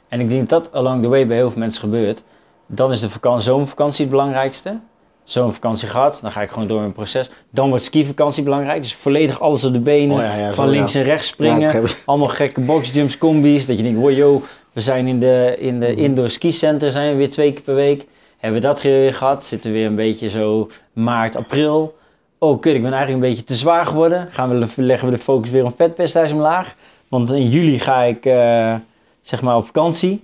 En 0.07 0.19
ik 0.19 0.29
denk 0.29 0.49
dat 0.49 0.63
dat 0.63 0.73
along 0.73 1.01
the 1.01 1.07
way 1.07 1.27
bij 1.27 1.35
heel 1.35 1.51
veel 1.51 1.59
mensen 1.59 1.81
gebeurt. 1.81 2.23
Dan 2.67 2.91
is 2.91 2.99
de 3.01 3.09
vakantie, 3.09 3.43
zomervakantie 3.43 4.01
het 4.01 4.09
belangrijkste. 4.09 4.79
Zomervakantie 5.23 5.87
gehad, 5.87 6.19
dan 6.21 6.31
ga 6.31 6.41
ik 6.41 6.49
gewoon 6.49 6.67
door 6.67 6.79
mijn 6.79 6.91
proces. 6.91 7.29
Dan 7.49 7.69
wordt 7.69 7.83
skivakantie 7.83 8.43
belangrijk, 8.43 8.81
dus 8.81 8.95
volledig 8.95 9.39
alles 9.39 9.63
op 9.63 9.73
de 9.73 9.79
benen. 9.79 10.15
Oh 10.17 10.23
ja, 10.23 10.35
ja, 10.35 10.53
van 10.53 10.65
zo, 10.65 10.71
links 10.71 10.95
en 10.95 11.03
rechts 11.03 11.27
springen. 11.27 11.83
Allemaal 12.05 12.27
gekke 12.27 12.61
boxjumps, 12.61 13.17
combi's. 13.17 13.65
Dat 13.65 13.77
je 13.77 13.83
denkt, 13.83 13.99
wow, 13.99 14.11
yo, 14.11 14.41
we 14.73 14.81
zijn 14.81 15.07
in 15.07 15.19
de, 15.19 15.55
in 15.59 15.79
de 15.79 15.95
indoor 15.95 16.29
ski 16.29 16.51
center, 16.51 16.91
zijn 16.91 17.11
we 17.11 17.17
weer 17.17 17.29
twee 17.29 17.53
keer 17.53 17.63
per 17.63 17.75
week. 17.75 18.07
Hebben 18.37 18.61
we 18.61 18.67
dat 18.67 18.81
weer 18.81 19.13
gehad? 19.13 19.43
Zitten 19.43 19.71
we 19.71 19.77
weer 19.77 19.87
een 19.87 19.95
beetje 19.95 20.29
zo 20.29 20.69
maart, 20.93 21.35
april. 21.35 21.97
Oh, 22.37 22.59
kut, 22.59 22.75
ik 22.75 22.81
ben 22.81 22.93
eigenlijk 22.93 23.23
een 23.23 23.29
beetje 23.29 23.45
te 23.45 23.55
zwaar 23.55 23.85
geworden. 23.85 24.31
Gaan 24.31 24.49
we, 24.49 24.67
leggen 24.75 25.07
we 25.07 25.15
de 25.15 25.21
focus 25.21 25.49
weer 25.49 25.65
op 25.65 25.75
vetpercentage 25.75 26.33
omlaag. 26.33 26.75
Want 27.07 27.31
in 27.31 27.49
juli 27.49 27.79
ga 27.79 28.01
ik, 28.01 28.25
eh, 28.25 28.75
zeg 29.21 29.41
maar, 29.41 29.55
op 29.55 29.65
vakantie. 29.65 30.23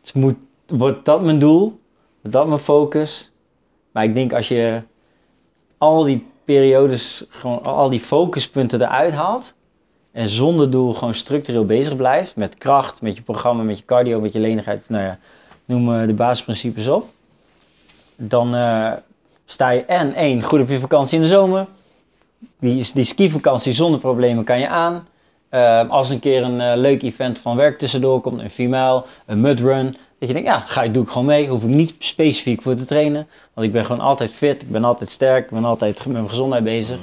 Dus 0.00 0.12
moet, 0.12 0.36
wordt 0.66 1.04
dat 1.04 1.22
mijn 1.22 1.38
doel? 1.38 1.80
Wordt 2.20 2.36
dat 2.36 2.46
mijn 2.46 2.60
focus? 2.60 3.30
Maar 3.92 4.04
ik 4.04 4.14
denk 4.14 4.32
als 4.32 4.48
je 4.48 4.82
al 5.78 6.02
die 6.02 6.26
periodes, 6.44 7.24
gewoon 7.28 7.62
al 7.62 7.90
die 7.90 8.00
focuspunten 8.00 8.82
eruit 8.82 9.12
haalt. 9.12 9.54
En 10.14 10.28
zonder 10.28 10.70
doel 10.70 10.92
gewoon 10.92 11.14
structureel 11.14 11.64
bezig 11.64 11.96
blijft. 11.96 12.36
Met 12.36 12.54
kracht, 12.54 13.02
met 13.02 13.16
je 13.16 13.22
programma, 13.22 13.62
met 13.62 13.78
je 13.78 13.84
cardio, 13.84 14.20
met 14.20 14.32
je 14.32 14.40
lenigheid. 14.40 14.88
Nou 14.88 15.04
ja, 15.04 15.18
noem 15.64 15.94
eh, 15.94 16.06
de 16.06 16.12
basisprincipes 16.12 16.88
op. 16.88 17.08
Dan 18.16 18.54
eh, 18.54 18.92
sta 19.46 19.70
je 19.70 19.84
en 19.84 20.14
één, 20.14 20.42
goed 20.42 20.60
op 20.60 20.68
je 20.68 20.80
vakantie 20.80 21.16
in 21.16 21.22
de 21.22 21.28
zomer. 21.28 21.66
Die, 22.58 22.90
die 22.94 23.04
skivakantie 23.04 23.72
zonder 23.72 24.00
problemen 24.00 24.44
kan 24.44 24.58
je 24.58 24.68
aan. 24.68 25.06
Eh, 25.48 25.88
als 25.90 26.10
een 26.10 26.20
keer 26.20 26.42
een 26.42 26.78
leuk 26.78 27.02
event 27.02 27.38
van 27.38 27.56
werk 27.56 27.78
tussendoor 27.78 28.20
komt, 28.20 28.40
een 28.40 28.50
4 28.50 28.68
mijl, 28.68 29.06
een 29.26 29.40
mudrun. 29.40 29.86
Dat 30.18 30.28
je 30.28 30.34
denkt, 30.34 30.48
ja, 30.48 30.64
ga 30.66 30.82
ik, 30.82 30.94
doe 30.94 31.02
ik 31.02 31.08
gewoon 31.08 31.26
mee. 31.26 31.48
Hoef 31.48 31.62
ik 31.62 31.68
niet 31.68 31.94
specifiek 31.98 32.62
voor 32.62 32.74
te 32.74 32.84
trainen. 32.84 33.26
Want 33.54 33.66
ik 33.66 33.72
ben 33.72 33.84
gewoon 33.84 34.00
altijd 34.00 34.34
fit, 34.34 34.62
ik 34.62 34.70
ben 34.70 34.84
altijd 34.84 35.10
sterk, 35.10 35.44
ik 35.44 35.50
ben 35.50 35.64
altijd 35.64 36.04
met 36.04 36.14
mijn 36.14 36.28
gezondheid 36.28 36.64
bezig. 36.64 36.98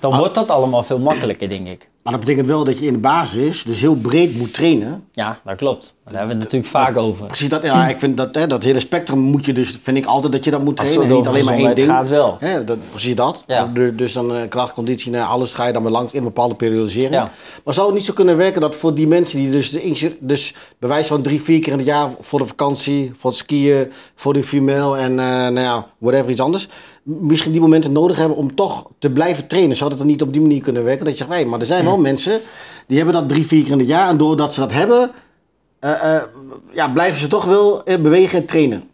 Dan 0.00 0.12
Ah. 0.12 0.18
wordt 0.18 0.34
dat 0.34 0.50
allemaal 0.50 0.82
veel 0.82 0.98
makkelijker, 0.98 1.48
denk 1.48 1.68
ik. 1.68 1.88
Maar 2.08 2.16
dat 2.16 2.26
betekent 2.26 2.48
wel 2.48 2.64
dat 2.64 2.78
je 2.78 2.86
in 2.86 2.92
de 2.92 2.98
basis 2.98 3.62
dus 3.62 3.80
heel 3.80 3.94
breed 3.94 4.36
moet 4.38 4.54
trainen. 4.54 5.04
Ja, 5.12 5.38
dat 5.44 5.56
klopt. 5.56 5.94
Daar 6.04 6.14
hebben 6.18 6.36
we 6.36 6.42
het 6.42 6.52
natuurlijk 6.52 6.84
vaak 6.84 6.96
over. 6.96 7.26
Precies 7.26 7.48
dat, 7.48 7.62
ja, 7.62 7.88
ik 7.88 7.98
vind 7.98 8.16
dat, 8.16 8.34
hè, 8.34 8.46
dat 8.46 8.62
hele 8.62 8.80
spectrum 8.80 9.18
moet 9.18 9.44
je 9.44 9.52
dus, 9.52 9.78
vind 9.82 9.96
ik 9.96 10.06
altijd 10.06 10.32
dat 10.32 10.44
je 10.44 10.50
dat 10.50 10.64
moet 10.64 10.76
trainen. 10.76 11.02
En 11.02 11.12
niet 11.14 11.26
alleen 11.26 11.44
maar 11.44 11.54
één 11.54 11.74
ding. 11.74 11.88
gaat 11.88 12.08
wel. 12.08 12.36
Hè, 12.40 12.64
dat, 12.64 12.78
precies 12.90 13.14
dat. 13.14 13.44
Ja. 13.46 13.64
Du- 13.66 13.94
Dus 13.94 14.12
dan 14.12 14.34
eh, 14.34 14.48
kracht, 14.48 14.72
conditie, 14.72 15.10
nou, 15.12 15.28
alles 15.28 15.54
ga 15.54 15.66
je 15.66 15.72
dan 15.72 15.82
maar 15.82 15.92
langs 15.92 16.12
in 16.12 16.18
een 16.18 16.24
bepaalde 16.24 16.54
periodisering. 16.54 17.12
Ja. 17.12 17.30
Maar 17.64 17.74
zou 17.74 17.86
het 17.86 17.96
niet 17.96 18.04
zo 18.04 18.12
kunnen 18.12 18.36
werken 18.36 18.60
dat 18.60 18.76
voor 18.76 18.94
die 18.94 19.06
mensen 19.06 19.38
die 19.38 19.50
dus, 19.50 19.70
de, 19.70 20.16
dus 20.20 20.54
bewijs 20.78 21.06
van 21.06 21.22
drie, 21.22 21.42
vier 21.42 21.60
keer 21.60 21.72
in 21.72 21.78
het 21.78 21.86
jaar 21.88 22.10
voor 22.20 22.38
de 22.38 22.46
vakantie, 22.46 23.12
voor 23.16 23.30
het 23.30 23.38
skiën, 23.38 23.92
voor 24.14 24.32
de 24.32 24.42
female 24.42 24.98
en 24.98 25.10
eh, 25.18 25.26
nou 25.26 25.60
ja, 25.60 25.86
whatever 25.98 26.30
iets 26.30 26.40
anders, 26.40 26.68
misschien 27.08 27.52
die 27.52 27.60
momenten 27.60 27.92
nodig 27.92 28.16
hebben 28.16 28.36
om 28.36 28.54
toch 28.54 28.90
te 28.98 29.10
blijven 29.10 29.46
trainen? 29.46 29.76
Zou 29.76 29.90
dat 29.90 29.98
dan 29.98 30.06
niet 30.06 30.22
op 30.22 30.32
die 30.32 30.40
manier 30.40 30.60
kunnen 30.60 30.84
werken? 30.84 31.04
Dat 31.04 31.18
je 31.18 31.24
zegt, 31.24 31.46
maar 31.46 31.60
er 31.60 31.66
zijn 31.66 31.84
wel 31.84 31.98
mensen 31.98 32.40
die 32.86 32.96
hebben 32.96 33.14
dat 33.14 33.28
drie, 33.28 33.46
vier 33.46 33.62
keer 33.62 33.72
in 33.72 33.78
het 33.78 33.88
jaar. 33.88 34.08
En 34.08 34.16
doordat 34.16 34.54
ze 34.54 34.60
dat 34.60 34.72
hebben, 34.72 35.10
eh, 35.78 36.14
eh, 36.14 36.22
ja, 36.72 36.88
blijven 36.88 37.20
ze 37.20 37.28
toch 37.28 37.44
wel 37.44 37.84
eh, 37.84 37.98
bewegen 37.98 38.38
en 38.38 38.46
trainen. 38.46 38.90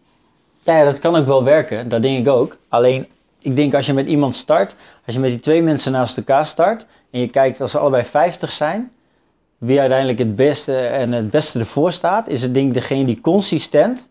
Ja, 0.62 0.78
ja, 0.78 0.84
dat 0.84 0.98
kan 0.98 1.16
ook 1.16 1.26
wel 1.26 1.44
werken. 1.44 1.88
Dat 1.88 2.02
denk 2.02 2.26
ik 2.26 2.32
ook. 2.32 2.56
Alleen, 2.68 3.06
ik 3.38 3.56
denk 3.56 3.74
als 3.74 3.86
je 3.86 3.92
met 3.92 4.06
iemand 4.06 4.34
start, 4.34 4.76
als 5.06 5.14
je 5.14 5.20
met 5.20 5.30
die 5.30 5.40
twee 5.40 5.62
mensen 5.62 5.92
naast 5.92 6.16
elkaar 6.16 6.46
start 6.46 6.86
en 7.10 7.20
je 7.20 7.28
kijkt 7.28 7.60
als 7.60 7.70
ze 7.70 7.78
allebei 7.78 8.04
50 8.04 8.52
zijn, 8.52 8.92
wie 9.58 9.80
uiteindelijk 9.80 10.18
het 10.18 10.36
beste 10.36 10.76
en 10.76 11.12
het 11.12 11.30
beste 11.30 11.58
ervoor 11.58 11.92
staat, 11.92 12.28
is 12.28 12.42
het 12.42 12.54
denk 12.54 12.68
ik 12.68 12.74
degene 12.74 13.04
die 13.04 13.20
consistent 13.20 14.08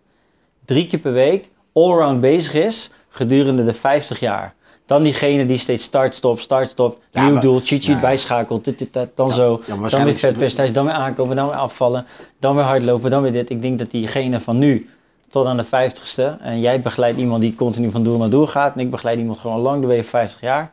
drie 0.66 0.86
keer 0.86 1.00
per 1.00 1.14
week 1.14 1.50
allround 1.74 2.22
bezig 2.22 2.54
is 2.54 2.92
gedurende 3.16 3.64
de 3.66 3.74
50 3.74 4.20
jaar. 4.20 4.54
Dan 4.86 5.04
diegene 5.04 5.46
die 5.46 5.58
steeds 5.58 5.84
start, 5.84 6.16
stop, 6.16 6.40
start, 6.40 6.70
stop, 6.70 7.00
Ja, 7.12 7.24
nieuw 7.24 7.34
maar- 7.34 7.42
doel, 7.42 7.60
cheat 7.64 7.86
ja. 7.86 8.00
bijschakelt, 8.00 8.66
dit, 8.66 8.80
dit, 8.80 8.94
dat, 8.94 9.10
dan 9.16 9.28
Ja, 9.28 9.34
zo, 9.34 9.62
dan 9.68 9.80
weer 10.04 10.16
vetpercentage, 10.18 10.72
dan 10.72 10.86
weer 10.86 10.94
aankomen, 10.94 11.36
dan 11.36 11.48
weer 11.48 11.56
afvallen, 11.56 12.06
dan 12.40 12.56
weer 12.56 12.64
hardlopen, 12.64 13.10
dan 13.12 13.22
weer 13.22 13.32
dit. 13.32 13.50
Ik 13.50 13.62
denk 13.62 13.80
dat 13.80 13.92
diegene 13.92 14.40
van 14.40 14.58
nu 14.58 14.90
tot 15.30 15.46
aan 15.46 15.58
de 15.58 15.66
50ste, 15.66 16.42
en 16.42 16.60
jij 16.60 16.82
begeleidt 16.82 17.18
iemand 17.18 17.42
die 17.42 17.56
continu 17.56 17.92
van 17.92 18.04
doel 18.04 18.18
naar 18.18 18.30
doel 18.30 18.48
gaat, 18.48 18.74
en 18.74 18.80
ik 18.80 18.90
begeleid 18.92 19.20
iemand 19.20 19.38
gewoon 19.38 19.60
lang 19.60 19.82
de 19.82 19.88
way 19.88 20.04
50 20.04 20.42
jaar, 20.42 20.72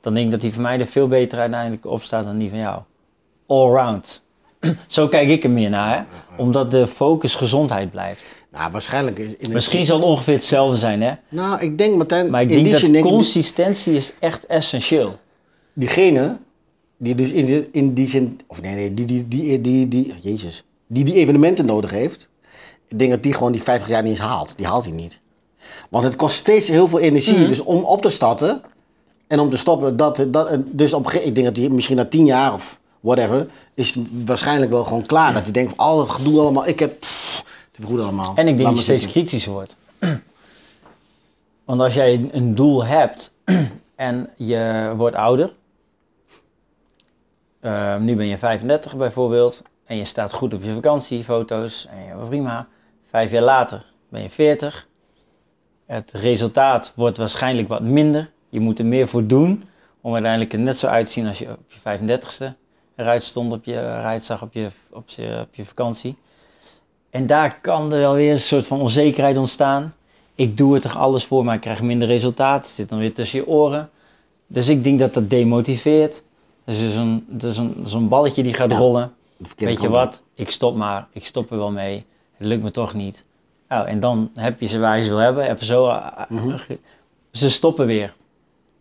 dan 0.00 0.14
denk 0.14 0.24
ik 0.26 0.32
dat 0.32 0.40
die 0.40 0.52
van 0.52 0.62
mij 0.62 0.80
er 0.80 0.86
veel 0.86 1.06
beter 1.08 1.38
uiteindelijk 1.38 1.86
op 1.86 2.02
staat 2.02 2.24
dan 2.24 2.38
die 2.38 2.48
van 2.50 2.58
jou. 2.58 2.80
Allround. 3.46 4.22
Zo 4.86 5.08
kijk 5.08 5.28
ik 5.28 5.44
er 5.44 5.50
meer 5.50 5.70
naar, 5.70 5.96
hè? 5.96 6.02
omdat 6.42 6.70
de 6.70 6.86
focus 6.86 7.34
gezondheid 7.34 7.90
blijft. 7.90 8.34
Nou, 8.52 8.70
waarschijnlijk 8.72 9.18
is... 9.18 9.36
In 9.36 9.52
Misschien 9.52 9.86
zal 9.86 9.96
het 9.96 10.06
ongeveer 10.06 10.34
hetzelfde 10.34 10.78
zijn, 10.78 11.02
hè? 11.02 11.12
Nou, 11.28 11.60
ik 11.60 11.78
denk, 11.78 11.96
Martijn, 11.96 12.30
Maar 12.30 12.42
ik 12.42 12.50
in 12.50 12.64
denk 12.64 12.92
dat 12.92 13.02
consistentie 13.02 13.94
is 13.96 14.12
echt 14.18 14.46
essentieel. 14.46 15.18
diegene 15.72 16.36
die 16.96 17.14
dus 17.14 17.30
in 17.30 17.44
die, 17.44 17.68
in 17.72 17.94
die 17.94 18.08
zin, 18.08 18.40
of 18.46 18.60
nee, 18.62 18.74
nee, 18.74 18.94
die, 18.94 19.04
die, 19.06 19.28
die, 19.28 19.60
die, 19.60 19.88
die, 19.88 20.14
jezus, 20.22 20.64
die 20.86 21.04
die 21.04 21.14
evenementen 21.14 21.66
nodig 21.66 21.90
heeft, 21.90 22.28
ik 22.88 22.98
denk 22.98 23.10
dat 23.10 23.22
die 23.22 23.32
gewoon 23.32 23.52
die 23.52 23.62
50 23.62 23.88
jaar 23.88 24.02
niet 24.02 24.10
eens 24.10 24.20
haalt. 24.20 24.56
Die 24.56 24.66
haalt 24.66 24.84
hij 24.84 24.94
niet. 24.94 25.20
Want 25.88 26.04
het 26.04 26.16
kost 26.16 26.36
steeds 26.36 26.68
heel 26.68 26.88
veel 26.88 26.98
energie, 27.00 27.38
Mhm. 27.38 27.48
dus 27.48 27.60
om 27.60 27.82
op 27.84 28.02
te 28.02 28.08
starten 28.08 28.62
en 29.26 29.38
om 29.40 29.50
te 29.50 29.56
stoppen, 29.56 29.96
dat, 29.96 30.26
dat, 30.28 30.56
dus 30.66 30.92
op, 30.92 31.10
ik 31.10 31.34
denk 31.34 31.46
dat 31.46 31.56
hij 31.56 31.68
misschien 31.68 31.96
na 31.96 32.04
10 32.04 32.24
jaar 32.24 32.54
of 32.54 32.80
whatever, 33.00 33.46
is 33.74 33.94
het 33.94 34.06
waarschijnlijk 34.24 34.70
wel 34.70 34.84
gewoon 34.84 35.06
klaar. 35.06 35.32
Dat 35.32 35.42
hij 35.42 35.52
denkt 35.52 35.74
van, 35.74 35.86
al 35.86 35.96
dat 35.96 36.08
gedoe 36.08 36.40
allemaal, 36.40 36.66
ik 36.66 36.78
heb, 36.78 37.00
pff, 37.00 37.44
het 37.72 37.84
goed 37.84 38.00
allemaal. 38.00 38.32
En 38.34 38.48
ik 38.48 38.56
denk 38.56 38.68
dat 38.68 38.76
je 38.76 38.82
steeds 38.82 39.06
kritischer 39.06 39.52
wordt. 39.52 39.76
Want 41.64 41.80
als 41.80 41.94
jij 41.94 42.28
een- 42.32 42.54
doel 42.54 42.84
hebt 42.84 43.32
en 43.96 44.30
je 44.36 44.92
wordt 44.96 45.16
ouder, 45.16 45.52
eh, 47.60 47.96
nu 47.96 48.16
ben 48.16 48.26
je 48.26 48.38
35 48.38 48.96
bijvoorbeeld, 48.96 49.62
en 49.84 49.96
je 49.96 50.04
staat 50.04 50.32
goed 50.32 50.54
op 50.54 50.62
je 50.62 50.74
vakantiefoto's, 50.74 51.86
en 51.90 52.04
je 52.20 52.26
prima. 52.28 52.68
Vijf 53.04 53.30
jaar 53.30 53.42
later 53.42 53.84
ben 54.08 54.22
je 54.22 54.30
40. 54.30 54.86
Het 55.86 56.10
resultaat 56.12 56.92
wordt 56.96 57.16
waarschijnlijk 57.18 57.68
wat 57.68 57.80
minder. 57.82 58.30
Je 58.48 58.60
moet 58.60 58.78
er 58.78 58.86
meer 58.86 59.08
voor 59.08 59.26
doen 59.26 59.64
om 60.00 60.12
uiteindelijk 60.12 60.52
er 60.52 60.58
net 60.58 60.78
zo 60.78 60.86
uit 60.86 61.06
te 61.06 61.12
zien 61.12 61.26
als 61.26 61.38
je 61.38 61.48
op 61.50 61.58
je 61.66 61.78
35ste 61.78 62.56
eruit 63.00 63.22
stond, 63.22 63.52
op 63.52 63.64
je, 63.64 63.72
eruit 63.72 64.24
zag 64.24 64.42
op 64.42 64.52
je, 64.52 64.68
op 64.90 65.08
je, 65.08 65.38
op 65.40 65.54
je 65.54 65.64
vakantie. 65.64 66.16
En 67.10 67.26
daar 67.26 67.58
kan 67.60 67.92
er 67.92 67.98
wel 67.98 68.14
weer 68.14 68.32
een 68.32 68.40
soort 68.40 68.66
van 68.66 68.80
onzekerheid 68.80 69.36
ontstaan. 69.38 69.94
Ik 70.34 70.56
doe 70.56 70.74
er 70.74 70.80
toch 70.80 70.96
alles 70.96 71.24
voor, 71.24 71.44
maar 71.44 71.54
ik 71.54 71.60
krijg 71.60 71.82
minder 71.82 72.08
resultaat. 72.08 72.66
Het 72.66 72.74
zit 72.74 72.88
dan 72.88 72.98
weer 72.98 73.14
tussen 73.14 73.38
je 73.38 73.46
oren. 73.46 73.90
Dus 74.46 74.68
ik 74.68 74.84
denk 74.84 74.98
dat 74.98 75.14
dat 75.14 75.30
demotiveert. 75.30 76.22
Dus 76.64 76.78
is 76.78 76.94
een, 76.96 77.26
is 77.40 77.56
een, 77.56 77.74
zo'n 77.84 78.08
balletje 78.08 78.42
die 78.42 78.54
gaat 78.54 78.70
Ja, 78.70 78.76
rollen. 78.76 79.12
Weet 79.56 79.80
je 79.80 79.86
op. 79.86 79.92
wat? 79.94 80.22
Ik 80.34 80.50
stop 80.50 80.76
maar. 80.76 81.06
Ik 81.12 81.24
stop 81.26 81.50
er 81.50 81.56
wel 81.56 81.70
mee. 81.70 82.04
Het 82.36 82.46
lukt 82.46 82.62
me 82.62 82.70
toch 82.70 82.94
niet. 82.94 83.24
Nou, 83.68 83.86
en 83.86 84.00
dan 84.00 84.30
heb 84.34 84.60
je 84.60 84.66
ze 84.66 84.78
waar 84.78 84.98
je 84.98 85.04
ze 85.04 85.10
wil 85.10 85.18
hebben. 85.18 85.50
Even 85.50 85.66
zo. 85.66 85.86
ah, 85.86 86.30
Mhm. 86.30 86.58
Ze 87.32 87.50
stoppen 87.50 87.86
weer. 87.86 88.14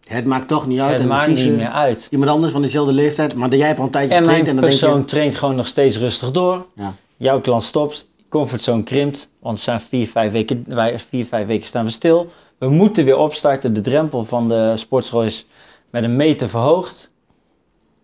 Het 0.09 0.25
maakt 0.25 0.47
toch 0.47 0.67
niet 0.67 0.79
uit. 0.79 0.91
het 0.91 1.01
en 1.01 1.07
maakt 1.07 1.27
niet 1.27 1.39
ze 1.39 1.51
meer 1.51 1.69
uit. 1.69 2.07
Iemand 2.11 2.31
anders 2.31 2.51
van 2.51 2.61
dezelfde 2.61 2.93
leeftijd, 2.93 3.35
maar 3.35 3.55
jij 3.55 3.67
hebt 3.67 3.79
al 3.79 3.85
een 3.85 3.91
tijdje 3.91 4.15
En 4.15 4.21
getraind 4.21 4.45
mijn 4.45 4.55
en 4.55 4.61
dan 4.61 4.69
persoon 4.69 4.93
denk 4.95 5.07
traint 5.07 5.35
gewoon 5.35 5.55
nog 5.55 5.67
steeds 5.67 5.97
rustig 5.97 6.31
door. 6.31 6.65
je... 6.75 6.81
Ja. 6.81 6.93
Jouw 7.17 7.41
klant 7.41 7.63
stopt, 7.63 8.07
comfortzone 8.29 8.83
krimpt, 8.83 9.29
want 9.39 9.59
staan 9.59 9.81
vier, 9.81 10.07
vijf 10.07 10.31
weken, 10.31 10.63
wij, 10.67 10.99
vier, 11.09 11.25
vijf 11.25 11.47
weken 11.47 11.67
staan 11.67 11.85
we 11.85 11.91
stil. 11.91 12.27
We 12.57 12.69
moeten 12.69 13.05
weer 13.05 13.17
opstarten. 13.17 13.73
De 13.73 13.81
drempel 13.81 14.25
van 14.25 14.47
de 14.47 14.73
sportschool 14.77 15.23
is 15.23 15.45
met 15.89 16.03
een 16.03 16.15
meter 16.15 16.49
verhoogd. 16.49 17.11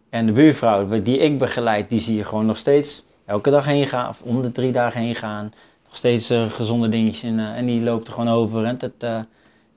En 0.09 0.25
de 0.25 0.31
buurvrouw 0.31 0.87
die 0.99 1.17
ik 1.17 1.37
begeleid, 1.37 1.89
die 1.89 1.99
zie 1.99 2.15
je 2.15 2.23
gewoon 2.23 2.45
nog 2.45 2.57
steeds 2.57 3.03
elke 3.25 3.49
dag 3.49 3.65
heen 3.65 3.87
gaan, 3.87 4.09
of 4.09 4.21
om 4.21 4.41
de 4.41 4.51
drie 4.51 4.71
dagen 4.71 5.01
heen 5.01 5.15
gaan. 5.15 5.53
Nog 5.85 5.95
steeds 5.97 6.29
eh, 6.29 6.49
gezonde 6.49 6.89
dingetjes 6.89 7.23
in, 7.23 7.39
eh, 7.39 7.57
en 7.57 7.65
die 7.65 7.81
loopt 7.81 8.07
er 8.07 8.13
gewoon 8.13 8.29
over 8.29 8.65
en 8.65 8.77
dat, 8.77 8.91
eh, 8.97 9.19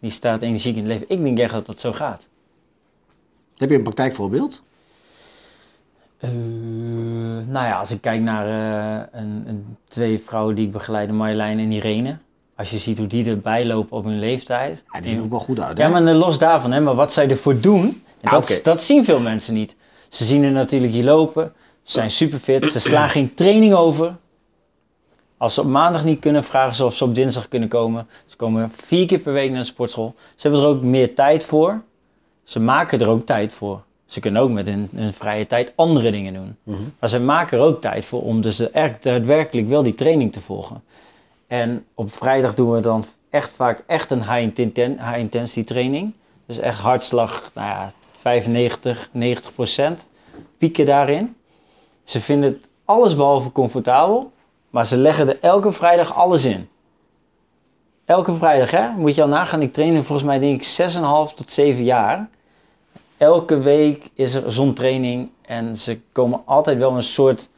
die 0.01 0.11
staat 0.11 0.43
energiek 0.43 0.77
in 0.77 0.83
het 0.83 0.93
leven. 0.93 1.07
Ik 1.09 1.23
denk 1.25 1.39
echt 1.39 1.53
dat 1.53 1.67
dat 1.67 1.81
zo 1.81 1.93
gaat. 1.93 2.29
Heb 3.57 3.71
je 3.71 3.77
een 3.77 3.83
praktijkvoorbeeld? 3.83 4.63
Eh, 6.19 6.31
nou 7.47 7.67
ja, 7.67 7.79
als 7.79 7.91
ik 7.91 8.01
kijk 8.01 8.21
naar 8.21 8.47
eh, 8.47 9.21
een, 9.21 9.45
een, 9.47 9.77
twee 9.89 10.19
vrouwen 10.19 10.55
die 10.55 10.67
ik 10.67 10.73
begeleid, 10.73 11.11
Marjolein 11.11 11.59
en 11.59 11.73
Irene. 11.73 12.17
Als 12.57 12.71
je 12.71 12.79
ziet 12.79 12.99
hoe 12.99 13.07
die 13.07 13.25
erbij 13.25 13.67
lopen 13.67 13.97
op 13.97 14.05
hun 14.05 14.19
leeftijd. 14.19 14.85
Ja, 14.93 15.01
die 15.01 15.11
zien 15.11 15.23
ook 15.23 15.31
wel 15.31 15.41
goed 15.41 15.61
uit. 15.61 15.79
Hè? 15.79 15.85
Ja, 15.85 15.91
maar 16.01 16.15
los 16.15 16.39
daarvan, 16.39 16.73
hè, 16.73 16.81
maar 16.81 16.95
wat 16.95 17.13
zij 17.13 17.31
ervoor 17.31 17.61
doen, 17.61 17.85
en 17.85 18.03
Ja, 18.21 18.31
dat, 18.31 18.61
dat 18.63 18.83
zien 18.83 19.05
veel 19.05 19.21
mensen 19.21 19.55
niet. 19.55 19.77
Ze 20.09 20.25
zien 20.25 20.43
er 20.43 20.51
natuurlijk 20.51 20.93
hier 20.93 21.05
lopen, 21.05 21.53
ze 21.83 21.93
zijn 21.93 22.11
super 22.11 22.39
fit, 22.39 22.67
ze 22.67 22.81
slaan 22.81 23.09
geen 23.09 23.35
training 23.35 23.75
over. 23.75 24.17
Als 25.39 25.55
ze 25.55 25.61
op 25.61 25.67
maandag 25.67 26.05
niet 26.05 26.21
kunnen, 26.21 26.45
vragen 26.45 26.75
ze 26.75 26.85
of 26.85 26.95
ze 26.97 27.05
op 27.05 27.15
dinsdag 27.15 27.49
kunnen 27.49 27.69
komen. 27.69 28.07
Ze 28.27 28.37
komen 28.37 28.71
vier 28.71 29.07
keer 29.07 29.19
per 29.19 29.33
week 29.33 29.51
naar 29.51 29.61
de 29.61 29.67
sportschool. 29.67 30.15
Ze 30.37 30.43
hebben 30.49 30.61
er 30.61 30.67
ook 30.69 30.83
meer 30.83 31.15
tijd 31.15 31.45
voor. 31.45 31.83
Ze 32.45 32.61
maken 32.61 33.01
er 33.01 33.09
ook 33.09 33.27
tijd 33.27 33.53
voor. 33.53 33.83
Ze 34.07 34.21
kunnen 34.21 34.43
ook 34.43 34.51
met 34.51 34.67
hun, 34.67 34.89
hun 34.95 35.13
vrije 35.13 35.47
tijd 35.47 35.73
andere 35.75 36.11
dingen 36.11 36.35
doen. 36.35 36.57
Mhm. 36.63 36.79
Maar 36.99 37.09
ze 37.09 37.21
maken 37.21 37.59
er 37.59 37.65
ook 37.65 37.81
tijd 37.81 38.05
voor 38.05 38.23
om 38.23 38.41
dus 38.41 38.71
echt 38.71 39.03
daadwerkelijk 39.03 39.69
wel 39.69 39.83
die 39.83 39.95
training 39.95 40.33
te 40.33 40.41
volgen. 40.41 40.83
En 41.47 41.85
op 41.95 42.15
vrijdag 42.15 42.55
doen 42.55 42.71
we 42.71 42.81
dan 42.81 43.05
echt 43.31 43.53
vaak 43.53 43.85
echt 43.87 44.11
een 44.11 44.23
high, 44.33 44.61
inten- 44.61 44.99
high 44.99 45.19
intensity 45.19 45.65
training. 45.65 46.13
Dus 46.47 46.59
echt 46.59 46.79
hartslag, 46.81 47.51
nou 47.55 47.67
ja, 47.69 47.93
95, 48.21 49.09
90 49.13 49.55
procent. 49.55 50.09
Pieken 50.59 50.87
daarin. 50.87 51.37
Ze 52.05 52.21
vinden 52.21 52.53
het 52.53 52.69
alles 52.85 53.17
behalve 53.17 53.53
comfortabel. 53.53 54.33
Maar 54.71 54.87
ze 54.87 54.97
leggen 54.97 55.29
er 55.29 55.39
elke 55.41 55.73
vrijdag 55.73 56.15
alles 56.15 56.45
in. 56.45 56.69
Elke 58.05 58.35
vrijdag, 58.35 58.71
hè? 58.71 58.89
Moet 58.97 59.15
je 59.15 59.23
al 59.23 59.29
nagaan. 59.29 59.63
Ik 59.63 59.73
train 59.73 60.05
volgens 60.05 60.29
mij 60.29 60.39
denk 60.39 60.63
ik 60.63 60.93
6,5 60.93 61.35
tot 61.35 61.51
7 61.51 61.85
jaar. 61.85 62.29
Elke 63.17 63.59
week 63.59 64.11
is 64.15 64.35
er 64.35 64.53
zo'n 64.53 64.75
training. 64.75 65.31
En 65.43 65.77
ze 65.77 66.01
komen 66.13 66.43
altijd 66.45 66.79
wel 66.79 66.93
een 66.93 67.03
soort 67.03 67.49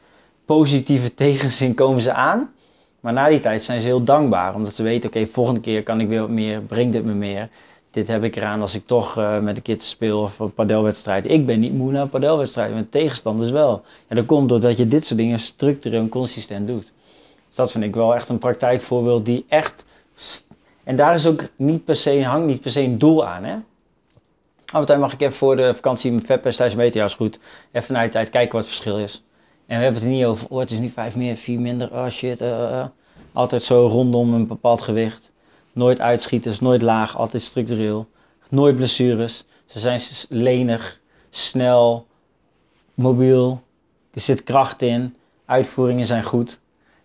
positieve 0.45 1.13
tegenzin 1.23 1.73
komen 1.73 2.01
ze 2.01 2.13
aan. 2.13 2.53
Maar 2.99 3.13
na 3.13 3.29
die 3.29 3.39
tijd 3.39 3.63
zijn 3.63 3.79
ze 3.79 3.85
heel 3.85 4.03
dankbaar. 4.03 4.55
Omdat 4.55 4.73
ze 4.73 4.83
weten, 4.83 5.09
oké, 5.09 5.27
volgende 5.27 5.59
keer 5.59 5.83
kan 5.83 5.99
ik 5.99 6.07
weer 6.07 6.19
wat 6.19 6.29
meer. 6.29 6.61
Brengt 6.61 6.93
dit 6.93 7.05
me 7.05 7.13
meer. 7.13 7.49
Dit 7.91 8.07
heb 8.07 8.23
ik 8.23 8.35
eraan 8.35 8.61
als 8.61 8.75
ik 8.75 8.85
toch 8.85 9.17
eh, 9.17 9.39
met 9.39 9.55
de 9.55 9.61
kids 9.61 9.89
speel 9.89 10.21
of 10.21 10.39
een 10.39 10.53
padelwedstrijd. 10.53 11.29
Ik 11.29 11.45
ben 11.45 11.59
niet 11.59 11.73
moe 11.73 11.91
naar 11.91 12.01
een 12.01 12.09
padelwedstrijd, 12.09 12.73
maar 12.73 12.85
tegenstanders 12.85 13.51
wel. 13.51 13.83
En 14.07 14.15
dat 14.15 14.25
komt 14.25 14.49
doordat 14.49 14.77
je 14.77 14.87
dit 14.87 15.05
soort 15.05 15.19
dingen 15.19 15.39
structureel 15.39 15.99
en 15.99 16.09
consistent 16.09 16.67
doet. 16.67 16.91
Dus 17.51 17.59
dat 17.59 17.71
vind 17.71 17.83
ik 17.83 17.95
wel 17.95 18.13
echt 18.13 18.29
een 18.29 18.37
praktijkvoorbeeld 18.37 19.25
die 19.25 19.45
echt... 19.47 19.85
En 20.83 20.95
daar 20.95 21.13
is 21.13 21.27
ook 21.27 21.43
niet 21.55 21.85
per 21.85 21.95
se, 21.95 22.23
hangt 22.23 22.47
niet 22.47 22.61
per 22.61 22.71
se 22.71 22.81
een 22.81 22.97
doel 22.97 23.27
aan, 23.27 23.43
hè. 23.43 23.55
Toe 24.85 24.97
mag 24.97 25.13
ik 25.13 25.21
even 25.21 25.33
voor 25.33 25.55
de 25.55 25.73
vakantie 25.73 26.11
mijn 26.11 26.25
vetpercentage 26.25 26.77
meten, 26.77 26.99
ja 26.99 27.05
is 27.05 27.15
goed. 27.15 27.39
Even 27.71 27.93
na 27.93 28.01
die 28.01 28.09
tijd 28.09 28.29
kijken 28.29 28.51
wat 28.51 28.61
het 28.61 28.73
verschil 28.73 28.97
is. 28.99 29.23
En 29.65 29.77
we 29.77 29.83
hebben 29.83 30.01
het 30.01 30.03
er 30.03 30.15
niet 30.15 30.25
over, 30.25 30.47
oh 30.49 30.59
het 30.59 30.71
is 30.71 30.77
nu 30.77 30.89
5 30.89 31.15
meer, 31.15 31.35
4 31.35 31.59
minder, 31.59 31.91
oh 31.91 32.07
shit. 32.07 32.41
eh, 32.41 32.51
eh, 32.51 32.79
eh. 32.79 32.85
Altijd 33.33 33.63
zo 33.63 33.87
rondom 33.87 34.33
een 34.33 34.47
bepaald 34.47 34.81
gewicht. 34.81 35.31
Nooit 35.71 35.99
uitschieters, 35.99 36.59
nooit 36.59 36.81
laag, 36.81 37.17
altijd 37.17 37.43
structureel. 37.43 38.07
Nooit 38.49 38.75
blessures. 38.75 39.45
Ze 39.65 39.79
zijn 39.79 40.01
lenig, 40.29 40.99
snel, 41.29 42.05
mobiel. 42.93 43.61
Er 44.13 44.21
zit 44.21 44.43
kracht 44.43 44.81
in. 44.81 45.15
Uitvoeringen 45.45 46.05
zijn 46.05 46.23
goed. 46.23 46.59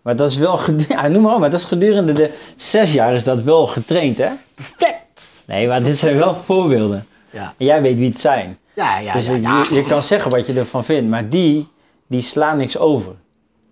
Maar 0.07 0.15
dat 0.15 0.29
is 0.31 0.37
wel, 0.37 0.59
ja, 0.89 1.07
noem 1.07 1.21
maar 1.21 1.33
op, 1.33 1.39
maar 1.39 1.49
dat 1.49 1.59
is 1.59 1.65
gedurende 1.65 2.11
de 2.11 2.33
zes 2.57 2.93
jaar 2.93 3.13
is 3.15 3.23
dat 3.23 3.41
wel 3.43 3.67
getraind, 3.67 4.17
hè? 4.17 4.27
Perfect! 4.55 5.43
Nee, 5.47 5.67
maar 5.67 5.83
dit 5.83 5.97
zijn 5.97 6.17
wel 6.17 6.35
voorbeelden. 6.45 7.05
Ja, 7.29 7.53
En 7.57 7.65
jij 7.65 7.81
weet 7.81 7.97
wie 7.97 8.09
het 8.09 8.19
zijn. 8.19 8.57
ja, 8.75 8.99
ja. 8.99 9.13
dus 9.13 9.27
ja, 9.27 9.33
je- 9.33 9.41
ja. 9.41 9.65
Je, 9.69 9.75
je 9.75 9.83
kan 9.83 10.03
zeggen 10.03 10.31
wat 10.31 10.47
je 10.47 10.53
ervan 10.53 10.83
vindt, 10.83 11.09
maar 11.09 11.29
die, 11.29 11.67
die 12.07 12.21
slaan 12.21 12.57
niks 12.57 12.77
over. 12.77 13.11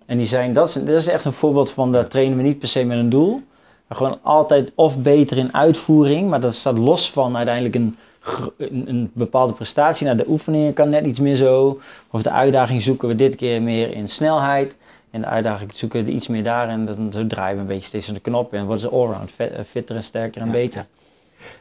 En 0.06 0.18
die 0.18 0.28
zijn, 0.28 0.54
dat 0.54 0.68
is, 0.68 0.74
dat 0.74 0.88
is 0.88 1.08
echt 1.08 1.26
een 1.26 1.34
voorbeeld 1.34 1.70
van, 1.72 1.92
dat 1.92 2.10
trainen 2.10 2.38
we 2.38 2.44
niet 2.44 2.60
per 2.60 2.68
se 2.68 2.84
met 2.84 2.98
een 2.98 3.10
doel. 3.10 3.42
Maar 3.88 3.98
gewoon 3.98 4.20
altijd 4.22 4.72
of 4.76 4.98
beter 5.00 5.38
in 5.38 5.54
uitvoering, 5.54 6.30
maar 6.30 6.40
dat 6.42 6.56
staat 6.56 6.78
los 6.78 7.12
van 7.12 7.36
uiteindelijk 7.36 7.76
een 7.76 7.98
een, 8.58 8.84
een 8.88 9.12
bepaalde 9.14 9.54
prestatie. 9.54 10.06
Nou, 10.06 10.18
de 10.18 10.26
oefeningen 10.28 10.74
kan 10.74 10.90
net 10.90 11.06
iets 11.06 11.20
meer 11.20 11.36
zo. 11.36 11.80
Of 12.12 12.22
de 12.22 12.32
uitdaging 12.32 12.82
zoeken 12.82 13.08
we 13.08 13.16
dit 13.16 13.36
keer 13.36 13.62
meer 13.62 13.92
in 13.94 14.10
snelheid. 14.10 14.78
En 15.16 15.22
de 15.22 15.28
uitdaging 15.28 15.72
zoeken 15.74 16.06
we 16.06 16.12
iets 16.12 16.28
meer 16.28 16.44
daar. 16.44 16.70
En 16.70 16.86
dan 16.86 17.12
zo 17.12 17.28
draaien 17.28 17.56
we 17.56 17.62
een 17.62 17.68
beetje 17.68 17.88
steeds 17.88 18.08
aan 18.08 18.14
de 18.14 18.20
knop. 18.20 18.54
En 18.54 18.62
worden 18.62 18.80
ze 18.80 18.90
allround 18.90 19.32
eh, 19.38 19.48
fitter 19.68 19.96
en 19.96 20.04
sterker 20.04 20.42
en 20.42 20.48
Ja, 20.48 20.54
beter. 20.54 20.86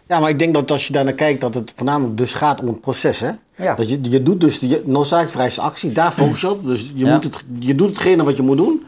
Ja, 0.06 0.20
maar 0.20 0.30
ik 0.30 0.38
denk 0.38 0.54
dat 0.54 0.70
als 0.70 0.86
je 0.86 0.92
daar 0.92 1.04
naar 1.04 1.12
kijkt, 1.12 1.40
dat 1.40 1.54
het 1.54 1.72
voornamelijk 1.74 2.16
dus 2.16 2.34
gaat 2.34 2.60
om 2.60 2.66
het 2.66 2.80
proces, 2.80 3.20
hè? 3.20 3.30
Ja. 3.56 3.74
Dat 3.74 3.88
je, 3.88 3.98
je 4.02 4.22
doet 4.22 4.40
dus 4.40 4.58
de 4.58 4.82
noodzakelijke 4.84 5.60
actie, 5.60 5.92
daar 5.92 6.12
focus 6.12 6.40
je 6.40 6.50
op. 6.50 6.64
Dus 6.64 6.92
je, 6.94 7.06
moet 7.06 7.24
het, 7.24 7.44
je 7.58 7.74
doet 7.74 7.88
hetgene 7.88 8.24
wat 8.24 8.36
je 8.36 8.42
moet 8.42 8.56
doen. 8.56 8.84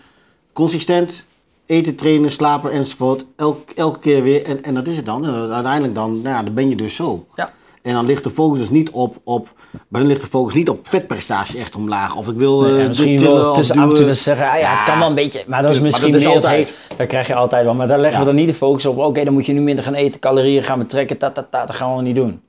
Consistent, 0.52 1.26
eten, 1.66 1.94
trainen, 1.94 2.30
slapen 2.30 2.70
enzovoort. 2.70 3.24
Elk, 3.36 3.70
elke 3.70 3.98
keer 3.98 4.22
weer. 4.22 4.44
En, 4.44 4.62
en 4.62 4.74
dat 4.74 4.86
is 4.86 4.96
het 4.96 5.06
dan. 5.06 5.26
En 5.26 5.52
uiteindelijk 5.52 5.94
dan, 5.94 6.12
nou 6.12 6.36
ja, 6.36 6.42
dan 6.42 6.54
ben 6.54 6.68
je 6.68 6.76
dus 6.76 6.94
zo. 6.94 7.26
Ja. 7.36 7.52
En 7.86 7.92
dan 7.94 8.06
ligt 8.06 8.24
de 8.24 8.30
focus 8.30 8.58
dus 8.58 8.70
niet 8.70 8.90
op, 8.90 9.16
op 9.24 9.48
bij 9.88 10.00
hun 10.00 10.10
ligt 10.10 10.20
de 10.20 10.26
focus 10.26 10.54
niet 10.54 10.68
op 10.68 10.88
vetprestatie 10.88 11.60
echt 11.60 11.74
omlaag. 11.74 12.16
Of 12.16 12.28
ik 12.28 12.36
wil 12.36 12.60
Nee, 12.60 12.80
eh, 12.80 12.86
misschien 12.86 13.20
wel 13.20 13.54
tussen 13.54 13.76
af 13.76 13.82
en 13.82 13.88
toe 13.88 13.98
duwen. 13.98 14.16
zeggen, 14.16 14.50
ah 14.50 14.58
ja, 14.58 14.76
het 14.76 14.84
kan 14.84 14.98
wel 14.98 15.08
een 15.08 15.14
beetje. 15.14 15.44
Maar 15.46 15.62
dat 15.62 15.70
is 15.70 15.80
misschien 15.80 16.12
dat 16.12 16.20
is 16.20 16.26
meer 16.26 16.36
het 16.36 16.44
altijd. 16.44 16.74
Dat 16.96 17.06
krijg 17.06 17.26
je 17.26 17.34
altijd 17.34 17.64
wel. 17.64 17.74
Maar 17.74 17.88
daar 17.88 17.98
leggen 17.98 18.20
we 18.20 18.26
dan 18.26 18.34
niet 18.34 18.46
de 18.46 18.54
focus 18.54 18.86
op. 18.86 18.98
Oké, 18.98 19.24
dan 19.24 19.32
moet 19.32 19.46
je 19.46 19.52
nu 19.52 19.60
minder 19.60 19.84
gaan 19.84 19.94
eten, 19.94 20.20
calorieën 20.20 20.62
gaan 20.62 20.78
we 20.78 20.86
trekken, 20.86 21.18
ta, 21.18 21.30
ta, 21.30 21.46
ta, 21.50 21.66
dat 21.66 21.76
gaan 21.76 21.96
we 21.96 22.02
niet 22.02 22.14
doen. 22.14 22.40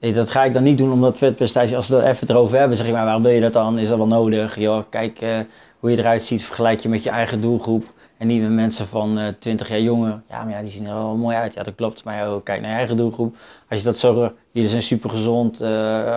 Nee, 0.00 0.12
dat 0.12 0.30
ga 0.30 0.44
ik 0.44 0.54
dan 0.54 0.62
niet 0.62 0.78
doen 0.78 0.92
omdat 0.92 1.18
vetprestatie, 1.18 1.76
als 1.76 1.88
we 1.88 1.94
het 1.96 2.04
even 2.04 2.30
erover 2.30 2.58
hebben, 2.58 2.76
zeg 2.76 2.86
ik 2.86 2.92
maar, 2.92 3.04
waarom 3.04 3.22
doe 3.22 3.32
je 3.32 3.40
dat 3.40 3.52
dan? 3.52 3.78
Is 3.78 3.88
dat 3.88 3.96
wel 3.96 4.06
nodig? 4.06 4.58
Joh, 4.58 4.82
kijk 4.90 5.20
eh, 5.20 5.30
hoe 5.78 5.90
je 5.90 5.98
eruit 5.98 6.22
ziet, 6.22 6.44
vergelijk 6.44 6.80
je 6.80 6.88
met 6.88 7.02
je 7.02 7.10
eigen 7.10 7.40
doelgroep. 7.40 7.84
En 8.18 8.26
niet 8.26 8.42
met 8.42 8.50
mensen 8.50 8.86
van 8.86 9.18
eh 9.18 9.26
20 9.38 9.68
jaar 9.68 9.80
jonger. 9.80 10.20
Ja, 10.28 10.44
maar 10.44 10.52
ja, 10.54 10.60
die 10.60 10.70
zien 10.70 10.86
er 10.86 10.94
wel 10.94 11.16
mooi 11.16 11.36
uit. 11.36 11.54
Ja, 11.54 11.62
dat 11.62 11.74
klopt. 11.74 12.04
Maar 12.04 12.42
kijk 12.42 12.60
naar 12.60 12.70
je 12.70 12.76
eigen 12.76 12.96
doelgroep. 12.96 13.36
Als 13.70 13.78
je 13.78 13.84
dat 13.84 13.98
zo, 13.98 14.32
jullie 14.50 14.68
zijn 14.68 14.82
super 14.82 15.10
gezond, 15.10 15.60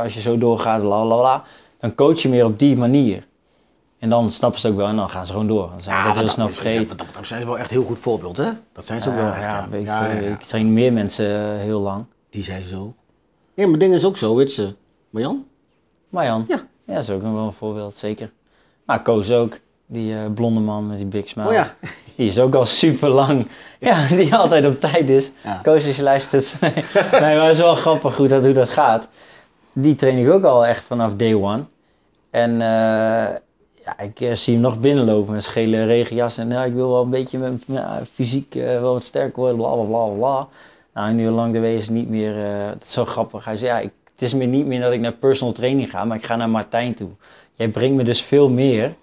als 0.04 0.14
je 0.14 0.22
zo 0.22 0.38
doorgaat, 0.38 0.82
la 0.82 1.06
la 1.06 1.22
la. 1.22 1.44
Dan 1.80 1.96
coach 1.96 2.20
je 2.20 2.30
meer 2.30 2.46
op 2.46 2.60
die 2.60 2.78
manier. 2.78 3.28
En 4.00 4.10
dan 4.10 4.32
snappen 4.32 4.60
ze 4.60 4.66
het 4.68 4.76
ook 4.76 4.82
wel 4.82 4.90
en 4.92 4.96
dan 4.96 5.10
gaan 5.10 5.26
ze 5.26 5.32
gewoon 5.32 5.48
door. 5.48 5.70
Dan 5.70 5.82
zijn 5.82 5.98
Ja, 5.98 6.04
dat 6.04 6.16
heel 6.16 6.28
snel 6.28 6.46
dat- 6.48 6.56
vergeten. 6.56 6.98
dat 6.98 7.08
zijn 7.28 7.46
wel 7.46 7.58
echt 7.60 7.70
heel 7.70 7.84
goed 7.84 8.00
voorbeeld, 8.00 8.38
hè? 8.38 8.50
Dat 8.74 8.86
zijn 8.86 9.02
ze 9.02 9.10
ook 9.10 9.16
wel 9.16 9.32
echt. 9.34 9.50
ja, 9.52 9.68
ik, 9.72 9.86
Ja, 9.86 10.06
ik 10.08 10.42
train 10.42 10.74
meer 10.74 10.94
mensen 10.94 11.26
eh, 11.54 11.58
heel 11.60 11.80
lang. 11.82 12.06
Die 12.30 12.44
zijn 12.44 12.66
zo. 12.66 12.94
Ja, 13.54 13.68
maar 13.68 13.80
ding 13.80 13.94
is 13.94 14.06
ook 14.06 14.18
zo, 14.18 14.36
weet 14.36 14.56
je. 14.56 14.76
Marjan? 15.10 15.46
Marjan, 16.10 16.46
Ja. 16.48 16.56
ja, 16.86 16.94
dat 16.94 17.04
is 17.04 17.10
ook 17.10 17.22
nog 17.22 17.34
wel 17.34 17.46
een 17.46 17.54
voorbeeld, 17.54 17.96
zeker. 17.98 18.32
Maar 18.86 19.02
Koos 19.02 19.32
ook, 19.32 19.60
die 19.92 20.16
eh, 20.16 20.20
blonde 20.34 20.60
man 20.60 20.88
met 20.88 20.98
die 20.98 21.06
big 21.06 21.28
smile. 21.28 21.48
Oh 21.48 21.54
ja. 21.54 21.76
Die 22.16 22.28
is 22.28 22.40
ook 22.40 22.56
al 22.56 22.66
super 22.66 23.10
lang. 23.10 23.48
Ja, 23.80 24.08
die 24.08 24.36
altijd 24.36 24.66
op 24.66 24.80
tijd 24.80 25.10
is. 25.10 25.32
Ja. 25.44 25.60
Koos, 25.64 25.88
als 25.88 25.96
je 25.96 26.04
luistert. 26.04 26.54
nee, 26.62 27.36
maar 27.36 27.46
het 27.46 27.56
is 27.56 27.62
wel 27.62 27.76
grappig 27.76 28.16
goed 28.16 28.30
dat, 28.30 28.44
hoe 28.44 28.54
dat 28.54 28.70
gaat. 28.70 29.08
Die 29.74 29.96
train 29.96 30.18
ik 30.18 30.30
ook 30.30 30.44
al 30.44 30.66
echt 30.66 30.84
vanaf 30.84 31.16
day 31.16 31.34
one. 31.34 31.64
En 32.30 32.52
eh, 32.52 33.36
ja, 33.86 34.00
ik 34.00 34.22
eh, 34.22 34.34
zie 34.34 34.54
hem 34.54 34.62
nog 34.62 34.80
binnenlopen 34.80 35.34
met 35.34 35.48
gele 35.48 35.84
regenjas. 35.84 36.38
En 36.38 36.48
nou, 36.48 36.68
ik 36.68 36.74
wil 36.74 36.90
wel 36.90 37.04
een 37.04 37.10
beetje 37.10 37.38
met, 37.38 37.64
eh, 37.68 37.96
fysiek 38.12 38.54
wel 38.54 38.94
wat 38.94 39.04
sterker 39.04 39.40
worden, 39.40 39.58
bla 39.58 39.74
bla 39.74 39.84
bla 39.84 40.06
bla. 40.06 40.48
Nou, 40.94 41.14
nu 41.14 41.30
lang 41.30 41.54
de 41.54 41.60
wezen 41.60 41.94
niet 41.94 42.10
meer. 42.10 42.36
het 42.68 42.84
is 42.84 42.92
zo 42.92 43.06
grappig. 43.06 43.46
Hij 43.46 43.56
zei, 43.56 43.72
ja, 43.72 43.80
ik, 43.80 43.92
het 44.14 44.22
is 44.22 44.34
meer 44.34 44.48
niet 44.48 44.66
meer 44.66 44.82
dat 44.82 44.92
ik 44.92 45.00
naar 45.00 45.12
personal 45.12 45.54
training 45.54 45.90
ga, 45.90 46.06
maar 46.06 46.18
ik 46.18 46.26
ga 46.26 46.36
naar 46.36 46.50
Martijn 46.50 46.94
toe. 46.94 47.10
Jij 47.54 47.68
brengt 47.68 47.96
me 47.96 48.04
dus 48.04 48.22
veel 48.22 48.50
meer 48.50 48.94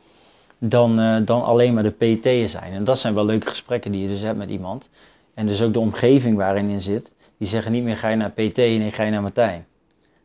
dan, 0.59 1.01
eh, 1.01 1.17
dan 1.25 1.45
alleen 1.45 1.75
maar 1.75 1.83
de 1.83 1.91
PT'en 1.91 2.49
zijn. 2.49 2.73
En 2.73 2.85
dat 2.85 2.99
zijn 2.99 3.15
wel 3.15 3.25
leuke 3.25 3.49
gesprekken 3.49 3.93
die 3.93 4.03
je 4.03 4.09
dus 4.09 4.21
hebt 4.21 4.39
met 4.39 4.51
iemand. 4.51 4.89
En 5.35 5.47
dus 5.47 5.63
ook 5.63 5.73
de 5.73 5.79
omgeving 5.79 6.37
waarin 6.37 6.69
in 6.69 6.81
zit. 6.81 7.13
Die 7.39 7.49
zeggen 7.49 7.73
niet 7.73 7.85
meer 7.85 7.97
ga 7.97 8.09
je 8.09 8.17
naar 8.17 8.31
PT, 8.31 8.57
nee 8.57 8.91
ga 8.91 9.03
je 9.03 9.11
naar 9.11 9.23
Martijn. 9.23 9.67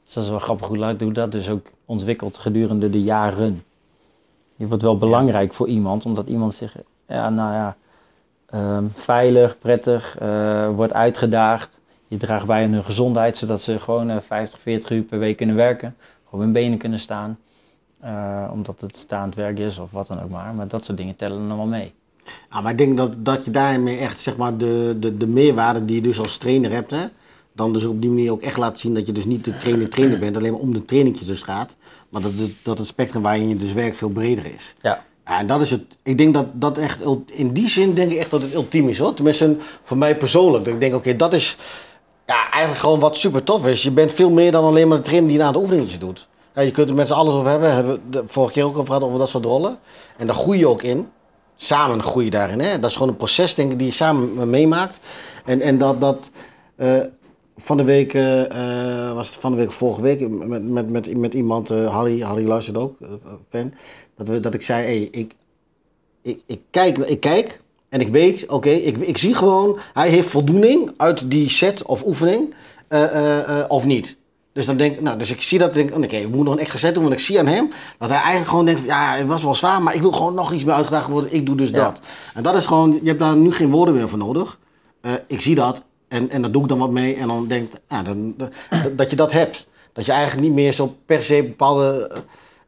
Dus 0.03 0.13
dat 0.13 0.23
is 0.23 0.29
wel 0.29 0.39
grappig 0.39 0.67
hoe 0.67 1.11
dat 1.11 1.31
dus 1.31 1.49
ook 1.49 1.67
ontwikkelt 1.85 2.37
gedurende 2.37 2.89
de 2.89 3.01
jaren. 3.01 3.63
Je 4.55 4.67
wordt 4.67 4.83
wel 4.83 4.97
belangrijk 4.97 5.53
voor 5.53 5.67
iemand, 5.67 6.05
omdat 6.05 6.27
iemand 6.27 6.55
zegt, 6.55 6.75
ja 7.07 7.29
nou 7.29 7.53
ja, 7.53 7.75
ehm, 8.49 8.85
veilig, 8.93 9.59
prettig, 9.59 10.17
eh, 10.19 10.69
wordt 10.69 10.93
uitgedaagd. 10.93 11.79
Je 12.07 12.17
draagt 12.17 12.45
bij 12.45 12.63
aan 12.63 12.71
hun 12.71 12.83
gezondheid, 12.83 13.37
zodat 13.37 13.61
ze 13.61 13.79
gewoon 13.79 14.09
eh, 14.09 14.19
50, 14.19 14.59
40 14.59 14.91
uur 14.91 15.01
per 15.01 15.19
week 15.19 15.37
kunnen 15.37 15.55
werken. 15.55 15.95
Op 16.29 16.39
hun 16.39 16.51
benen 16.51 16.77
kunnen 16.77 16.99
staan. 16.99 17.37
Eh, 18.03 18.49
omdat 18.53 18.81
het 18.81 18.97
staand 18.97 19.35
werk 19.35 19.59
is 19.59 19.77
of 19.77 19.91
wat 19.91 20.07
dan 20.07 20.23
ook 20.23 20.29
maar. 20.29 20.53
Maar 20.53 20.67
dat 20.67 20.85
soort 20.85 20.97
dingen 20.97 21.15
tellen 21.15 21.37
er 21.37 21.43
nog 21.43 21.57
wel 21.57 21.65
mee. 21.65 21.91
Ja, 22.51 22.61
maar 22.61 22.71
ik 22.71 22.77
denk 22.77 22.97
dat, 22.97 23.25
dat 23.25 23.45
je 23.45 23.51
daarmee 23.51 23.97
echt 23.97 24.19
zeg 24.19 24.35
maar, 24.37 24.57
de, 24.57 24.95
de, 24.99 25.17
de 25.17 25.27
meerwaarde 25.27 25.85
die 25.85 25.95
je 25.95 26.01
dus 26.01 26.19
als 26.19 26.37
trainer 26.37 26.71
hebt, 26.71 26.91
hè, 26.91 27.05
dan 27.53 27.73
dus 27.73 27.85
op 27.85 28.01
die 28.01 28.09
manier 28.09 28.31
ook 28.31 28.41
echt 28.41 28.57
laat 28.57 28.79
zien 28.79 28.93
dat 28.93 29.05
je 29.05 29.11
dus 29.11 29.25
niet 29.25 29.45
de 29.45 29.57
trainer-trainer 29.57 30.19
bent, 30.19 30.37
alleen 30.37 30.51
maar 30.51 30.61
om 30.61 30.73
de 30.73 30.85
trainingje 30.85 31.25
dus 31.25 31.41
gaat. 31.41 31.75
Maar 32.09 32.21
dat, 32.21 32.31
het- 32.35 32.55
dat 32.63 32.77
het 32.77 32.87
spectrum 32.87 33.21
waarin 33.21 33.49
je 33.49 33.55
dus 33.55 33.73
werkt 33.73 33.95
veel 33.95 34.09
breder 34.09 34.45
is. 34.53 34.75
Ja, 34.81 35.03
Ja, 35.25 35.39
en 35.39 35.47
dat 35.47 35.61
is 35.61 35.71
het. 35.71 35.81
Ik 36.03 36.17
denk 36.17 36.33
dat 36.33 36.45
dat 36.53 36.77
echt, 36.77 36.99
in 37.31 37.53
die 37.53 37.69
zin 37.69 37.93
denk 37.93 38.11
ik 38.11 38.17
echt 38.17 38.31
dat 38.31 38.41
het 38.41 38.53
ultiem 38.53 38.89
is 38.89 38.97
hoor. 38.97 39.13
Tenminste, 39.13 39.55
voor 39.83 39.97
mij 39.97 40.17
persoonlijk. 40.17 40.65
Dat 40.65 40.73
ik 40.73 40.79
denk, 40.79 40.93
oké, 40.95 41.15
dat 41.15 41.33
is 41.33 41.57
ja, 42.25 42.49
eigenlijk 42.49 42.81
gewoon 42.83 42.99
wat 42.99 43.15
super 43.15 43.43
tof 43.43 43.65
is. 43.67 43.83
Je 43.83 43.91
bent 43.91 44.11
veel 44.13 44.29
meer 44.29 44.51
dan 44.51 44.63
alleen 44.63 44.87
maar 44.87 44.97
de 44.97 45.03
trainer 45.03 45.29
die 45.29 45.39
een 45.39 45.45
aantal 45.45 45.61
oefeningetjes 45.61 45.99
doet. 45.99 46.27
Je 46.55 46.71
kunt 46.71 46.89
er 46.89 46.95
met 46.95 47.07
z'n 47.07 47.13
allen 47.13 47.33
over 47.33 47.49
hebben. 47.49 47.73
Hebben 47.73 48.01
vorige 48.27 48.53
keer 48.53 48.63
ook 48.63 48.77
over 48.77 48.85
gehad 48.85 49.03
over 49.03 49.19
dat 49.19 49.29
soort 49.29 49.45
rollen. 49.45 49.77
En 50.17 50.27
daar 50.27 50.35
groei 50.35 50.59
je 50.59 50.67
ook 50.67 50.83
in. 50.83 51.07
Samen 51.55 52.03
groei 52.03 52.25
je 52.25 52.31
daarin. 52.31 52.59
Hè? 52.59 52.79
Dat 52.79 52.89
is 52.89 52.95
gewoon 52.95 53.11
een 53.11 53.17
proces, 53.17 53.55
denk 53.55 53.71
ik, 53.71 53.77
die 53.77 53.87
je 53.87 53.93
samen 53.93 54.49
meemaakt. 54.49 54.99
En, 55.45 55.61
en 55.61 55.77
dat, 55.77 56.01
dat 56.01 56.31
eh, 56.75 57.01
van 57.57 57.77
de 57.77 57.83
week, 57.83 58.13
eh, 58.13 59.07
eh, 59.07 59.13
was 59.13 59.27
het 59.27 59.37
van 59.37 59.51
de 59.51 59.57
week 59.57 59.71
vorige 59.71 60.01
week, 60.01 60.29
met, 60.29 60.63
met, 60.63 60.89
met, 60.89 61.17
met 61.17 61.33
iemand, 61.33 61.69
eh, 61.69 61.93
Harry, 61.93 62.21
Harry 62.21 62.47
luistert 62.47 62.77
ook, 62.77 62.95
eh, 63.01 63.09
fan, 63.49 63.73
dat, 64.17 64.43
dat 64.43 64.53
ik 64.53 64.61
zei, 64.61 64.83
hey, 64.83 65.07
ik, 65.11 65.33
ik, 66.21 66.41
ik, 66.45 66.61
kijk, 66.69 66.97
ik 66.97 67.19
kijk 67.19 67.61
en 67.89 68.01
ik 68.01 68.07
weet, 68.07 68.49
oké, 68.49 68.69
ik, 68.69 68.97
ik 68.97 69.17
zie 69.17 69.35
gewoon, 69.35 69.79
hij 69.93 70.09
heeft 70.09 70.29
voldoening 70.29 70.93
uit 70.97 71.29
die 71.31 71.49
set 71.49 71.85
of 71.85 72.05
oefening 72.05 72.53
eh, 72.87 73.03
eh, 73.03 73.59
eh, 73.59 73.65
of 73.67 73.85
niet. 73.85 74.17
Dus 74.53 74.65
dan 74.65 74.77
denk 74.77 74.93
ik, 74.95 75.01
nou, 75.01 75.17
dus 75.17 75.31
ik 75.31 75.41
zie 75.41 75.59
dat, 75.59 75.73
denk 75.73 75.89
ik, 75.89 75.95
oh, 75.95 76.03
oké, 76.03 76.21
we 76.21 76.27
moeten 76.27 76.43
nog 76.43 76.53
een 76.53 76.59
extra 76.59 76.77
set 76.79 76.93
doen, 76.93 77.03
want 77.03 77.15
ik 77.15 77.21
zie 77.21 77.39
aan 77.39 77.47
hem 77.47 77.71
dat 77.97 78.09
hij 78.09 78.17
eigenlijk 78.17 78.49
gewoon 78.49 78.65
denkt, 78.65 78.79
van, 78.79 78.89
ja, 78.89 79.15
het 79.15 79.27
was 79.27 79.43
wel 79.43 79.55
zwaar, 79.55 79.81
maar 79.81 79.95
ik 79.95 80.01
wil 80.01 80.11
gewoon 80.11 80.33
nog 80.33 80.51
iets 80.51 80.63
meer 80.63 80.73
uitgedaagd 80.73 81.09
worden, 81.09 81.33
ik 81.33 81.45
doe 81.45 81.55
dus 81.55 81.69
Ja. 81.69 81.77
dat. 81.77 81.99
En 82.33 82.43
dat 82.43 82.55
is 82.55 82.65
gewoon, 82.65 82.99
je 83.01 83.07
hebt 83.07 83.19
daar 83.19 83.35
nu 83.35 83.51
geen 83.51 83.71
woorden 83.71 83.95
meer 83.95 84.09
voor 84.09 84.17
nodig. 84.17 84.57
Eh, 85.01 85.11
ik 85.27 85.41
zie 85.41 85.55
dat 85.55 85.81
en, 86.07 86.29
en 86.29 86.41
daar 86.41 86.51
doe 86.51 86.61
ik 86.61 86.67
dan 86.69 86.77
wat 86.77 86.91
mee 86.91 87.15
en 87.15 87.27
dan 87.27 87.47
denk 87.47 87.73
ik, 87.73 87.79
dan, 88.05 88.33
dat, 88.37 88.51
dat 88.97 89.09
je 89.09 89.15
dat 89.15 89.31
hebt. 89.31 89.67
Dat 89.93 90.05
je 90.05 90.11
eigenlijk 90.11 90.47
niet 90.47 90.55
meer 90.55 90.73
zo 90.73 90.95
per 91.05 91.23
se 91.23 91.43
bepaalde 91.43 92.11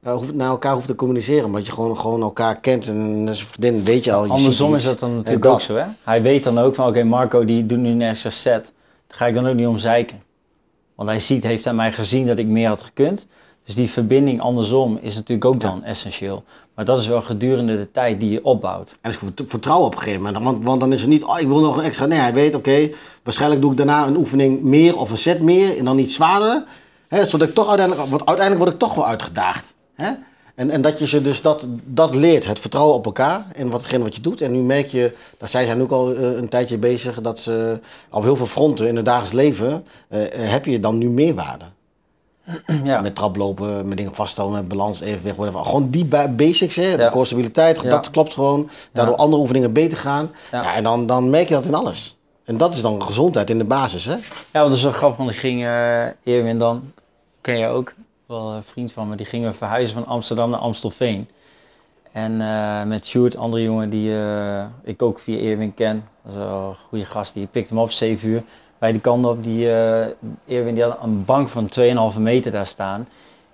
eh, 0.02 0.13
hoeft, 0.13 0.34
naar 0.34 0.50
elkaar 0.50 0.74
hoeft 0.74 0.88
te 0.88 0.95
communiceren, 0.95 1.50
maar 1.50 1.60
dat 1.60 1.67
je 1.67 1.74
gewoon, 1.74 1.98
gewoon 1.98 2.21
elkaar 2.21 2.60
kent 2.60 2.88
en 2.88 3.30
vriendin 3.34 3.84
weet 3.84 4.04
je 4.04 4.13
al. 4.13 4.26
Je 4.26 4.32
andersom 4.32 4.76
is 4.76 4.84
dat 4.84 5.00
dan 5.00 5.15
natuurlijk 5.15 5.43
dat. 5.43 5.54
ook 5.54 5.62
zo. 5.62 5.76
Hè? 5.76 5.86
Hij 6.04 6.21
weet 6.21 6.43
dan 6.43 6.60
ook 6.60 6.76
van, 6.76 6.88
oké, 6.88 7.04
Marco 7.04 7.45
die 7.45 7.65
doet 7.65 7.78
nu 7.78 7.89
een 7.89 8.02
extra 8.02 8.30
set. 8.30 8.74
Daar 9.08 9.17
ga 9.17 9.26
ik 9.26 9.34
dan 9.34 9.48
ook 9.48 9.56
niet 9.56 9.67
om 9.67 9.78
zeiken. 9.78 10.21
Want 10.95 11.10
hij 11.10 11.19
ziet, 11.19 11.43
heeft 11.43 11.67
aan 11.67 11.75
mij 11.75 11.93
gezien 11.93 12.27
dat 12.27 12.38
ik 12.38 12.47
meer 12.47 12.67
had 12.67 12.81
gekund. 12.81 13.27
Dus 13.65 13.75
die 13.75 13.89
verbinding 13.89 14.41
andersom 14.41 14.97
is 15.01 15.15
natuurlijk 15.15 15.45
ook 15.45 15.60
dan 15.60 15.84
essentieel. 15.84 16.43
Maar 16.75 16.86
dat 16.86 16.99
is 16.99 17.08
wel 17.08 17.21
gedurende 17.21 17.77
de 17.77 17.91
tijd 17.91 18.19
die 18.19 18.31
je 18.31 18.43
opbouwt. 18.45 18.97
En 19.01 19.13
vert- 19.13 19.43
vertrouwen 19.47 19.88
op 19.88 19.93
een 19.93 19.99
gegeven 20.01 20.23
moment. 20.23 20.43
Want, 20.43 20.63
want 20.63 20.79
dan 20.79 20.93
is 20.93 21.01
het 21.01 21.10
niet, 21.10 21.23
oh, 21.23 21.39
ik 21.39 21.47
wil 21.47 21.60
nog 21.60 21.77
een 21.77 21.84
extra. 21.84 22.05
Nee, 22.05 22.19
hij 22.19 22.34
weet, 22.34 22.55
oké, 22.55 22.89
waarschijnlijk 23.23 23.62
doe 23.62 23.71
ik 23.71 23.77
daarna 23.77 24.05
een 24.08 24.15
oefening 24.15 24.62
meer 24.62 24.97
of 24.97 25.12
een 25.12 25.17
set 25.17 25.41
meer 25.41 25.77
en 25.77 25.86
dan 25.86 25.97
iets 25.97 26.13
zwaarder. 26.13 26.63
Hè, 27.08 27.25
zodat 27.25 27.47
ik 27.47 27.53
toch 27.53 27.67
uiteindelijk, 27.67 28.10
want 28.10 28.25
uiteindelijk 28.25 28.65
word 28.65 28.73
ik 28.73 28.88
toch 28.88 28.95
wel 28.95 29.08
uitgedaagd. 29.08 29.73
Hè? 29.95 30.12
En, 30.55 30.69
en 30.69 30.81
dat 30.81 30.99
je 30.99 31.07
ze 31.07 31.21
dus 31.21 31.41
dat, 31.41 31.67
dat 31.85 32.15
leert, 32.15 32.45
het 32.45 32.59
vertrouwen 32.59 32.95
op 32.95 33.05
elkaar 33.05 33.45
en 33.55 33.69
watgene 33.69 34.03
wat 34.03 34.15
je 34.15 34.21
doet. 34.21 34.41
En 34.41 34.51
nu 34.51 34.59
merk 34.59 34.87
je, 34.87 35.11
dat 35.37 35.49
zij 35.49 35.65
zijn 35.65 35.81
ook 35.81 35.91
al 35.91 36.15
eh, 36.15 36.31
een 36.31 36.49
tijdje 36.49 36.77
bezig, 36.77 37.21
dat 37.21 37.39
ze 37.39 37.79
op 38.09 38.23
heel 38.23 38.35
veel 38.35 38.45
fronten 38.45 38.87
in 38.87 38.95
het 38.95 39.05
dagelijks 39.05 39.33
leven 39.33 39.85
eh, 40.07 40.43
eh, 40.43 40.51
heb 40.51 40.65
je 40.65 40.79
dan 40.79 40.97
nu 40.97 41.09
meerwaarde. 41.09 41.65
ja. 42.83 43.01
Met 43.01 43.15
traplopen, 43.15 43.87
met 43.87 43.97
dingen 43.97 44.13
vasthouden, 44.13 44.57
met 44.59 44.67
balans, 44.67 45.01
evenwicht, 45.01 45.35
whatever. 45.35 45.65
Gewoon 45.65 45.89
die 45.89 46.05
ba- 46.05 46.27
basics, 46.27 46.75
hè. 46.75 46.97
De 46.97 47.09
core 47.09 47.25
stabiliteit, 47.25 47.81
Ja. 47.81 47.89
dat 47.89 48.09
klopt 48.11 48.33
gewoon. 48.33 48.69
Daardoor 48.91 49.15
andere 49.15 49.41
oefeningen 49.41 49.73
beter 49.73 49.97
gaan. 49.97 50.31
Ja. 50.51 50.61
Ja. 50.63 50.75
en 50.75 50.83
dan, 50.83 51.05
dan 51.05 51.29
merk 51.29 51.47
je 51.47 51.53
dat 51.53 51.65
in 51.65 51.73
alles. 51.73 52.17
En 52.43 52.57
dat 52.57 52.75
is 52.75 52.81
dan 52.81 53.03
gezondheid 53.03 53.49
in 53.49 53.57
de 53.57 53.63
basis, 53.63 54.05
hè. 54.05 54.13
Ja, 54.13 54.19
want 54.51 54.67
dat 54.67 54.77
is 54.77 54.83
wel 54.83 54.91
grappig, 54.91 55.17
want 55.17 55.29
ik 55.29 55.37
ging 55.37 55.61
uh, 55.61 56.03
Erwin 56.03 56.59
dan, 56.59 56.91
ken 57.41 57.57
je 57.57 57.67
ook, 57.67 57.93
wel 58.27 58.51
een 58.51 58.63
vriend 58.63 58.91
van 58.91 59.09
me, 59.09 59.15
die 59.15 59.25
gingen 59.25 59.55
verhuizen 59.55 59.95
van 59.95 60.05
Amsterdam 60.05 60.49
naar 60.49 60.59
Amstelveen. 60.59 61.27
En 62.11 62.41
eh, 62.41 62.83
met 62.83 63.05
Sjoerd, 63.05 63.38
andere 63.38 63.63
jongen 63.63 63.89
die 63.89 64.17
eh, 64.17 64.65
ik 64.83 65.01
ook 65.01 65.19
via 65.19 65.38
Erwin 65.49 65.73
ken, 65.73 66.03
dat 66.23 66.33
is 66.33 66.39
een 66.39 66.75
goede 66.89 67.05
gast, 67.05 67.33
die 67.33 67.47
pikt 67.51 67.69
hem 67.69 67.77
op 67.79 67.91
7 67.91 68.29
uur. 68.29 68.43
Bij 68.77 68.91
die 68.91 69.01
kant 69.01 69.25
op, 69.25 69.43
die 69.43 69.71
eh, 69.71 70.57
Erwin 70.57 70.73
die 70.73 70.83
had 70.83 70.97
een 71.03 71.25
bank 71.25 71.47
van 71.49 71.69
2,5 72.13 72.19
meter 72.19 72.51
daar 72.51 72.67
staan. 72.67 73.07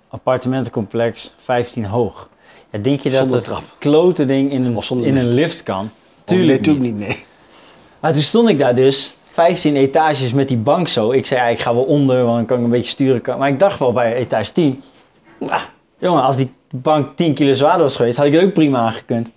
Appartementencomplex, 0.08 1.34
15 1.38 1.86
hoog. 1.86 2.30
Ja, 2.72 2.80
denk 2.80 3.00
je 3.00 3.10
dat 3.10 3.20
Zonder 3.20 3.36
het 3.38 3.46
trap. 3.46 3.64
klote 3.78 4.26
ding 4.26 4.52
in 4.52 4.66
een, 4.66 4.84
in 4.90 5.18
een 5.18 5.24
lift. 5.24 5.34
lift 5.36 5.64
kan? 5.64 5.84
nee, 5.84 5.92
Tuurlijk 6.24 6.58
natuurlijk 6.60 6.86
niet. 6.86 6.98
niet, 6.98 7.08
nee. 7.08 7.26
Maar 8.00 8.14
toen 8.14 8.22
stond 8.22 8.50
ik 8.50 8.58
daar 8.58 8.76
dus 8.76 9.16
15 9.32 9.76
etages 9.76 10.34
met 10.34 10.48
die 10.48 10.58
bank 10.58 10.88
zo. 10.88 11.12
Ik 11.12 11.26
zei, 11.26 11.52
ik 11.52 11.60
ga 11.60 11.74
wel 11.74 11.84
onder, 11.84 12.24
want 12.24 12.36
dan 12.36 12.46
kan 12.46 12.58
ik 12.58 12.64
een 12.64 12.70
beetje 12.70 12.92
sturen. 12.92 13.38
Maar 13.38 13.50
ik 13.50 13.60
dacht 13.60 13.80
wel 13.80 13.92
bij 13.94 14.16
etage 14.16 14.52
10. 14.52 14.82
ah, 15.50 15.62
jongen, 15.98 16.24
als 16.24 16.36
die 16.36 16.54
bank 16.72 17.18
10 17.18 17.34
kilo 17.34 17.54
zwaarder 17.54 17.82
was 17.82 17.96
geweest, 17.96 18.18
had 18.18 18.26
ik 18.26 18.34
het 18.34 18.44
ook 18.44 18.54
prima 18.54 18.80
aangekund. 18.80 19.32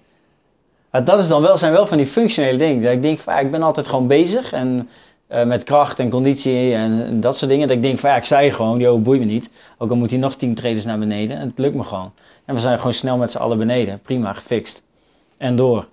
Maar 0.90 1.04
dat 1.04 1.18
is 1.18 1.28
dan 1.28 1.42
wel, 1.42 1.56
zijn 1.56 1.72
wel 1.72 1.86
van 1.86 1.96
die 1.96 2.06
functionele 2.06 2.58
dingen. 2.58 2.82
Dat 2.82 2.92
ik 2.92 3.02
denk, 3.02 3.20
ik 3.20 3.50
ben 3.50 3.62
altijd 3.62 3.86
gewoon 3.86 4.06
bezig 4.06 4.52
en, 4.52 4.88
eh, 5.26 5.44
met 5.44 5.62
kracht 5.62 5.98
en 5.98 6.10
conditie 6.10 6.74
en, 6.74 7.20
dat 7.20 7.36
soort 7.36 7.50
dingen. 7.50 7.68
Dat 7.68 7.76
ik 7.76 7.82
denk 7.82 7.98
van, 7.98 8.10
ja, 8.10 8.16
ik 8.16 8.24
zei 8.24 8.50
gewoon, 8.50 8.78
joh, 8.78 9.02
boeit 9.02 9.20
me 9.20 9.26
niet. 9.26 9.50
Ook 9.78 9.90
al 9.90 9.96
moet 9.96 10.10
hij 10.10 10.18
nog 10.18 10.34
10 10.34 10.54
traders 10.54 10.84
naar 10.84 10.98
beneden. 10.98 11.38
Het 11.38 11.58
lukt 11.58 11.74
me 11.74 11.82
gewoon. 11.82 12.12
En 12.44 12.54
we 12.54 12.60
zijn 12.60 12.78
gewoon 12.78 12.94
snel 12.94 13.16
met 13.16 13.30
z'n 13.30 13.38
allen 13.38 13.58
beneden. 13.58 14.00
Prima, 14.02 14.32
gefixt. 14.32 14.82
En 15.36 15.56
door. 15.56 15.86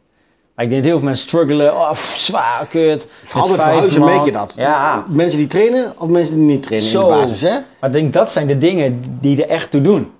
Ik 0.61 0.69
denk 0.69 0.81
dat 0.81 0.83
heel 0.83 0.97
veel 0.97 1.07
mensen 1.07 1.27
struggelen. 1.27 1.75
Oh, 1.75 1.91
pff, 1.91 2.17
zwaar, 2.17 2.65
kut. 2.65 3.07
Vooral 3.23 3.47
bij 3.49 3.57
verhuizen 3.57 4.03
merk 4.03 4.25
je 4.25 4.31
dat. 4.31 4.53
Ja, 4.57 5.05
Mensen 5.09 5.39
die 5.39 5.47
trainen 5.47 5.93
of 5.97 6.07
mensen 6.07 6.35
die 6.35 6.45
niet 6.45 6.63
trainen 6.63 6.91
in 6.91 6.99
de 6.99 7.05
basis, 7.05 7.41
hè? 7.41 7.59
maar 7.79 7.89
ik 7.89 7.91
denk 7.91 8.13
dat 8.13 8.31
zijn 8.31 8.47
de 8.47 8.57
dingen 8.57 9.03
die 9.19 9.43
er 9.43 9.49
echt 9.49 9.71
toe 9.71 9.81
doen. 9.81 10.11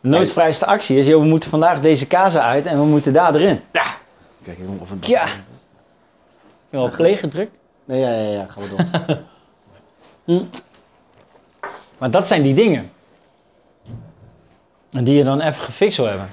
Nooit 0.00 0.32
vrijste 0.32 0.66
actie 0.66 0.98
is, 0.98 1.06
joh, 1.06 1.20
we 1.20 1.28
moeten 1.28 1.50
vandaag 1.50 1.80
deze 1.80 2.06
kazen 2.06 2.42
uit 2.42 2.66
en 2.66 2.78
we 2.78 2.84
moeten 2.84 3.12
daar 3.12 3.34
erin. 3.34 3.60
Ja. 3.72 3.84
Kijk 4.44 4.58
even 4.58 4.78
of 4.80 4.90
het... 4.90 5.06
Ja. 5.06 5.26
Je 6.70 6.76
al 6.76 6.90
play 6.90 7.16
gedrukt? 7.16 7.56
Nee, 7.84 8.00
ja, 8.00 8.10
ja, 8.10 8.30
ja, 8.30 8.46
gaan 8.48 8.62
we 8.62 8.68
door. 10.26 10.46
Maar 11.98 12.10
dat 12.10 12.26
zijn 12.26 12.42
die 12.42 12.54
dingen. 12.54 12.90
En 14.90 15.04
die 15.04 15.14
je 15.14 15.24
dan 15.24 15.40
even 15.40 15.62
gefixt 15.62 15.96
wil 15.96 16.06
hebben. 16.06 16.28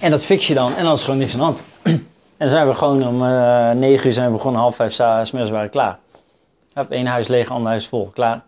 En 0.00 0.10
dat 0.10 0.24
fix 0.24 0.46
je 0.46 0.54
dan 0.54 0.74
en 0.74 0.84
dan 0.84 0.92
is 0.92 0.98
er 0.98 1.04
gewoon 1.04 1.20
niks 1.20 1.32
aan 1.32 1.38
de 1.38 1.44
hand. 1.44 1.62
en 1.82 2.06
dan 2.36 2.48
zijn 2.48 2.68
we 2.68 2.74
gewoon 2.74 3.06
om 3.06 3.24
eh 3.24 3.70
9 3.70 4.06
uur 4.06 4.12
zijn 4.12 4.26
we 4.26 4.32
begonnen, 4.32 4.60
half 4.60 4.76
vijf 4.76 4.92
sa- 4.92 5.24
's 5.24 5.30
middags 5.30 5.50
waren 5.52 5.66
we 5.66 5.72
klaar. 5.72 5.98
Heb 6.72 6.90
één 6.90 7.06
huis 7.06 7.28
leeg, 7.28 7.50
ander 7.50 7.68
huis 7.68 7.86
vol, 7.86 8.10
klaar. 8.14 8.42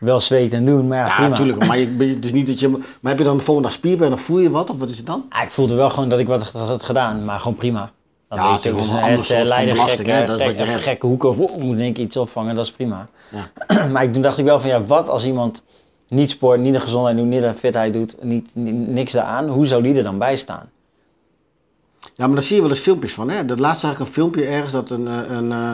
Wel 0.00 0.20
zweten 0.20 0.58
en 0.58 0.64
doen, 0.64 0.88
maar 0.88 0.98
ja, 0.98 1.06
Ja, 1.22 1.28
natuurlijk. 1.28 1.66
Maar 1.66 1.78
je, 1.78 2.12
het 2.14 2.24
is 2.24 2.32
niet 2.32 2.46
dat 2.46 2.60
je... 2.60 2.68
Maar 2.68 3.10
heb 3.12 3.18
je 3.18 3.24
dan 3.24 3.36
de 3.36 3.42
volgende 3.42 3.68
dag 3.68 3.76
spierpijn 3.78 4.12
of 4.12 4.20
voel 4.20 4.38
je 4.38 4.50
wat? 4.50 4.70
Of 4.70 4.78
wat 4.78 4.88
is 4.88 4.96
het 4.96 5.06
dan? 5.06 5.24
Ah, 5.28 5.42
ik 5.42 5.50
voelde 5.50 5.74
wel 5.74 5.90
gewoon 5.90 6.08
dat 6.08 6.18
ik 6.18 6.26
wat 6.26 6.42
had 6.52 6.82
gedaan, 6.82 7.24
maar 7.24 7.38
gewoon 7.38 7.56
prima. 7.56 7.90
Dan 8.28 8.38
Ja, 8.38 8.52
het 8.54 8.64
is 8.64 8.74
dus 8.74 8.88
een 8.88 8.94
ander 8.94 9.08
eh, 9.10 9.22
soort 9.22 9.48
van 9.48 9.58
hè, 9.66 9.74
gekke, 9.74 10.26
dat 10.26 10.40
is 10.40 10.44
wat 10.44 10.50
je 10.50 10.56
gekke, 10.56 10.62
hebt. 10.70 10.82
gekke 10.82 11.06
hoeken 11.06 11.28
of 11.28 11.38
oh, 11.38 11.56
moet 11.56 11.76
denk 11.76 11.96
ik 11.98 12.04
iets 12.04 12.16
opvangen, 12.16 12.54
dat 12.54 12.64
is 12.64 12.70
prima. 12.72 13.06
maar 13.92 14.02
ik, 14.02 14.12
toen 14.12 14.22
dacht 14.22 14.38
ik 14.38 14.44
wel 14.44 14.60
van 14.60 14.70
ja, 14.70 14.82
wat 14.82 15.08
als 15.08 15.26
iemand 15.26 15.62
niet 16.10 16.30
sport, 16.30 16.60
niet 16.60 16.72
de 16.72 16.80
gezondheid 16.80 17.16
niet 17.16 17.42
de 17.42 17.54
fitheid 17.54 17.92
doet, 17.92 18.22
niet, 18.22 18.50
ni- 18.54 18.70
niks 18.70 19.12
daaraan, 19.12 19.48
hoe 19.48 19.66
zou 19.66 19.82
die 19.82 19.94
er 19.94 20.02
dan 20.02 20.18
bij 20.18 20.36
staan? 20.36 20.70
Ja, 22.00 22.26
maar 22.26 22.34
daar 22.34 22.42
zie 22.44 22.56
je 22.56 22.62
wel 22.62 22.70
eens 22.70 22.80
filmpjes 22.80 23.14
van, 23.14 23.30
hè? 23.30 23.44
Dat 23.44 23.58
laatst 23.58 23.80
zag 23.80 23.92
ik 23.92 23.98
een 23.98 24.06
filmpje 24.06 24.44
ergens 24.44 24.72
dat 24.72 24.90
een, 24.90 25.08
eh, 25.08 25.30
een, 25.30 25.52
eh, 25.52 25.72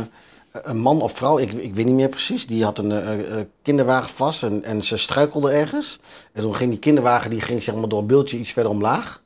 een 0.51 0.79
man 0.79 1.03
of 1.03 1.12
vrouw, 1.12 1.38
ik, 1.38 1.53
ik 1.53 1.75
weet 1.75 1.85
niet 1.85 1.94
meer 1.94 2.09
precies, 2.09 2.46
die 2.46 2.64
had 2.64 2.79
een 2.79 2.92
eh, 2.92 3.40
kinderwagen 3.62 4.09
vast 4.09 4.42
en, 4.42 4.64
en 4.64 4.85
ze 4.85 4.96
struikelde 4.96 5.51
ergens. 5.51 6.01
En 6.33 6.42
toen 6.42 6.55
ging 6.55 6.70
die 6.70 6.79
kinderwagen, 6.79 7.31
die 7.31 7.40
ging 7.40 7.62
zeg 7.62 7.75
maar 7.75 7.88
door 7.88 7.99
het 7.99 8.09
beeldje 8.09 8.38
iets 8.38 8.53
verder 8.53 8.72
omlaag. 8.72 9.22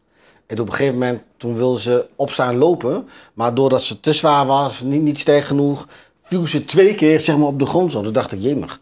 En 0.47 0.61
op 0.61 0.67
een 0.67 0.75
gegeven 0.75 0.99
moment, 0.99 1.23
toen 1.37 1.57
wilde 1.57 1.81
ze 1.81 2.07
opstaan 2.17 2.57
lopen, 2.57 3.09
maar 3.35 3.55
doordat 3.55 3.83
ze 3.83 4.01
te 4.01 4.13
zwaar 4.13 4.47
was, 4.47 4.81
niet, 4.83 5.03
niet 5.03 5.19
sterk 5.19 5.45
genoeg, 5.45 5.89
viel 6.23 6.47
ze 6.47 6.65
twee 6.65 6.95
keer 6.95 7.21
zeg 7.21 7.37
maar 7.37 7.47
op 7.47 7.59
de 7.59 7.67
grond 7.67 7.93
zo. 7.93 8.03
Toen 8.03 8.13
dacht 8.13 8.33
ik, 8.33 8.41
jemig. 8.41 8.81